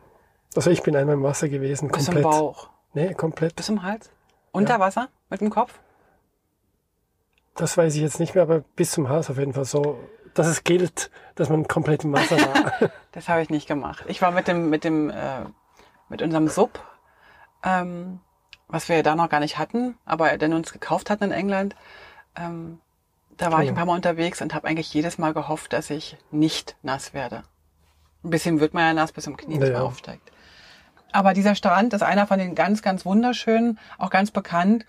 Also 0.56 0.70
ich 0.72 0.82
bin 0.82 0.96
einmal 0.96 1.16
im 1.16 1.24
Wasser 1.24 1.50
gewesen, 1.50 1.90
Bis 1.90 2.06
komplett. 2.06 2.24
Bis 2.26 2.32
zum 2.36 2.42
Bauch? 2.42 2.70
Nee, 2.94 3.14
komplett. 3.14 3.56
Bis 3.56 3.66
zum 3.68 3.84
Hals? 3.84 4.10
Unter 4.52 4.76
ja. 4.76 4.80
Wasser? 4.80 5.10
Mit 5.30 5.42
dem 5.42 5.50
Kopf? 5.50 5.80
Das 7.58 7.76
weiß 7.76 7.96
ich 7.96 8.02
jetzt 8.02 8.20
nicht 8.20 8.36
mehr, 8.36 8.44
aber 8.44 8.62
bis 8.76 8.92
zum 8.92 9.10
Hals 9.10 9.30
auf 9.30 9.38
jeden 9.38 9.54
Fall 9.54 9.66
so, 9.66 10.00
dass 10.34 10.48
es 10.48 10.64
gilt, 10.64 11.10
dass 11.36 11.50
man 11.50 11.68
komplett 11.68 12.04
im 12.04 12.14
Wasser 12.14 12.38
war. 12.38 12.92
das 13.12 13.28
habe 13.28 13.42
ich 13.42 13.50
nicht 13.50 13.68
gemacht. 13.68 14.06
Ich 14.08 14.22
war 14.22 14.32
mit 14.32 14.48
dem, 14.48 14.70
mit 14.70 14.84
dem, 14.84 15.10
äh, 15.10 15.46
mit 16.10 16.22
unserem 16.22 16.48
Sub, 16.48 16.80
ähm, 17.64 18.20
was 18.68 18.90
wir 18.90 19.02
da 19.02 19.16
noch 19.16 19.30
gar 19.30 19.40
nicht 19.40 19.58
hatten, 19.58 19.98
aber 20.06 20.38
den 20.38 20.54
uns 20.54 20.72
gekauft 20.72 21.10
hatten 21.10 21.26
in 21.26 21.32
England. 21.32 21.76
Ähm, 22.36 22.80
da 23.38 23.52
war 23.52 23.60
oh. 23.60 23.62
ich 23.64 23.70
ein 23.70 23.76
paar 23.76 23.86
Mal 23.86 23.96
unterwegs 23.96 24.42
und 24.42 24.54
habe 24.54 24.68
eigentlich 24.68 24.94
jedes 24.94 25.18
Mal 25.18 25.34
gehofft, 25.34 25.74
dass 25.74 25.90
ich 25.90 26.18
nicht 26.32 26.76
nass 26.84 27.14
werde. 27.14 27.44
Ein 28.24 28.30
bisschen 28.30 28.60
wird 28.60 28.74
man 28.74 28.84
ja 28.84 28.94
nass 28.94 29.12
bis 29.12 29.24
zum 29.24 29.38
Knie 29.38 29.58
naja. 29.58 29.82
aufsteigt. 29.82 30.32
Aber 31.12 31.34
dieser 31.34 31.56
Strand 31.56 31.94
ist 31.94 32.04
einer 32.04 32.28
von 32.28 32.38
den 32.38 32.54
ganz, 32.54 32.82
ganz 32.82 33.06
wunderschönen, 33.06 33.80
auch 33.98 34.10
ganz 34.10 34.32
bekannt. 34.32 34.86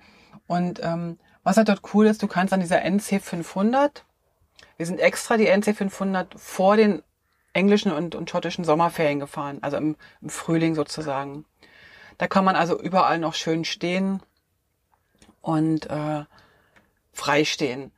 Und 0.47 0.81
ähm, 0.83 1.19
was 1.49 1.57
halt 1.57 1.71
dort 1.71 1.95
cool 1.95 2.07
ist, 2.07 2.23
du 2.23 2.27
kannst 2.27 2.53
an 2.53 2.61
dieser 2.61 2.83
NC 2.83 3.23
500, 3.23 4.05
wir 4.77 4.85
sind 4.85 5.01
extra 5.01 5.39
die 5.39 5.47
NC 5.47 5.75
500 5.75 6.39
vor 6.39 6.77
den 6.77 7.03
englischen 7.55 7.91
und, 7.91 8.15
und 8.15 8.29
schottischen 8.29 8.65
Sommerferien 8.65 9.19
gefahren, 9.19 9.57
also 9.63 9.79
im, 9.79 9.97
im 10.21 10.29
Frühling 10.29 10.75
sozusagen. 10.75 11.47
Da 12.19 12.27
kann 12.27 12.45
man 12.45 12.55
also 12.55 12.79
überall 12.79 13.19
noch 13.19 13.33
schön 13.33 13.65
stehen 13.65 14.21
und 15.41 15.89
äh, 15.89 16.27
frei 17.13 17.47
stehen. 17.47 17.93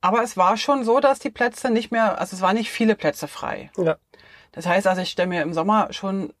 Aber 0.00 0.22
es 0.22 0.36
war 0.36 0.56
schon 0.56 0.84
so, 0.84 1.00
dass 1.00 1.18
die 1.18 1.30
Plätze 1.30 1.70
nicht 1.70 1.90
mehr, 1.90 2.20
also 2.20 2.36
es 2.36 2.40
waren 2.40 2.54
nicht 2.54 2.70
viele 2.70 2.94
Plätze 2.94 3.26
frei. 3.26 3.72
Ja. 3.76 3.96
Das 4.52 4.64
heißt 4.64 4.86
also, 4.86 5.02
ich 5.02 5.10
stelle 5.10 5.28
mir 5.28 5.42
im 5.42 5.54
Sommer 5.54 5.92
schon 5.92 6.32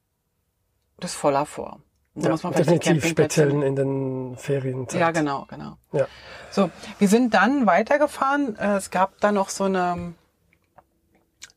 das 0.98 1.12
voller 1.12 1.44
vor. 1.44 1.80
Da 2.16 2.24
ja, 2.24 2.30
muss 2.30 2.42
man 2.42 2.54
definitiv 2.54 3.06
speziell 3.06 3.62
in 3.62 3.76
den 3.76 4.36
Ferien. 4.38 4.86
Ja, 4.92 5.10
genau, 5.10 5.44
genau. 5.50 5.76
Ja. 5.92 6.06
So, 6.50 6.70
wir 6.98 7.08
sind 7.08 7.34
dann 7.34 7.66
weitergefahren. 7.66 8.56
Äh, 8.56 8.76
es 8.76 8.90
gab 8.90 9.20
da 9.20 9.32
noch 9.32 9.50
so 9.50 9.64
eine, 9.64 10.14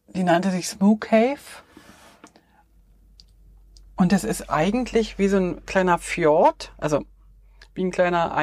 die 0.08 0.24
nannte 0.24 0.52
sich 0.52 0.67
Smoo 0.67 0.98
Cave. 0.98 1.39
Und 3.95 4.12
das 4.12 4.26
ist 4.26 4.50
eigentlich 4.50 5.17
wie 5.17 5.30
so 5.30 5.38
ein 5.38 5.65
kleiner 5.65 5.98
Fjord, 5.98 6.74
also 6.78 7.06
wie 7.74 7.86
ein 7.86 7.91
kleiner 7.91 8.34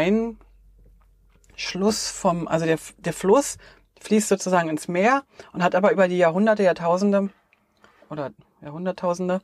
Einschluss 1.52 2.09
vom, 2.09 2.48
also 2.48 2.64
der, 2.64 2.79
der 2.96 3.12
Fluss 3.12 3.59
fließt 4.00 4.29
sozusagen 4.29 4.70
ins 4.70 4.88
Meer 4.88 5.24
und 5.52 5.62
hat 5.62 5.74
aber 5.74 5.92
über 5.92 6.09
die 6.09 6.16
Jahrhunderte, 6.16 6.62
Jahrtausende 6.62 7.29
oder 8.09 8.31
Jahrhunderttausende 8.62 9.42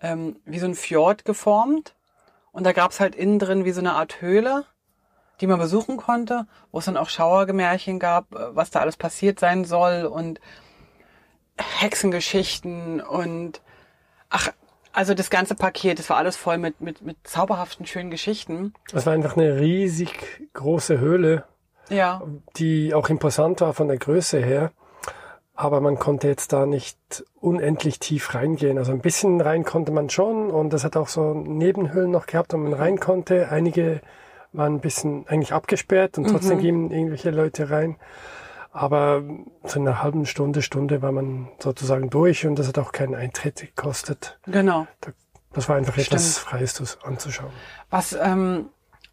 ähm, 0.00 0.36
wie 0.44 0.60
so 0.60 0.66
ein 0.66 0.74
Fjord 0.76 1.24
geformt. 1.24 1.94
Und 2.52 2.64
da 2.64 2.72
gab's 2.72 3.00
halt 3.00 3.14
innen 3.14 3.38
drin 3.38 3.64
wie 3.64 3.72
so 3.72 3.80
eine 3.80 3.94
Art 3.94 4.20
Höhle, 4.20 4.64
die 5.40 5.46
man 5.46 5.58
besuchen 5.58 5.96
konnte, 5.96 6.46
wo 6.70 6.78
es 6.78 6.84
dann 6.84 6.96
auch 6.96 7.08
Schauergemärchen 7.08 7.98
gab, 7.98 8.34
äh, 8.34 8.54
was 8.54 8.70
da 8.70 8.80
alles 8.80 8.96
passiert 8.96 9.40
sein 9.40 9.64
soll 9.64 10.04
und 10.04 10.40
Hexengeschichten 11.58 13.00
und 13.00 13.60
ach, 14.30 14.50
also 14.92 15.14
das 15.14 15.30
ganze 15.30 15.54
Paket, 15.54 15.98
das 15.98 16.10
war 16.10 16.16
alles 16.18 16.36
voll 16.36 16.58
mit, 16.58 16.80
mit, 16.80 17.02
mit 17.02 17.16
zauberhaften, 17.24 17.86
schönen 17.86 18.10
Geschichten. 18.10 18.74
Das 18.90 19.06
war 19.06 19.14
einfach 19.14 19.36
eine 19.36 19.58
riesig 19.58 20.18
große 20.52 20.98
Höhle. 20.98 21.44
Ja. 21.88 22.22
die 22.56 22.94
auch 22.94 23.10
imposant 23.10 23.60
war 23.60 23.74
von 23.74 23.88
der 23.88 23.98
Größe 23.98 24.38
her. 24.38 24.72
Aber 25.62 25.80
man 25.80 25.96
konnte 25.96 26.26
jetzt 26.26 26.52
da 26.52 26.66
nicht 26.66 26.98
unendlich 27.40 28.00
tief 28.00 28.34
reingehen. 28.34 28.78
Also 28.78 28.90
ein 28.90 28.98
bisschen 28.98 29.40
rein 29.40 29.62
konnte 29.62 29.92
man 29.92 30.10
schon 30.10 30.50
und 30.50 30.72
das 30.72 30.82
hat 30.82 30.96
auch 30.96 31.06
so 31.06 31.34
Nebenhöhlen 31.34 32.10
noch 32.10 32.26
gehabt, 32.26 32.52
wo 32.52 32.56
man 32.56 32.72
rein 32.72 32.98
konnte. 32.98 33.48
Einige 33.50 34.00
waren 34.52 34.74
ein 34.74 34.80
bisschen 34.80 35.24
eigentlich 35.28 35.52
abgesperrt 35.52 36.18
und 36.18 36.28
trotzdem 36.28 36.58
gingen 36.58 36.90
irgendwelche 36.90 37.30
Leute 37.30 37.70
rein. 37.70 37.94
Aber 38.72 39.22
so 39.62 39.78
in 39.78 39.86
einer 39.86 40.02
halben 40.02 40.26
Stunde, 40.26 40.62
Stunde 40.62 41.00
war 41.00 41.12
man 41.12 41.46
sozusagen 41.60 42.10
durch 42.10 42.44
und 42.44 42.58
das 42.58 42.66
hat 42.66 42.78
auch 42.80 42.90
keinen 42.90 43.14
Eintritt 43.14 43.60
gekostet. 43.60 44.40
Genau. 44.46 44.88
Das 45.52 45.68
war 45.68 45.76
einfach 45.76 45.96
etwas 45.96 46.32
Stimmt. 46.32 46.48
Freies 46.48 46.74
zu- 46.74 46.84
anzuschauen. 47.04 47.52
Was, 47.88 48.18
ähm, 48.20 48.70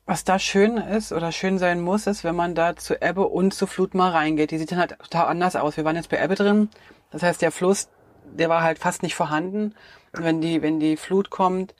was 0.09 0.23
da 0.23 0.39
schön 0.39 0.77
ist 0.77 1.11
oder 1.13 1.31
schön 1.31 1.59
sein 1.59 1.81
muss, 1.81 2.07
ist, 2.07 2.23
wenn 2.23 2.35
man 2.35 2.55
da 2.55 2.75
zu 2.75 2.99
Ebbe 2.99 3.27
und 3.27 3.53
zu 3.53 3.67
Flut 3.67 3.93
mal 3.93 4.09
reingeht. 4.09 4.49
Die 4.49 4.57
sieht 4.57 4.71
dann 4.71 4.79
halt 4.79 4.97
total 4.97 5.27
anders 5.27 5.55
aus. 5.55 5.77
Wir 5.77 5.85
waren 5.85 5.95
jetzt 5.95 6.09
bei 6.09 6.19
Ebbe 6.19 6.33
drin. 6.33 6.69
Das 7.11 7.21
heißt, 7.21 7.43
der 7.43 7.51
Fluss, 7.51 7.89
der 8.25 8.49
war 8.49 8.63
halt 8.63 8.79
fast 8.79 9.03
nicht 9.03 9.13
vorhanden. 9.13 9.75
Und 10.17 10.23
wenn 10.23 10.41
die, 10.41 10.63
wenn 10.63 10.79
die 10.79 10.97
Flut 10.97 11.29
kommt, 11.29 11.75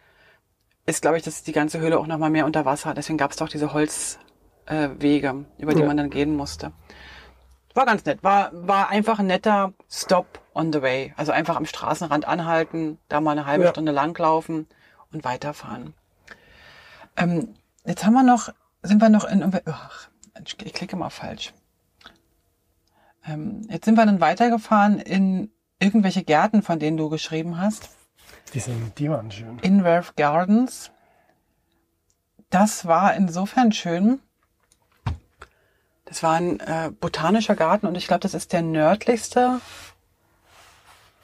ist, 0.86 1.02
glaube 1.02 1.18
ich, 1.18 1.24
dass 1.24 1.42
die 1.42 1.54
ganze 1.54 1.80
Höhle 1.80 1.98
auch 1.98 2.06
noch 2.06 2.20
mal 2.20 2.30
mehr 2.30 2.46
unter 2.46 2.66
Wasser. 2.66 2.94
Deswegen 2.94 3.18
gab 3.18 3.32
es 3.32 3.38
doch 3.38 3.50
diese 3.50 3.74
Holzwege, 3.74 4.18
äh, 4.68 5.62
über 5.64 5.74
die 5.74 5.82
Ja. 5.82 5.88
man 5.88 5.98
dann 5.98 6.12
gehen 6.12 6.36
musste. 6.36 6.72
War 7.74 7.88
ganz 7.88 8.06
nett. 8.06 8.24
War, 8.24 8.52
war 8.54 8.90
einfach 8.90 9.18
ein 9.18 9.26
netter 9.26 9.74
Stop 9.90 10.40
on 10.54 10.72
the 10.72 10.84
way. 10.84 11.16
Also 11.18 11.32
einfach 11.32 11.56
am 11.56 11.66
Straßenrand 11.66 12.28
anhalten, 12.28 13.00
da 13.08 13.22
mal 13.22 13.32
eine 13.32 13.48
halbe 13.48 13.64
Ja. 13.64 13.70
Stunde 13.72 13.92
langlaufen 13.92 14.68
und 15.12 15.24
weiterfahren. 15.24 15.96
Ähm, 17.18 17.56
jetzt 17.86 18.06
haben 18.06 18.14
wir 18.14 18.24
noch, 18.24 18.50
sind 18.82 19.02
wir 19.02 19.10
noch 19.10 19.26
in, 19.26 19.52
ach, 19.66 20.10
ich 20.46 20.62
ich 20.66 20.74
klicke 20.74 20.96
mal 20.96 21.10
falsch. 21.10 21.54
Ähm, 23.26 23.62
jetzt 23.70 23.86
sind 23.86 23.96
wir 23.96 24.06
dann 24.06 24.22
weitergefahren 24.22 25.00
in 25.00 25.52
irgendwelche 25.80 26.24
Gärten, 26.24 26.62
von 26.62 26.80
denen 26.80 26.98
du 26.98 27.10
geschrieben 27.10 27.60
hast. 27.60 27.90
Die, 28.54 28.60
sind, 28.60 28.98
die 28.98 29.10
waren 29.10 29.32
schön. 29.32 29.60
Inverve 29.60 30.14
Gardens. 30.16 30.92
Das 32.50 32.86
war 32.86 33.14
insofern 33.14 33.72
schön. 33.72 34.20
Das 36.06 36.24
war 36.24 36.34
ein 36.34 36.60
äh, 36.60 36.92
botanischer 37.00 37.56
Garten 37.56 37.86
und 37.86 37.96
ich 37.96 38.08
glaube, 38.08 38.22
das 38.22 38.34
ist 38.34 38.52
der 38.52 38.64
nördlichste. 38.64 39.62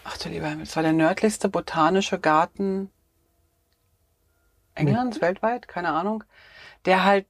Ach 0.03 0.17
du 0.17 0.29
lieber 0.29 0.47
Himmel, 0.47 0.65
das 0.65 0.75
war 0.75 0.83
der 0.83 0.93
nördlichste 0.93 1.49
botanische 1.49 2.19
Garten 2.19 2.91
Englands, 4.75 5.21
weltweit, 5.21 5.67
keine 5.67 5.89
Ahnung, 5.89 6.23
der 6.85 7.03
halt 7.03 7.25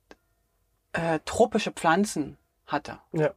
äh, 0.93 1.19
tropische 1.25 1.71
Pflanzen 1.71 2.37
hatte 2.67 2.99
Ja. 3.11 3.31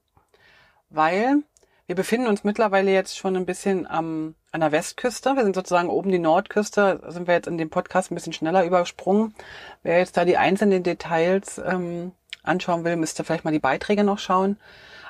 weil 0.90 1.42
wir 1.87 1.94
befinden 1.94 2.27
uns 2.27 2.44
mittlerweile 2.44 2.92
jetzt 2.92 3.16
schon 3.16 3.35
ein 3.35 3.47
bisschen 3.47 3.87
am, 3.87 4.35
an 4.53 4.61
der 4.61 4.73
Westküste. 4.73 5.35
Wir 5.37 5.42
sind 5.44 5.55
sozusagen 5.55 5.88
oben 5.88 6.11
die 6.11 6.18
Nordküste, 6.18 7.01
Da 7.03 7.11
sind 7.11 7.27
wir 7.27 7.33
jetzt 7.35 7.49
in 7.49 7.57
dem 7.57 7.71
Podcast 7.71 8.11
ein 8.11 8.14
bisschen 8.14 8.35
schneller 8.35 8.62
übersprungen. 8.64 9.35
Wer 9.83 9.99
jetzt 9.99 10.16
da 10.18 10.27
die 10.27 10.37
einzelnen 10.37 10.83
Details 10.83 11.57
ähm, 11.57 12.12
anschauen 12.42 12.85
will, 12.85 12.97
müsste 12.97 13.25
vielleicht 13.25 13.44
mal 13.44 13.53
die 13.53 13.59
Beiträge 13.59 14.05
noch 14.05 14.18
schauen. 14.18 14.59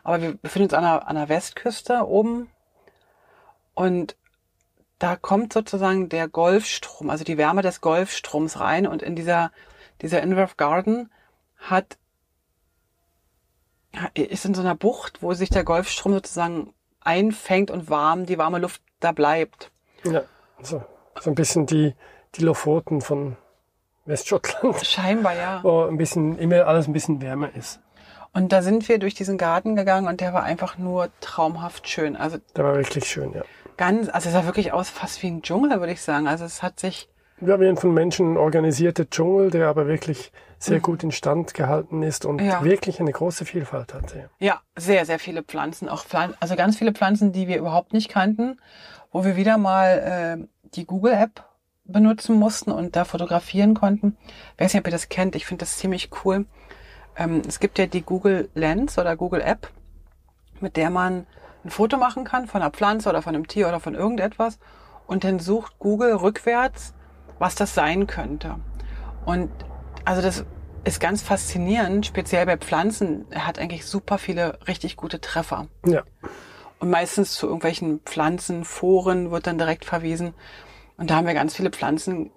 Aber 0.04 0.22
wir 0.22 0.34
befinden 0.34 0.66
uns 0.66 0.74
an 0.74 0.84
der, 0.84 1.08
an 1.08 1.16
der 1.16 1.28
Westküste 1.28 2.06
oben 2.06 2.48
und 3.74 4.14
da 4.98 5.16
kommt 5.16 5.52
sozusagen 5.52 6.08
der 6.08 6.28
Golfstrom, 6.28 7.10
also 7.10 7.24
die 7.24 7.38
Wärme 7.38 7.62
des 7.62 7.80
Golfstroms 7.80 8.60
rein 8.60 8.86
und 8.86 9.02
in 9.02 9.14
dieser, 9.16 9.52
dieser 10.02 10.22
Inverve 10.22 10.54
Garden 10.56 11.10
hat 11.56 11.98
ist 14.14 14.44
in 14.44 14.54
so 14.54 14.60
einer 14.60 14.74
Bucht, 14.74 15.22
wo 15.22 15.32
sich 15.32 15.48
der 15.48 15.64
Golfstrom 15.64 16.12
sozusagen 16.12 16.74
einfängt 17.00 17.70
und 17.70 17.88
warm, 17.88 18.26
die 18.26 18.38
warme 18.38 18.58
Luft 18.58 18.82
da 19.00 19.12
bleibt. 19.12 19.70
Ja. 20.04 20.22
So, 20.60 20.84
so 21.20 21.30
ein 21.30 21.34
bisschen 21.34 21.66
die, 21.66 21.94
die 22.34 22.42
Lofoten 22.42 23.00
von 23.00 23.36
Westschottland, 24.04 24.84
Scheinbar, 24.84 25.34
ja. 25.34 25.60
wo 25.62 25.84
ein 25.84 25.96
bisschen, 25.96 26.38
immer 26.38 26.66
alles 26.66 26.86
ein 26.86 26.92
bisschen 26.92 27.22
wärmer 27.22 27.54
ist. 27.54 27.80
Und 28.32 28.52
da 28.52 28.62
sind 28.62 28.88
wir 28.88 28.98
durch 28.98 29.14
diesen 29.14 29.38
Garten 29.38 29.74
gegangen 29.74 30.06
und 30.06 30.20
der 30.20 30.34
war 30.34 30.42
einfach 30.42 30.76
nur 30.76 31.08
traumhaft 31.20 31.88
schön. 31.88 32.14
Also 32.14 32.38
Der 32.56 32.64
war 32.64 32.76
wirklich 32.76 33.04
schön, 33.06 33.32
ja. 33.32 33.42
Ganz, 33.78 34.08
also 34.10 34.28
es 34.28 34.34
sah 34.34 34.44
wirklich 34.44 34.72
aus 34.72 34.90
fast 34.90 35.22
wie 35.22 35.28
ein 35.28 35.40
Dschungel, 35.40 35.80
würde 35.80 35.92
ich 35.94 36.02
sagen. 36.02 36.28
Also 36.28 36.44
es 36.44 36.62
hat 36.62 36.78
sich, 36.78 37.08
Wir 37.40 37.54
haben 37.54 37.62
einen 37.62 37.76
von 37.78 37.94
Menschen 37.94 38.36
organisierter 38.36 39.08
Dschungel, 39.08 39.50
der 39.50 39.68
aber 39.68 39.86
wirklich 39.86 40.32
sehr 40.58 40.80
gut 40.80 41.04
instand 41.04 41.54
gehalten 41.54 42.02
ist 42.02 42.24
und 42.24 42.40
Ja. 42.42 42.64
wirklich 42.64 42.98
eine 43.00 43.12
große 43.12 43.44
Vielfalt 43.44 43.94
hatte. 43.94 44.28
ja, 44.40 44.60
sehr, 44.76 45.06
sehr 45.06 45.20
viele 45.20 45.42
Pflanzen, 45.44 45.88
auch 45.88 46.04
Pflanzen, 46.04 46.36
also 46.40 46.56
ganz 46.56 46.76
viele 46.76 46.92
Pflanzen, 46.92 47.32
die 47.32 47.46
wir 47.46 47.56
überhaupt 47.58 47.92
nicht 47.92 48.08
kannten, 48.10 48.60
wo 49.12 49.24
wir 49.24 49.36
wieder 49.36 49.56
mal 49.56 50.38
äh, 50.42 50.68
die 50.74 50.84
Google-App 50.84 51.44
benutzen 51.84 52.36
mussten 52.36 52.72
und 52.72 52.96
da 52.96 53.04
fotografieren 53.04 53.74
konnten. 53.74 54.16
Ich 54.56 54.64
weiß 54.64 54.74
nicht, 54.74 54.80
ob 54.82 54.88
ihr 54.88 54.92
das 54.92 55.08
kennt, 55.08 55.36
ich 55.36 55.46
finde 55.46 55.60
das 55.60 55.78
ziemlich 55.78 56.10
cool. 56.24 56.44
Ähm, 57.16 57.42
es 57.46 57.60
gibt 57.60 57.78
ja 57.78 57.86
die 57.86 58.02
Google 58.02 58.48
Lens 58.54 58.98
oder 58.98 59.16
Google 59.16 59.40
App, 59.40 59.70
mit 60.60 60.76
der 60.76 60.90
man 60.90 61.26
ein 61.68 61.70
Foto 61.70 61.98
machen 61.98 62.24
kann 62.24 62.46
von 62.46 62.62
einer 62.62 62.70
Pflanze 62.70 63.08
oder 63.08 63.22
von 63.22 63.34
einem 63.34 63.46
Tier 63.46 63.68
oder 63.68 63.78
von 63.78 63.94
irgendetwas 63.94 64.58
und 65.06 65.24
dann 65.24 65.38
sucht 65.38 65.78
Google 65.78 66.14
rückwärts, 66.14 66.94
was 67.38 67.54
das 67.54 67.74
sein 67.74 68.06
könnte. 68.06 68.56
Und 69.24 69.50
also 70.04 70.22
das 70.22 70.44
ist 70.84 71.00
ganz 71.00 71.22
faszinierend, 71.22 72.06
speziell 72.06 72.46
bei 72.46 72.56
Pflanzen. 72.56 73.26
Er 73.30 73.46
hat 73.46 73.58
eigentlich 73.58 73.84
super 73.84 74.16
viele 74.18 74.58
richtig 74.66 74.96
gute 74.96 75.20
Treffer. 75.20 75.68
Ja, 75.84 76.04
Und 76.78 76.90
meistens 76.90 77.34
zu 77.34 77.46
irgendwelchen 77.46 78.00
Pflanzenforen 78.00 79.30
wird 79.30 79.46
dann 79.46 79.58
direkt 79.58 79.84
verwiesen. 79.84 80.32
Und 80.96 81.10
da 81.10 81.16
haben 81.16 81.26
wir 81.26 81.34
ganz 81.34 81.54
viele 81.54 81.70
Pflanzen 81.70 82.30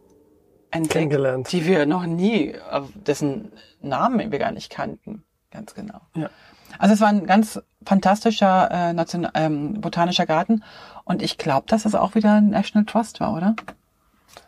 entdeckt, 0.71 1.51
die 1.51 1.65
wir 1.65 1.85
noch 1.85 2.05
nie, 2.05 2.49
äh, 2.49 2.81
dessen 2.95 3.53
Namen 3.81 4.31
wir 4.31 4.39
gar 4.39 4.51
nicht 4.51 4.71
kannten. 4.71 5.23
Ganz 5.51 5.73
genau. 5.73 6.01
ja. 6.15 6.29
Also 6.79 6.93
es 6.93 7.01
war 7.01 7.09
ein 7.09 7.25
ganz 7.25 7.61
fantastischer 7.85 8.69
äh, 8.71 8.93
Nation 8.93 9.27
ähm, 9.33 9.81
botanischer 9.81 10.25
Garten. 10.25 10.63
Und 11.03 11.21
ich 11.21 11.37
glaube, 11.37 11.67
dass 11.67 11.85
es 11.85 11.95
auch 11.95 12.15
wieder 12.15 12.35
ein 12.35 12.49
National 12.49 12.85
Trust 12.85 13.19
war, 13.19 13.35
oder? 13.35 13.55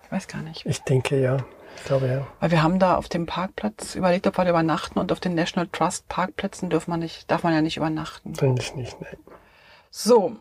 Ich 0.05 0.11
weiß 0.11 0.27
gar 0.27 0.41
nicht. 0.41 0.65
Ich 0.65 0.81
denke 0.83 1.19
ja. 1.19 1.37
Ich 1.75 1.85
glaube 1.85 2.07
ja. 2.07 2.27
Weil 2.39 2.51
wir 2.51 2.61
haben 2.61 2.77
da 2.77 2.95
auf 2.95 3.09
dem 3.09 3.25
Parkplatz 3.25 3.95
überlegt, 3.95 4.27
ob 4.27 4.37
wir 4.37 4.43
da 4.43 4.51
übernachten 4.51 4.99
und 4.99 5.11
auf 5.11 5.19
den 5.19 5.33
National 5.33 5.67
Trust 5.71 6.07
Parkplätzen 6.07 6.69
darf 6.69 6.87
man 6.87 6.99
nicht, 6.99 7.29
darf 7.31 7.43
man 7.43 7.53
ja 7.53 7.61
nicht 7.61 7.77
übernachten. 7.77 8.33
Eigentlich 8.39 8.75
nicht, 8.75 9.01
nein. 9.01 9.17
So, 9.89 10.37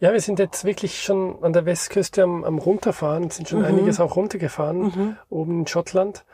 Ja, 0.00 0.12
wir 0.12 0.20
sind 0.20 0.38
jetzt 0.38 0.64
wirklich 0.64 1.02
schon 1.02 1.42
an 1.42 1.52
der 1.52 1.66
Westküste 1.66 2.22
am, 2.24 2.44
am 2.44 2.58
runterfahren, 2.58 3.30
sind 3.30 3.48
schon 3.48 3.64
einiges 3.64 4.00
auch 4.00 4.16
runtergefahren, 4.16 5.16
oben 5.30 5.60
in 5.60 5.66
Schottland. 5.66 6.24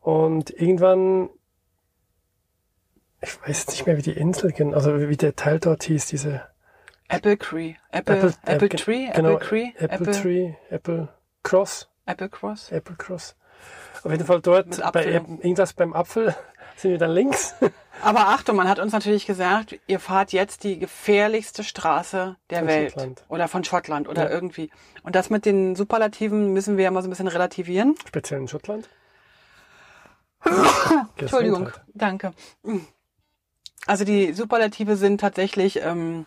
Und 0.00 0.50
irgendwann, 0.50 1.28
ich 3.22 3.38
weiß 3.46 3.68
nicht 3.68 3.86
mehr, 3.86 3.96
wie 3.96 4.02
die 4.02 4.12
Insel, 4.12 4.52
also 4.74 5.08
wie 5.08 5.16
der 5.16 5.36
Teil 5.36 5.58
dort 5.60 5.82
hieß, 5.84 6.06
diese 6.06 6.42
Apple 7.08 7.38
Tree, 7.38 7.74
Apple, 7.90 8.16
Apple, 8.16 8.34
äh, 8.46 8.68
ge- 8.68 8.78
Tree, 8.80 9.08
genau, 9.14 9.32
Apple 9.34 9.46
Tree, 9.48 9.72
Apple, 9.78 9.88
Apple, 10.08 10.12
Tree, 10.22 10.54
Apple 10.70 11.08
Cross, 11.42 11.88
Apple 12.06 12.28
Cross. 12.28 12.70
Apple 12.72 12.96
Cross. 12.96 13.36
Auf 14.02 14.10
jeden 14.10 14.24
Fall 14.24 14.40
dort, 14.40 14.80
bei 14.92 15.04
irgendwas 15.04 15.74
beim 15.74 15.92
Apfel, 15.92 16.34
sind 16.76 16.92
wir 16.92 16.98
dann 16.98 17.10
links. 17.10 17.54
Aber 18.02 18.28
Achtung, 18.28 18.56
man 18.56 18.66
hat 18.68 18.78
uns 18.78 18.92
natürlich 18.92 19.26
gesagt, 19.26 19.78
ihr 19.86 20.00
fahrt 20.00 20.32
jetzt 20.32 20.64
die 20.64 20.78
gefährlichste 20.78 21.62
Straße 21.64 22.36
der 22.48 22.58
Von 22.60 22.68
Welt. 22.68 22.92
Schottland. 22.92 23.24
Oder 23.28 23.48
von 23.48 23.64
Schottland 23.64 24.08
oder 24.08 24.24
Ja. 24.24 24.30
irgendwie. 24.30 24.70
Und 25.02 25.14
das 25.16 25.28
mit 25.28 25.44
den 25.44 25.76
Superlativen 25.76 26.54
müssen 26.54 26.78
wir 26.78 26.84
ja 26.84 26.90
mal 26.90 27.02
so 27.02 27.08
ein 27.08 27.10
bisschen 27.10 27.28
relativieren. 27.28 27.94
Speziell 28.08 28.40
in 28.40 28.48
Schottland. 28.48 28.88
Entschuldigung, 31.16 31.68
danke. 31.92 32.32
Also 33.86 34.04
die 34.04 34.32
Superlative 34.32 34.96
sind 34.96 35.20
tatsächlich, 35.20 35.80
ähm, 35.82 36.26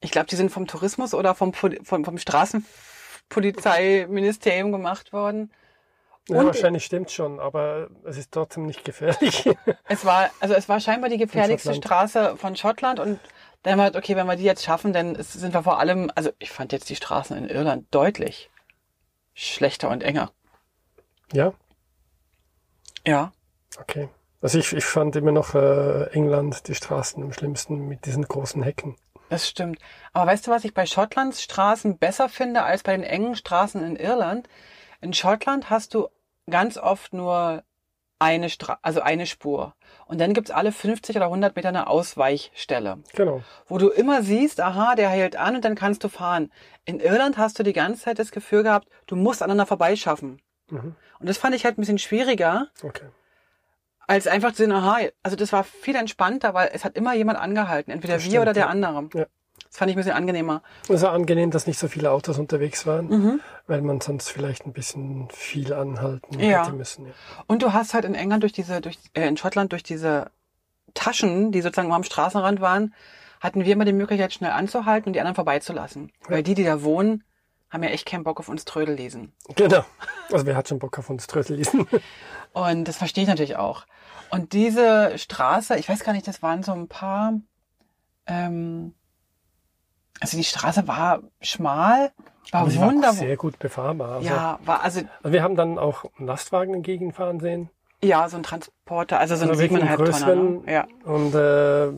ich 0.00 0.10
glaube, 0.10 0.26
die 0.28 0.36
sind 0.36 0.50
vom 0.50 0.66
Tourismus 0.66 1.14
oder 1.14 1.34
vom, 1.34 1.52
vom, 1.54 1.72
vom 1.84 2.18
Straßenpolizeiministerium 2.18 4.72
gemacht 4.72 5.12
worden. 5.12 5.52
Ja, 6.28 6.44
wahrscheinlich 6.44 6.84
stimmt 6.84 7.10
schon, 7.10 7.40
aber 7.40 7.88
es 8.04 8.16
ist 8.16 8.30
trotzdem 8.32 8.66
nicht 8.66 8.84
gefährlich. 8.84 9.48
Es 9.88 10.04
war, 10.04 10.30
also 10.38 10.54
es 10.54 10.68
war 10.68 10.78
scheinbar 10.78 11.10
die 11.10 11.16
gefährlichste. 11.16 11.74
Straße 11.74 12.36
von 12.36 12.54
Schottland 12.54 13.00
und 13.00 13.18
dann 13.64 13.76
war, 13.78 13.92
okay, 13.96 14.14
wenn 14.14 14.26
wir 14.28 14.36
die 14.36 14.44
jetzt 14.44 14.62
schaffen, 14.64 14.92
dann 14.92 15.16
ist- 15.16 15.32
sind 15.32 15.52
wir 15.52 15.64
vor 15.64 15.80
allem, 15.80 16.12
also 16.14 16.30
ich 16.38 16.50
fand 16.50 16.70
jetzt 16.72 16.88
die 16.90 16.94
Straßen 16.96 17.36
in 17.36 17.48
Irland 17.48 17.86
deutlich 17.90 18.50
schlechter 19.34 19.88
und 19.90 20.02
enger. 20.04 20.30
ja, 21.32 21.52
Ja. 23.06 23.32
okay. 23.78 24.08
Also 24.42 24.58
ich, 24.58 24.72
ich 24.72 24.84
fand 24.84 25.16
immer 25.16 25.32
noch 25.32 25.54
äh, 25.54 26.04
England 26.12 26.66
die 26.68 26.74
Straßen 26.74 27.22
am 27.22 27.32
schlimmsten 27.32 27.86
mit 27.88 28.06
diesen 28.06 28.24
großen 28.26 28.62
Hecken. 28.62 28.96
Das 29.28 29.48
stimmt. 29.48 29.78
Aber 30.12 30.30
weißt 30.30 30.46
du, 30.46 30.50
was 30.50 30.64
ich 30.64 30.74
bei 30.74 30.86
Schottlands 30.86 31.42
Straßen 31.42 31.98
besser 31.98 32.28
finde 32.28 32.62
als 32.62 32.82
bei 32.82 32.92
den 32.96 33.04
engen 33.04 33.36
Straßen 33.36 33.84
in 33.84 33.96
Irland? 33.96 34.48
In 35.00 35.12
Schottland 35.12 35.70
hast 35.70 35.94
du 35.94 36.08
ganz 36.48 36.78
oft 36.78 37.12
nur 37.12 37.62
eine 38.18 38.50
Stra 38.50 38.78
also 38.82 39.00
eine 39.00 39.26
Spur. 39.26 39.74
Und 40.06 40.20
dann 40.20 40.34
gibt's 40.34 40.50
alle 40.50 40.72
50 40.72 41.16
oder 41.16 41.26
100 41.26 41.56
Meter 41.56 41.68
eine 41.68 41.86
Ausweichstelle, 41.86 42.98
Genau. 43.14 43.42
wo 43.66 43.78
du 43.78 43.88
immer 43.88 44.22
siehst, 44.22 44.60
aha, 44.60 44.94
der 44.94 45.08
hält 45.08 45.36
an 45.36 45.56
und 45.56 45.64
dann 45.64 45.74
kannst 45.74 46.04
du 46.04 46.08
fahren. 46.08 46.50
In 46.84 47.00
Irland 47.00 47.38
hast 47.38 47.58
du 47.58 47.62
die 47.62 47.72
ganze 47.72 48.02
Zeit 48.02 48.18
das 48.18 48.30
Gefühl 48.30 48.62
gehabt, 48.62 48.88
du 49.06 49.16
musst 49.16 49.42
aneinander 49.42 49.64
vorbeischaffen. 49.66 50.42
Mhm. 50.68 50.96
Und 51.18 51.28
das 51.28 51.38
fand 51.38 51.54
ich 51.54 51.64
halt 51.64 51.78
ein 51.78 51.80
bisschen 51.82 51.98
schwieriger, 51.98 52.68
Okay. 52.82 53.06
Als 54.10 54.26
einfach 54.26 54.50
zu 54.50 54.56
sehen, 54.58 54.72
aha, 54.72 54.98
also 55.22 55.36
das 55.36 55.52
war 55.52 55.62
viel 55.62 55.94
entspannter, 55.94 56.52
weil 56.52 56.70
es 56.72 56.84
hat 56.84 56.96
immer 56.96 57.14
jemand 57.14 57.38
angehalten, 57.38 57.92
entweder 57.92 58.14
Das 58.14 58.24
wir 58.24 58.30
stimmt, 58.30 58.42
oder 58.42 58.52
der 58.52 58.64
ja. 58.64 58.68
andere. 58.68 59.08
Ja. 59.14 59.26
Das 59.68 59.76
fand 59.78 59.88
ich 59.90 59.96
ein 59.96 60.00
bisschen 60.00 60.16
angenehmer. 60.16 60.62
Es 60.88 61.02
war 61.02 61.12
angenehm, 61.12 61.52
dass 61.52 61.68
nicht 61.68 61.78
so 61.78 61.86
viele 61.86 62.10
Autos 62.10 62.36
unterwegs 62.38 62.86
waren, 62.86 63.06
Mhm. 63.06 63.40
weil 63.68 63.82
man 63.82 64.00
sonst 64.00 64.28
vielleicht 64.28 64.66
ein 64.66 64.72
bisschen 64.72 65.28
viel 65.30 65.72
anhalten 65.72 66.40
Ja. 66.40 66.64
hätte 66.64 66.72
müssen. 66.76 67.06
Ja. 67.06 67.12
Und 67.46 67.62
du 67.62 67.72
hast 67.72 67.94
halt 67.94 68.04
in 68.04 68.16
England 68.16 68.42
durch 68.42 68.52
diese, 68.52 68.80
durch, 68.80 68.98
äh, 69.14 69.28
in 69.28 69.36
Schottland 69.36 69.70
durch 69.70 69.84
diese 69.84 70.32
Taschen, 70.94 71.52
die 71.52 71.60
sozusagen 71.60 71.92
am 71.92 72.02
Straßenrand 72.02 72.60
waren, 72.60 72.94
hatten 73.40 73.64
wir 73.64 73.72
immer 73.72 73.84
die 73.84 73.92
Möglichkeit, 73.92 74.32
schnell 74.32 74.50
anzuhalten 74.50 75.08
und 75.08 75.12
die 75.12 75.20
anderen 75.20 75.36
vorbeizulassen. 75.36 76.10
Weil 76.28 76.42
die, 76.42 76.54
die 76.54 76.64
da 76.64 76.82
wohnen, 76.82 77.22
haben 77.70 77.84
ja 77.84 77.90
echt 77.90 78.06
keinen 78.06 78.24
Bock 78.24 78.40
auf 78.40 78.48
uns 78.48 78.64
Trödel 78.64 78.96
lesen. 78.96 79.32
Genau. 79.54 79.84
Also 80.32 80.46
wer 80.46 80.56
hat 80.56 80.66
schon 80.68 80.80
Bock 80.80 80.98
auf 80.98 81.08
uns 81.10 81.28
Trödel 81.28 81.54
lesen? 81.56 81.86
Und 82.52 82.88
das 82.88 82.96
verstehe 82.96 83.22
ich 83.22 83.28
natürlich 83.28 83.54
auch. 83.56 83.86
Und 84.30 84.52
diese 84.52 85.18
Straße, 85.18 85.76
ich 85.76 85.88
weiß 85.88 86.04
gar 86.04 86.12
nicht, 86.12 86.26
das 86.28 86.42
waren 86.42 86.62
so 86.62 86.72
ein 86.72 86.88
paar, 86.88 87.34
ähm, 88.26 88.94
also 90.20 90.36
die 90.36 90.44
Straße 90.44 90.86
war 90.86 91.20
schmal, 91.40 92.12
war 92.52 92.62
Aber 92.62 92.70
sie 92.70 92.78
war 92.78 92.86
auch 92.88 92.92
wunderbar. 92.92 93.12
sehr 93.14 93.36
gut 93.36 93.58
befahrbar. 93.58 94.16
Also, 94.16 94.28
ja, 94.28 94.58
war 94.64 94.82
also 94.82 95.00
also 95.22 95.32
wir 95.32 95.42
haben 95.42 95.56
dann 95.56 95.78
auch 95.78 96.04
einen 96.18 96.26
Lastwagen 96.28 96.74
entgegenfahren 96.74 97.40
sehen. 97.40 97.70
ja 98.02 98.28
so 98.28 98.36
ein 98.36 98.42
Transporter, 98.42 99.18
also 99.18 99.34
so 99.36 99.44
ein 99.44 99.50
Also 99.50 99.60
einen 99.62 99.68
siebeneinhalb 99.70 100.04
Tonner. 100.04 100.34
Ne? 100.34 100.72
Ja, 100.72 100.86
Und, 101.04 101.34
äh, 101.34 101.88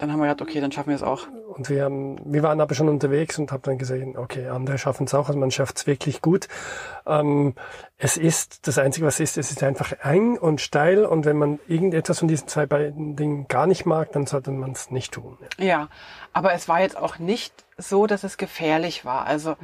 dann 0.00 0.10
haben 0.10 0.18
wir 0.18 0.28
gedacht, 0.28 0.42
okay, 0.42 0.60
dann 0.60 0.72
schaffen 0.72 0.88
wir 0.88 0.96
es 0.96 1.02
auch. 1.02 1.28
und 1.46 1.68
wir, 1.68 1.84
haben, 1.84 2.18
wir 2.24 2.42
waren 2.42 2.60
aber 2.60 2.74
schon 2.74 2.88
unterwegs 2.88 3.38
und 3.38 3.52
haben 3.52 3.62
dann 3.62 3.76
gesehen, 3.76 4.16
okay, 4.16 4.48
andere 4.48 4.78
schaffen 4.78 5.04
es 5.04 5.12
auch, 5.14 5.28
also 5.28 5.38
man 5.38 5.50
schafft 5.50 5.76
es 5.76 5.86
wirklich 5.86 6.22
gut. 6.22 6.48
Ähm, 7.06 7.54
es 7.98 8.16
ist, 8.16 8.66
das 8.66 8.78
Einzige, 8.78 9.06
was 9.06 9.20
ist, 9.20 9.36
es 9.36 9.50
ist 9.50 9.62
einfach 9.62 9.92
eng 10.02 10.38
und 10.38 10.62
steil 10.62 11.04
und 11.04 11.26
wenn 11.26 11.36
man 11.36 11.60
irgendetwas 11.68 12.18
von 12.18 12.28
diesen 12.28 12.48
zwei 12.48 12.64
beiden 12.64 13.14
Dingen 13.14 13.46
gar 13.48 13.66
nicht 13.66 13.84
mag, 13.84 14.10
dann 14.12 14.26
sollte 14.26 14.50
man 14.50 14.72
es 14.72 14.90
nicht 14.90 15.12
tun. 15.12 15.36
Ja. 15.58 15.66
Ja, 15.66 15.88
aber 16.32 16.54
es 16.54 16.66
war 16.68 16.80
jetzt 16.80 16.96
auch 16.96 17.18
nicht 17.18 17.52
so, 17.76 18.06
dass 18.06 18.24
es 18.24 18.38
gefährlich 18.38 19.04
war. 19.04 19.26
Also 19.26 19.56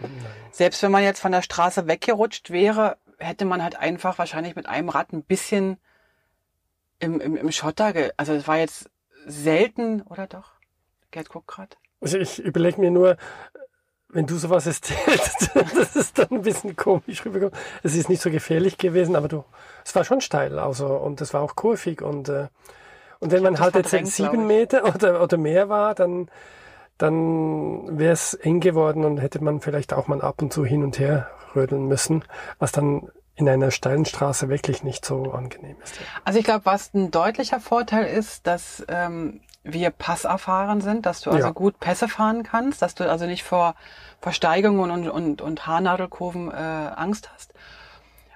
selbst 0.51 0.83
wenn 0.83 0.93
man 0.93 1.03
jetzt 1.03 1.21
von 1.21 1.33
der 1.33 1.43
Straße 1.43 1.87
weggerutscht 1.89 2.51
wäre, 2.51 2.99
hätte 3.19 3.47
man 3.47 3.63
halt 3.63 3.77
einfach 3.77 4.19
wahrscheinlich 4.19 4.55
mit 4.55 4.69
einem 4.69 4.91
Rad 4.91 5.13
ein 5.13 5.23
bisschen 5.23 5.79
im, 6.99 7.21
im, 7.21 7.37
im 7.37 7.51
Schotter, 7.51 7.93
ge 7.93 8.11
also 8.17 8.35
es 8.35 8.47
war 8.47 8.59
jetzt 8.59 8.91
selten, 9.27 10.03
oder 10.03 10.27
doch? 10.27 10.53
Gerd 11.11 11.29
guckt 11.29 11.49
grad. 11.49 11.77
Also 12.01 12.19
ich 12.19 12.39
überlege 12.39 12.81
mir 12.81 12.91
nur, 12.91 13.17
wenn 14.09 14.27
du 14.27 14.37
sowas 14.37 14.67
erzählst, 14.67 15.51
das 15.55 15.97
ist 15.97 16.19
dann 16.19 16.29
ein 16.31 16.43
bisschen 16.43 16.77
komisch 16.77 17.25
rübergekommen. 17.25 17.59
Es 17.83 17.95
ist 17.95 18.09
nicht 18.09 18.23
so 18.23 18.31
gefährlich 18.31 18.79
gewesen, 18.79 19.17
aber 19.17 19.29
du, 19.29 19.45
es 19.85 19.95
war 19.95 20.05
schon 20.05 20.21
steil, 20.21 20.59
also 20.59 20.87
und 20.87 21.21
es 21.21 21.35
war 21.35 21.43
auch 21.43 21.57
kurvig 21.57 22.03
und 22.03 22.29
äh, 22.29 22.49
und 23.19 23.33
wenn 23.33 23.43
man 23.43 23.59
halt 23.59 23.75
jetzt 23.75 24.15
sieben. 24.15 24.47
Meter 24.47 24.85
oder 24.95 25.23
oder 25.23 25.37
mehr 25.39 25.69
war, 25.69 25.95
dann 25.95 26.29
dann 26.99 27.99
wäre 27.99 28.13
es 28.13 28.35
eng 28.35 28.61
geworden 28.61 29.05
und 29.05 29.19
hätte 29.19 29.43
man 29.43 29.61
vielleicht 29.61 29.93
auch 29.93 30.07
mal 30.07 30.23
ab 30.23 30.41
und 30.41 30.53
zu 30.53 30.65
hin 30.65 30.83
und 30.83 30.99
her 30.99 31.31
rödeln 31.55 31.87
müssen, 31.87 32.25
was 32.59 32.73
dann 32.73 33.11
in 33.37 33.49
einer 33.49 33.71
steilen 33.71 34.05
Straße 34.05 34.49
wirklich 34.49 34.83
nicht 34.83 35.05
so 35.05 35.31
angenehm 35.33 35.77
ist. 35.83 35.95
Also 36.25 36.39
ich 36.39 36.45
glaube, 36.45 36.65
was 36.65 36.93
ein 36.95 37.11
deutlicher 37.11 37.61
Vorteil 37.61 38.07
ist, 38.07 38.47
dass 38.47 38.85
ähm, 38.89 39.41
wir 39.63 39.91
passerfahren 39.91 40.81
sind, 40.81 41.07
dass 41.07 41.21
du 41.21 41.31
also 41.31 41.49
Ja. 41.49 41.53
gut 41.53 41.79
Pässe 41.79 42.09
fahren 42.09 42.43
kannst, 42.43 42.81
dass 42.83 42.95
du 42.95 43.09
also 43.09 43.27
nicht 43.27 43.45
vor 43.45 43.75
Versteigungen 44.21 44.91
und, 44.91 45.09
und, 45.09 45.43
und 45.43 45.67
Haarnadelkurven 45.67 46.51
äh, 46.51 46.55
Angst 46.55 47.31
hast. 47.35 47.53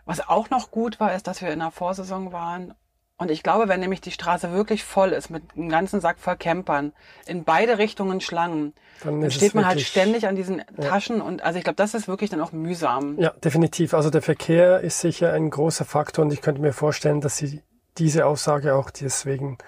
Was 0.04 0.28
auch 0.28 0.50
noch 0.50 0.70
gut 0.70 1.00
war, 1.00 1.14
ist, 1.14 1.26
dass 1.26 1.40
wir 1.40 1.50
in 1.50 1.60
der 1.60 1.70
Vorsaison 1.70 2.32
waren. 2.32 2.74
Und 3.20 3.30
ich 3.30 3.42
glaube, 3.42 3.68
wenn 3.68 3.80
nämlich 3.80 4.00
die 4.00 4.10
Straße 4.12 4.50
wirklich 4.50 4.82
voll 4.82 5.10
ist 5.10 5.28
mit 5.28 5.42
einem 5.54 5.68
ganzen 5.68 6.00
Sack 6.00 6.18
voll 6.18 6.36
Campern, 6.36 6.92
in 7.26 7.44
beide 7.44 7.76
Richtungen 7.76 8.22
Schlangen, 8.22 8.72
Dann 9.04 9.20
dann 9.20 9.30
steht 9.30 9.54
man 9.54 9.66
halt 9.66 9.82
ständig 9.82 10.26
an 10.26 10.36
diesen 10.36 10.62
Taschen 10.80 11.20
und 11.20 11.42
also 11.42 11.58
ich 11.58 11.64
glaube, 11.64 11.76
das 11.76 11.92
ist 11.92 12.08
wirklich 12.08 12.30
dann 12.30 12.40
auch 12.40 12.52
mühsam. 12.52 13.18
Ja, 13.18 13.30
definitiv. 13.44 13.92
Also 13.92 14.08
der 14.08 14.22
Verkehr 14.22 14.80
ist 14.80 15.00
sicher 15.00 15.34
ein 15.34 15.50
großer 15.50 15.84
Faktor 15.84 16.24
und 16.24 16.32
ich 16.32 16.40
könnte 16.40 16.62
mir 16.62 16.72
vorstellen, 16.72 17.20
dass 17.20 17.36
sie 17.36 17.62
diese 17.98 18.24
Aussage 18.24 18.74
auch 18.74 18.90
deswegen 18.90 19.58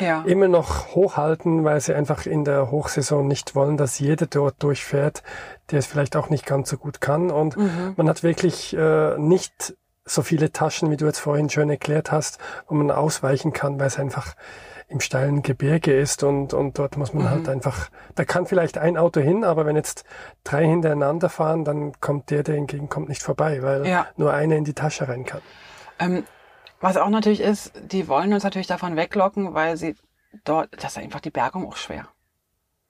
Ja. 0.00 0.22
immer 0.24 0.48
noch 0.48 0.94
hochhalten, 0.94 1.64
weil 1.64 1.82
sie 1.82 1.92
einfach 1.92 2.24
in 2.24 2.46
der 2.46 2.70
Hochsaison 2.70 3.28
nicht 3.28 3.54
wollen, 3.54 3.76
dass 3.76 3.98
jeder 3.98 4.24
dort 4.26 4.62
durchfährt, 4.62 5.22
der 5.70 5.80
es 5.80 5.86
vielleicht 5.86 6.16
auch 6.16 6.30
nicht 6.30 6.46
ganz 6.46 6.70
so 6.70 6.78
gut 6.78 7.02
kann. 7.02 7.30
Und 7.30 7.58
Mhm. 7.58 7.92
man 7.96 8.08
hat 8.08 8.22
wirklich 8.22 8.74
äh, 8.74 9.18
nicht 9.18 9.74
so 10.04 10.22
viele 10.22 10.52
Taschen, 10.52 10.90
wie 10.90 10.96
du 10.96 11.06
jetzt 11.06 11.20
vorhin 11.20 11.48
schön 11.48 11.70
erklärt 11.70 12.10
hast, 12.10 12.38
wo 12.68 12.74
man 12.74 12.90
ausweichen 12.90 13.52
kann, 13.52 13.78
weil 13.78 13.86
es 13.86 13.98
einfach 13.98 14.34
im 14.88 15.00
steilen 15.00 15.42
Gebirge 15.42 15.92
ist 15.98 16.22
und, 16.22 16.52
und 16.52 16.78
dort 16.78 16.96
muss 16.96 17.14
man 17.14 17.24
Mhm. 17.24 17.30
halt 17.30 17.48
einfach, 17.48 17.88
da 18.14 18.24
kann 18.24 18.46
vielleicht 18.46 18.76
ein 18.78 18.96
Auto 18.98 19.20
hin, 19.20 19.42
aber 19.44 19.64
wenn 19.64 19.76
jetzt 19.76 20.04
drei 20.44 20.66
hintereinander 20.66 21.30
fahren, 21.30 21.64
dann 21.64 21.98
kommt 22.00 22.30
der, 22.30 22.42
der 22.42 22.56
entgegenkommt, 22.56 23.08
nicht 23.08 23.22
vorbei, 23.22 23.62
weil 23.62 23.86
Ja. 23.86 24.06
nur 24.16 24.34
einer 24.34 24.56
in 24.56 24.64
die 24.64 24.74
Tasche 24.74 25.08
rein 25.08 25.24
kann. 25.24 25.40
Ähm, 25.98 26.24
was 26.80 26.96
auch 26.96 27.08
natürlich 27.08 27.40
ist, 27.40 27.72
die 27.90 28.08
wollen 28.08 28.32
uns 28.34 28.42
natürlich 28.42 28.66
davon 28.66 28.96
weglocken, 28.96 29.54
weil 29.54 29.76
sie 29.76 29.94
dort, 30.44 30.68
das 30.82 30.92
ist 30.92 30.98
einfach 30.98 31.20
die 31.20 31.30
Bergung 31.30 31.66
auch 31.66 31.76
schwer. 31.76 32.08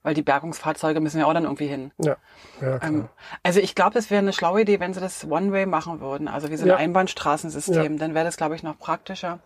Weil 0.03 0.13
die 0.13 0.21
Bergungsfahrzeuge 0.21 0.99
müssen 0.99 1.19
ja 1.19 1.25
auch 1.25 1.33
dann 1.33 1.43
irgendwie 1.45 1.67
hin. 1.67 1.91
Ja, 2.03 2.17
ja. 2.61 2.79
Ähm, 2.83 3.07
also 3.41 3.59
ich 3.61 3.73
glaube, 3.73 3.93
das 3.93 4.11
wäre 4.11 4.19
eine 4.19 4.33
schlaue 4.33 4.61
Idee, 4.61 4.79
wenn 4.81 4.93
sie 4.93 4.99
das 4.99 5.25
One-Way 5.25 5.65
machen 5.65 6.01
würden, 6.01 6.27
also 6.27 6.49
wie 6.49 6.57
so 6.57 6.63
ein 6.65 6.69
Ja. 6.69 6.75
Einbahnstraßensystem, 6.75 7.97
dann 7.97 8.13
wäre 8.13 8.25
das, 8.25 8.35
glaube 8.37 8.55
ich, 8.55 8.63
noch 8.63 8.77
praktischer. 8.77 9.39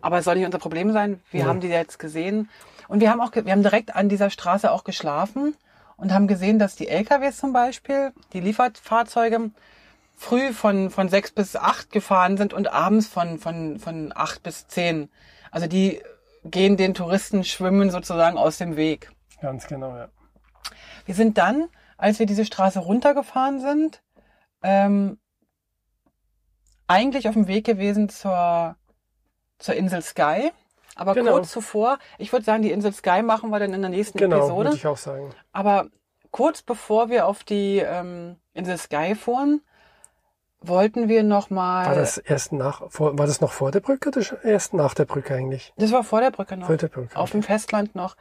Aber 0.00 0.18
es 0.18 0.24
soll 0.24 0.36
nicht 0.36 0.46
unser 0.46 0.58
Problem 0.58 0.92
sein. 0.92 1.20
Wir 1.30 1.40
Ja. 1.40 1.46
haben 1.46 1.60
die 1.60 1.68
jetzt 1.68 1.98
gesehen. 1.98 2.48
Und 2.88 3.00
wir 3.00 3.10
haben 3.10 3.20
auch, 3.20 3.30
wir 3.34 3.52
haben 3.52 3.62
direkt 3.62 3.94
an 3.94 4.08
dieser 4.08 4.30
Straße 4.30 4.70
auch 4.72 4.84
geschlafen 4.84 5.54
und 5.98 6.12
haben 6.14 6.26
gesehen, 6.26 6.58
dass 6.58 6.74
die 6.76 6.88
LKWs 6.88 7.36
zum 7.36 7.52
Beispiel, 7.52 8.12
die 8.32 8.40
Lieferfahrzeuge, 8.40 9.50
früh 10.16 10.52
von, 10.54 10.88
von 10.90 11.08
sechs 11.10 11.30
bis 11.30 11.56
acht 11.56 11.90
gefahren 11.92 12.38
sind 12.38 12.54
und 12.54 12.72
abends 12.72 13.06
von, 13.06 13.38
von, 13.38 13.78
von 13.78 14.12
acht 14.14 14.42
bis 14.42 14.66
zehn. 14.66 15.10
Also 15.50 15.66
die 15.66 16.00
gehen 16.44 16.78
den 16.78 16.94
Touristen 16.94 17.44
schwimmen 17.44 17.90
sozusagen 17.90 18.38
aus 18.38 18.56
dem 18.56 18.76
Weg. 18.76 19.10
Ganz 19.40 19.66
genau, 19.66 19.96
ja. 19.96 20.08
Wir 21.06 21.14
sind 21.14 21.38
dann, 21.38 21.68
als 21.96 22.18
wir 22.18 22.26
diese 22.26 22.44
Straße 22.44 22.78
runtergefahren 22.78 23.60
sind, 23.60 24.02
ähm, 24.62 25.18
eigentlich 26.86 27.28
auf 27.28 27.34
dem 27.34 27.46
Weg 27.46 27.64
gewesen 27.64 28.08
zur, 28.08 28.76
zur 29.58 29.74
Insel 29.74 30.02
Sky. 30.02 30.52
Aber 30.96 31.14
Genau. 31.14 31.32
kurz 31.32 31.50
zuvor, 31.50 31.98
ich 32.18 32.32
würde 32.32 32.44
sagen, 32.44 32.62
die 32.62 32.72
Insel 32.72 32.92
Sky 32.92 33.22
machen 33.22 33.50
wir 33.50 33.58
dann 33.58 33.72
in 33.72 33.80
der 33.80 33.90
nächsten 33.90 34.18
Genau, 34.18 34.36
Episode. 34.38 34.64
würde 34.66 34.76
ich 34.76 34.86
auch 34.86 34.96
sagen. 34.96 35.30
Aber 35.52 35.86
kurz 36.30 36.62
bevor 36.62 37.08
wir 37.08 37.26
auf 37.26 37.44
die 37.44 37.78
ähm, 37.78 38.36
Insel 38.52 38.76
Sky 38.76 39.14
fuhren, 39.14 39.62
wollten 40.60 41.08
wir 41.08 41.22
noch 41.22 41.50
mal. 41.50 41.86
War 41.86 41.94
das 41.94 42.18
erst 42.18 42.52
nach, 42.52 42.90
vor, 42.90 43.18
war 43.18 43.26
das 43.26 43.40
noch 43.40 43.52
vor 43.52 43.70
der 43.70 43.80
Brücke 43.80 44.10
oder 44.10 44.44
erst 44.44 44.74
nach 44.74 44.94
der 44.94 45.04
Brücke 45.04 45.34
eigentlich? 45.34 45.72
das 45.76 45.92
war 45.92 46.04
vor 46.04 46.20
der 46.20 46.30
Brücke 46.30 46.56
noch. 46.56 46.66
Vor 46.66 46.76
der 46.76 46.88
Brücke. 46.88 47.16
Auf 47.16 47.30
dem 47.30 47.42
Festland 47.42 47.94
noch. 47.94 48.16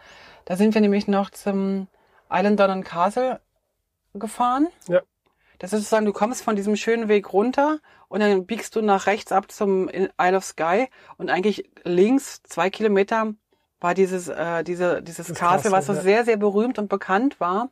Da 0.46 0.56
sind 0.56 0.74
wir 0.74 0.82
nämlich 0.82 1.08
noch 1.08 1.30
zum 1.30 1.88
Island 2.32 2.60
Down 2.60 2.84
Castle 2.84 3.40
gefahren. 4.14 4.68
Ja. 4.88 5.02
Das 5.60 5.74
ist 5.74 5.80
sozusagen, 5.82 6.06
du 6.06 6.14
kommst 6.14 6.42
von 6.42 6.56
diesem 6.56 6.78
schönen 6.78 7.10
Weg 7.10 7.34
runter 7.34 7.80
und 8.08 8.22
dann 8.22 8.46
biegst 8.46 8.76
du 8.76 8.82
nach 8.82 9.08
rechts 9.08 9.32
ab 9.32 9.52
zum 9.52 9.90
Isle 9.90 10.38
of 10.38 10.46
Skye 10.46 10.88
und 11.18 11.30
eigentlich 11.30 11.70
links 11.84 12.42
zwei 12.44 12.70
Kilometer 12.70 13.34
war 13.82 13.94
dieses, 13.94 14.28
äh, 14.30 14.64
diese, 14.64 15.02
dieses 15.02 15.28
Das 15.28 15.38
Castle, 15.38 15.72
was 15.72 15.86
so 15.86 15.94
Castle, 15.94 16.10
ja. 16.10 16.16
sehr, 16.18 16.26
sehr 16.26 16.38
berühmt 16.38 16.80
und 16.80 16.88
bekannt 16.88 17.40
war. 17.40 17.70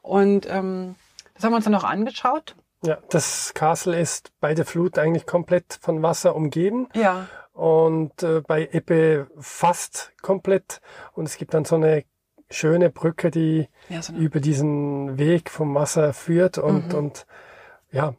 Und 0.00 0.46
ähm, 0.48 0.94
das 1.34 1.44
haben 1.44 1.52
wir 1.52 1.56
uns 1.56 1.64
dann 1.64 1.72
noch 1.72 1.84
angeschaut. 1.84 2.56
Ja, 2.84 2.98
das 3.10 3.54
Castle 3.54 3.98
ist 3.98 4.32
bei 4.40 4.54
der 4.54 4.64
Flut 4.64 4.98
eigentlich 4.98 5.26
komplett 5.26 5.78
von 5.80 6.02
Wasser 6.02 6.34
umgeben 6.34 6.88
Ja. 6.94 7.28
und 7.52 8.22
äh, 8.22 8.40
bei 8.40 8.68
Ebbe 8.72 9.28
fast 9.38 10.12
komplett. 10.20 10.80
Und 11.12 11.26
es 11.26 11.36
gibt 11.36 11.54
dann 11.54 11.64
so 11.64 11.76
eine 11.76 12.04
schöne 12.50 12.90
Brücke, 12.90 13.30
die 13.30 13.68
ja 13.88 14.02
so 14.02 14.12
über 14.14 14.40
diesen 14.40 15.16
Weg 15.16 15.48
vom 15.48 15.74
Wasser 15.74 16.12
führt 16.12 16.58
und, 16.58 16.88
Mhm. 16.88 16.94
und 16.98 17.26
ja, 17.92 18.14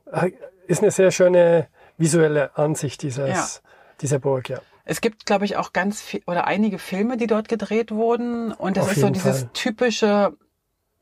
ist 0.67 0.81
eine 0.81 0.91
sehr 0.91 1.11
schöne 1.11 1.67
visuelle 1.97 2.57
Ansicht 2.57 3.01
dieses, 3.03 3.29
Ja. 3.29 3.47
dieser 4.01 4.19
Burg, 4.19 4.49
ja. 4.49 4.59
Es 4.85 4.99
gibt, 5.01 5.25
glaube 5.25 5.45
ich, 5.45 5.55
auch 5.55 5.71
ganz 5.71 6.01
viel 6.01 6.21
oder 6.27 6.45
einige 6.45 6.77
Filme, 6.77 7.15
die 7.15 7.27
dort 7.27 7.47
gedreht 7.47 7.91
wurden. 7.91 8.51
Und 8.51 8.75
das 8.75 8.85
Auf 8.85 8.91
ist 8.93 9.01
so 9.01 9.09
dieses 9.09 9.39
Fall. 9.41 9.49
typische 9.53 10.33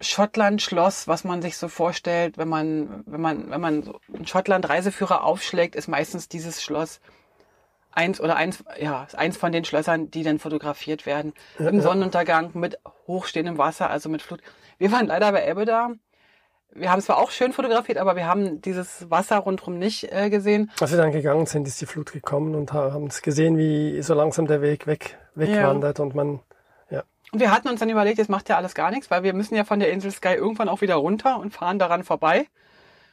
Schottland-Schloss, 0.02 1.08
was 1.08 1.24
man 1.24 1.42
sich 1.42 1.58
so 1.58 1.68
vorstellt, 1.68 2.38
wenn 2.38 2.50
man, 2.50 3.04
wenn 3.06 3.22
man, 3.22 3.50
wenn 3.50 3.62
man 3.62 3.84
so 3.84 4.00
einen 4.14 4.28
Schottland-Reiseführer 4.28 5.24
aufschlägt, 5.24 5.76
ist 5.76 5.88
meistens 5.88 6.28
dieses 6.28 6.62
Schloss 6.62 7.00
eins 7.92 8.22
oder 8.22 8.36
eins, 8.36 8.64
ja, 8.80 9.08
eins 9.16 9.38
von 9.38 9.52
den 9.52 9.66
Schlössern, 9.66 10.12
die 10.12 10.24
dann 10.24 10.40
fotografiert 10.40 11.06
werden. 11.06 11.34
Im 11.60 11.82
Sonnenuntergang 11.82 12.52
mit 12.54 12.80
hochstehendem 13.08 13.58
Wasser, 13.58 13.90
also 13.90 14.10
mit 14.10 14.22
Flut. 14.22 14.42
Wir 14.78 14.92
waren 14.92 15.08
leider 15.08 15.32
bei 15.32 15.48
Ebbe 15.48 15.66
da. 15.66 15.92
Wir 16.74 16.90
haben 16.90 17.00
es 17.00 17.06
zwar 17.06 17.18
auch 17.18 17.32
schön 17.32 17.52
fotografiert, 17.52 17.98
aber 17.98 18.16
wir 18.16 18.26
haben 18.26 18.62
dieses 18.62 19.10
Wasser 19.12 19.40
rundherum 19.40 19.78
nicht 19.78 20.12
äh, 20.12 20.30
gesehen. 20.30 20.72
Als 20.80 20.92
wir 20.92 20.98
dann 20.98 21.12
gegangen 21.12 21.46
sind, 21.46 21.68
ist 21.68 21.82
die 21.82 21.86
Flut 21.86 22.14
gekommen 22.14 22.56
und 22.56 22.72
haben 22.72 23.08
es 23.08 23.22
gesehen, 23.22 23.58
wie 23.58 24.02
so 24.02 24.14
langsam 24.14 24.48
der 24.48 24.62
Weg 24.62 24.88
weg, 24.88 25.18
wegwandert 25.36 26.00
und 26.00 26.16
man, 26.16 26.36
ja. 26.36 26.40
Und 27.32 27.40
wir 27.40 27.52
hatten 27.52 27.70
uns 27.70 27.80
dann 27.80 27.90
überlegt, 27.90 28.18
jetzt 28.18 28.30
macht 28.30 28.50
ja 28.50 28.58
alles 28.58 28.76
gar 28.76 28.92
nichts, 28.92 29.10
weil 29.10 29.24
wir 29.24 29.34
müssen 29.34 29.56
ja 29.56 29.64
von 29.64 29.80
der 29.80 29.92
Insel 29.92 30.12
Sky 30.12 30.34
irgendwann 30.34 30.68
auch 30.70 30.82
wieder 30.82 30.96
runter 30.96 31.40
und 31.40 31.54
fahren 31.54 31.80
daran 31.80 32.04
vorbei. 32.04 32.48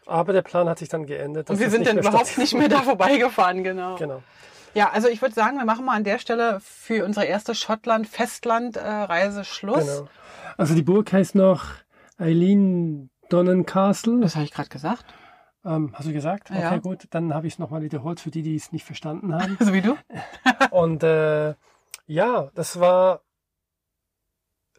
Aber 0.07 0.33
der 0.33 0.43
Plan 0.43 0.69
hat 0.69 0.79
sich 0.79 0.89
dann 0.89 1.07
geändert. 1.07 1.51
Und 1.51 1.61
wir 1.61 1.71
sind 1.71 1.87
dann 1.87 1.99
überhaupt 1.99 2.37
nicht 2.39 2.55
mehr 2.55 2.69
da 2.69 2.81
vorbeigefahren, 2.83 3.63
genau. 3.63 3.97
Genau. 3.97 4.23
Ja, 4.75 4.91
also 4.91 5.09
ich 5.09 5.23
würde 5.23 5.35
sagen, 5.35 5.57
wir 5.59 5.65
machen 5.65 5.85
mal 5.85 5.95
an 5.97 6.05
der 6.05 6.19
Stelle 6.19 6.59
für 6.61 7.05
unsere 7.05 7.27
erste 7.27 7.55
Schottland-Festland-Reise 7.55 9.45
Schluss. 9.45 9.85
genau. 9.85 10.09
Also 10.57 10.75
die 10.75 10.83
Burg 10.83 11.13
heißt 11.13 11.35
noch 11.35 11.65
Eileen 12.19 13.11
Donnencastle. 13.29 14.21
Das 14.21 14.35
habe 14.35 14.45
ich 14.45 14.53
gerade 14.53 14.69
gesagt. 14.69 15.05
Ähm, 15.65 15.91
hast 15.95 16.09
du 16.09 16.13
gesagt? 16.13 16.51
Okay, 16.51 16.61
Ja. 16.61 16.77
gut. 16.79 17.07
Dann 17.11 17.33
habe 17.35 17.47
ich 17.47 17.55
es 17.55 17.59
nochmal 17.59 17.83
wiederholt 17.83 18.21
für 18.21 18.31
die, 18.31 18.43
die 18.43 18.57
es 18.57 18.73
nicht 18.73 18.85
verstanden 18.85 19.35
haben. 19.35 19.57
So 19.61 19.73
wie 19.73 19.83
du? 19.83 19.97
Und 20.71 21.03
äh, 21.03 21.55
ja, 22.07 22.51
das 22.55 22.81
war. 22.81 23.21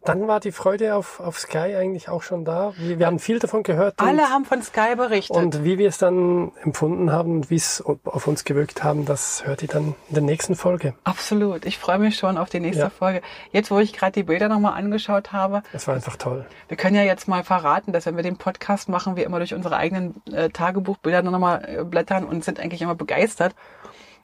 Dann 0.05 0.27
war 0.27 0.39
die 0.39 0.51
Freude 0.51 0.95
auf, 0.95 1.19
auf 1.19 1.39
Sky 1.39 1.75
eigentlich 1.75 2.09
auch 2.09 2.23
schon 2.23 2.45
da. 2.45 2.73
Wir, 2.77 2.99
wir 2.99 3.05
haben 3.05 3.19
viel 3.19 3.39
davon 3.39 3.63
gehört. 3.63 3.95
Alle 3.97 4.29
haben 4.29 4.45
von 4.45 4.61
Sky 4.61 4.95
berichtet. 4.95 5.35
und 5.35 5.63
wie 5.63 5.77
wir 5.77 5.89
es 5.89 5.97
dann 5.97 6.51
empfunden 6.63 7.11
haben 7.11 7.31
und 7.37 7.49
wie 7.49 7.55
es 7.55 7.83
auf 7.85 8.27
uns 8.27 8.43
gewirkt 8.45 8.83
haben, 8.83 9.05
das 9.05 9.45
hört 9.45 9.61
ihr 9.61 9.67
dann 9.67 9.95
in 10.07 10.15
der 10.15 10.23
nächsten 10.23 10.55
Folge. 10.55 10.93
Absolut. 11.03 11.65
Ich 11.65 11.77
freue 11.77 11.99
mich 11.99 12.15
schon 12.17 12.37
auf 12.37 12.49
die 12.49 12.59
nächste 12.59 12.83
Ja. 12.83 12.89
Folge. 12.89 13.21
Jetzt, 13.51 13.71
wo 13.71 13.79
ich 13.79 13.93
gerade 13.93 14.13
die 14.13 14.23
Bilder 14.23 14.47
nochmal 14.49 14.73
angeschaut 14.73 15.31
habe, 15.33 15.63
Es 15.73 15.87
war 15.87 15.95
einfach 15.95 16.15
toll. 16.15 16.45
wir 16.67 16.77
können 16.77 16.95
ja 16.95 17.03
jetzt 17.03 17.27
mal 17.27 17.43
verraten, 17.43 17.91
dass 17.93 18.05
wenn 18.05 18.15
wir 18.15 18.23
den 18.23 18.37
Podcast 18.37 18.89
machen, 18.89 19.15
wir 19.15 19.25
immer 19.25 19.37
durch 19.39 19.53
unsere 19.53 19.75
eigenen 19.77 20.21
äh, 20.31 20.49
Tagebuchbilder 20.49 21.21
nochmal 21.21 21.65
äh, 21.67 21.83
blättern 21.83 22.23
und 22.25 22.43
sind 22.43 22.59
eigentlich 22.59 22.81
immer 22.81 22.95
begeistert. 22.95 23.53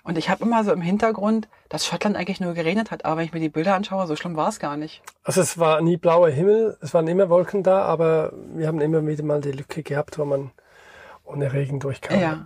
Und 0.05 0.19
ich 0.19 0.29
habe 0.29 0.45
immer 0.45 0.63
so 0.63 0.71
im 0.71 0.81
Hintergrund, 0.81 1.47
dass 1.67 1.87
Schottland 1.87 2.15
eigentlich 2.15 2.39
nur 2.39 2.53
geregnet 2.53 2.91
hat. 2.91 3.05
Aber 3.05 3.17
wenn 3.17 3.25
ich 3.25 3.33
mir 3.33 3.39
die 3.39 3.49
Bilder 3.49 3.73
anschaue, 3.73 4.05
so 4.05 4.15
schlimm 4.15 4.35
war 4.35 4.49
es 4.49 4.59
gar 4.59 4.77
nicht. 4.77 5.01
Also 5.23 5.41
es 5.41 5.57
war 5.57 5.81
nie 5.81 5.97
blauer 5.97 6.29
Himmel, 6.29 6.77
es 6.79 6.93
waren 6.93 7.07
immer 7.07 7.27
Wolken 7.27 7.63
da, 7.63 7.81
aber 7.81 8.31
wir 8.53 8.67
haben 8.67 8.79
immer 8.81 9.05
wieder 9.05 9.23
mal 9.23 9.41
die 9.41 9.51
Lücke 9.51 9.81
gehabt, 9.81 10.19
wo 10.19 10.25
man 10.25 10.51
ohne 11.23 11.51
Regen 11.51 11.79
durchkam. 11.79 12.19
Ja. 12.19 12.45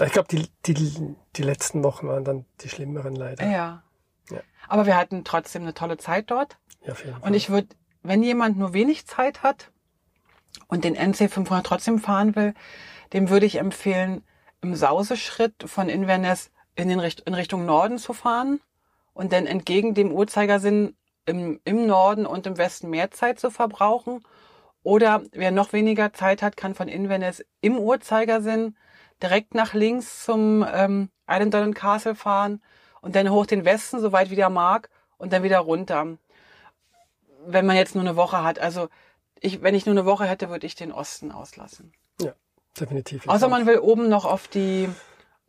Ich 0.00 0.12
glaube, 0.12 0.28
die, 0.28 0.48
die, 0.66 1.16
die 1.34 1.42
letzten 1.42 1.82
Wochen 1.82 2.06
waren 2.06 2.24
dann 2.24 2.44
die 2.60 2.68
schlimmeren 2.68 3.16
leider. 3.16 3.44
Ja. 3.44 3.82
Ja. 4.30 4.38
Aber 4.68 4.86
wir 4.86 4.96
hatten 4.96 5.24
trotzdem 5.24 5.62
eine 5.62 5.74
tolle 5.74 5.96
Zeit 5.96 6.30
dort. 6.30 6.58
Ja, 6.84 6.92
auf 6.92 7.04
jeden 7.04 7.18
Fall. 7.18 7.28
Und 7.28 7.34
ich 7.34 7.50
würde, 7.50 7.68
wenn 8.04 8.22
jemand 8.22 8.56
nur 8.56 8.72
wenig 8.72 9.08
Zeit 9.08 9.42
hat 9.42 9.72
und 10.68 10.84
den 10.84 10.94
NC 10.94 11.28
500 11.28 11.66
trotzdem 11.66 11.98
fahren 11.98 12.36
will, 12.36 12.54
dem 13.12 13.30
würde 13.30 13.46
ich 13.46 13.58
empfehlen, 13.58 14.22
im 14.62 14.76
Sauseschritt 14.76 15.64
von 15.66 15.88
Inverness 15.88 16.52
in, 16.80 16.88
den 16.88 17.00
Richt 17.00 17.20
in 17.20 17.34
Richtung 17.34 17.66
Norden 17.66 17.98
zu 17.98 18.12
fahren 18.12 18.60
und 19.12 19.32
dann 19.32 19.46
entgegen 19.46 19.94
dem 19.94 20.12
Uhrzeigersinn 20.12 20.96
im, 21.26 21.60
im 21.64 21.86
Norden 21.86 22.26
und 22.26 22.46
im 22.46 22.58
Westen 22.58 22.90
mehr 22.90 23.10
Zeit 23.10 23.38
zu 23.38 23.50
verbrauchen. 23.50 24.24
Oder 24.82 25.22
wer 25.32 25.50
noch 25.50 25.72
weniger 25.72 26.12
Zeit 26.12 26.42
hat, 26.42 26.56
kann 26.56 26.74
von 26.74 26.88
Inverness 26.88 27.44
im 27.60 27.78
Uhrzeigersinn 27.78 28.76
direkt 29.22 29.54
nach 29.54 29.74
links 29.74 30.24
zum 30.24 30.64
ähm, 30.72 31.10
Island 31.28 31.54
Island 31.54 31.74
Castle 31.74 32.14
fahren 32.14 32.62
und 33.02 33.14
dann 33.14 33.30
hoch 33.30 33.46
den 33.46 33.64
Westen, 33.64 34.00
soweit 34.00 34.30
wie 34.30 34.36
der 34.36 34.48
mag, 34.48 34.88
und 35.18 35.32
dann 35.34 35.42
wieder 35.42 35.58
runter 35.58 36.16
wenn 37.46 37.66
man 37.66 37.76
jetzt 37.76 37.94
nur 37.94 38.04
eine 38.04 38.16
Woche 38.16 38.42
hat. 38.42 38.58
Also 38.58 38.88
ich, 39.40 39.62
wenn 39.62 39.74
ich 39.74 39.86
nur 39.86 39.94
eine 39.94 40.04
Woche 40.04 40.26
hätte, 40.26 40.50
würde 40.50 40.66
ich 40.66 40.74
den 40.74 40.92
Osten 40.92 41.32
auslassen. 41.32 41.92
ja, 42.20 42.32
definitiv. 42.78 43.26
Außer 43.26 43.48
man 43.48 43.66
will 43.66 43.78
oben 43.78 44.08
noch 44.08 44.24
auf 44.24 44.48
die 44.48 44.88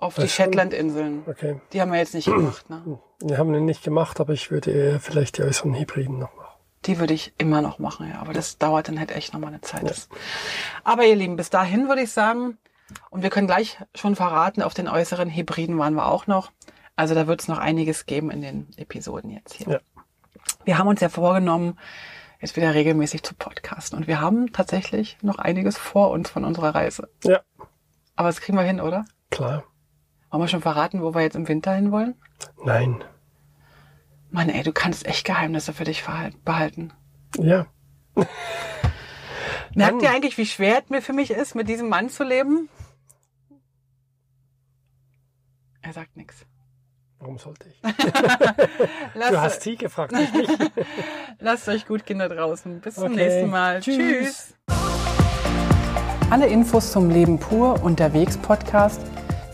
auf 0.01 0.15
die 0.15 0.21
Das. 0.21 0.31
Shetland-Inseln. 0.31 1.23
Okay. 1.27 1.61
Die 1.73 1.81
haben 1.81 1.91
wir 1.91 1.99
jetzt 1.99 2.13
nicht 2.13 2.25
gemacht. 2.25 2.69
Ne? 2.69 2.99
Wir 3.23 3.37
haben 3.37 3.53
ihn 3.53 3.65
nicht 3.65 3.83
gemacht, 3.83 4.19
aber 4.19 4.33
ich 4.33 4.49
würde 4.49 4.71
eher 4.71 4.99
vielleicht 4.99 5.37
die 5.37 5.43
äußeren 5.43 5.75
Hybriden 5.75 6.17
noch 6.17 6.35
machen. 6.35 6.55
Die 6.85 6.97
würde 6.97 7.13
ich 7.13 7.33
immer 7.37 7.61
noch 7.61 7.77
machen, 7.77 8.09
ja. 8.09 8.19
Aber 8.19 8.33
das 8.33 8.57
dauert 8.57 8.87
dann 8.87 8.97
halt 8.97 9.11
echt 9.11 9.31
nochmal 9.33 9.49
eine 9.49 9.61
Zeit. 9.61 10.07
Aber 10.83 11.05
ihr 11.05 11.15
Lieben, 11.15 11.35
bis 11.35 11.51
dahin 11.51 11.87
würde 11.87 12.01
ich 12.01 12.11
sagen, 12.11 12.57
und 13.11 13.21
wir 13.21 13.29
können 13.29 13.45
gleich 13.45 13.77
schon 13.93 14.15
verraten, 14.15 14.63
auf 14.63 14.73
den 14.73 14.87
äußeren 14.87 15.29
Hybriden 15.29 15.77
waren 15.77 15.93
wir 15.93 16.07
auch 16.07 16.25
noch. 16.25 16.51
Also 16.95 17.13
da 17.13 17.27
wird 17.27 17.41
es 17.41 17.47
noch 17.47 17.59
einiges 17.59 18.07
geben 18.07 18.31
in 18.31 18.41
den 18.41 18.67
Episoden 18.77 19.29
jetzt 19.29 19.53
hier. 19.53 19.67
Ja. 19.69 19.79
Wir 20.65 20.79
haben 20.79 20.87
uns 20.87 20.99
ja 20.99 21.09
vorgenommen, 21.09 21.77
jetzt 22.39 22.55
wieder 22.55 22.73
regelmäßig 22.73 23.21
zu 23.21 23.35
podcasten. 23.35 23.99
Und 23.99 24.07
wir 24.07 24.19
haben 24.19 24.51
tatsächlich 24.51 25.17
noch 25.21 25.37
einiges 25.37 25.77
vor 25.77 26.09
uns 26.09 26.31
von 26.31 26.43
unserer 26.43 26.73
Reise. 26.73 27.07
Ja, 27.23 27.41
Aber 28.15 28.29
das 28.29 28.41
kriegen 28.41 28.57
wir 28.57 28.63
hin, 28.63 28.81
oder? 28.81 29.05
klar. 29.29 29.63
Wollen 30.31 30.43
wir 30.43 30.47
schon 30.47 30.61
verraten, 30.61 31.01
wo 31.01 31.13
wir 31.13 31.21
jetzt 31.21 31.35
im 31.35 31.47
Winter 31.47 31.73
hin 31.73 31.91
wollen? 31.91 32.15
Nein. 32.63 33.03
Mann, 34.29 34.47
ey, 34.49 34.63
du 34.63 34.71
kannst 34.71 35.05
echt 35.05 35.25
Geheimnisse 35.25 35.73
für 35.73 35.83
dich 35.83 36.05
behalten. 36.45 36.93
Ja. 37.37 37.67
Merkt 39.75 40.01
ihr 40.01 40.09
eigentlich, 40.09 40.37
wie 40.37 40.45
schwer 40.45 40.81
es 40.83 40.89
mir 40.89 41.01
für 41.01 41.13
mich 41.13 41.31
ist, 41.31 41.53
mit 41.53 41.67
diesem 41.67 41.89
Mann 41.89 42.09
zu 42.09 42.23
leben? 42.23 42.69
Er 45.81 45.91
sagt 45.93 46.15
nichts. 46.15 46.45
Warum 47.19 47.37
sollte 47.37 47.67
ich? 47.69 47.81
Du 49.29 49.39
hast 49.39 49.61
sie 49.61 49.75
gefragt, 49.75 50.13
nicht 50.13 50.33
mich. 50.33 50.49
lasst 51.39 51.67
euch 51.67 51.85
gut, 51.85 52.05
Kinder 52.05 52.29
draußen. 52.29 52.79
Bis 52.79 52.95
zum 52.95 53.05
Okay. 53.05 53.15
nächsten 53.15 53.49
Mal. 53.49 53.81
Tschüss. 53.81 53.97
Tschüss. 53.97 54.55
Alle 56.29 56.47
Infos 56.47 56.91
zum 56.91 57.09
Leben 57.09 57.37
pur 57.39 57.83
unterwegs 57.83 58.37
Podcast 58.37 59.01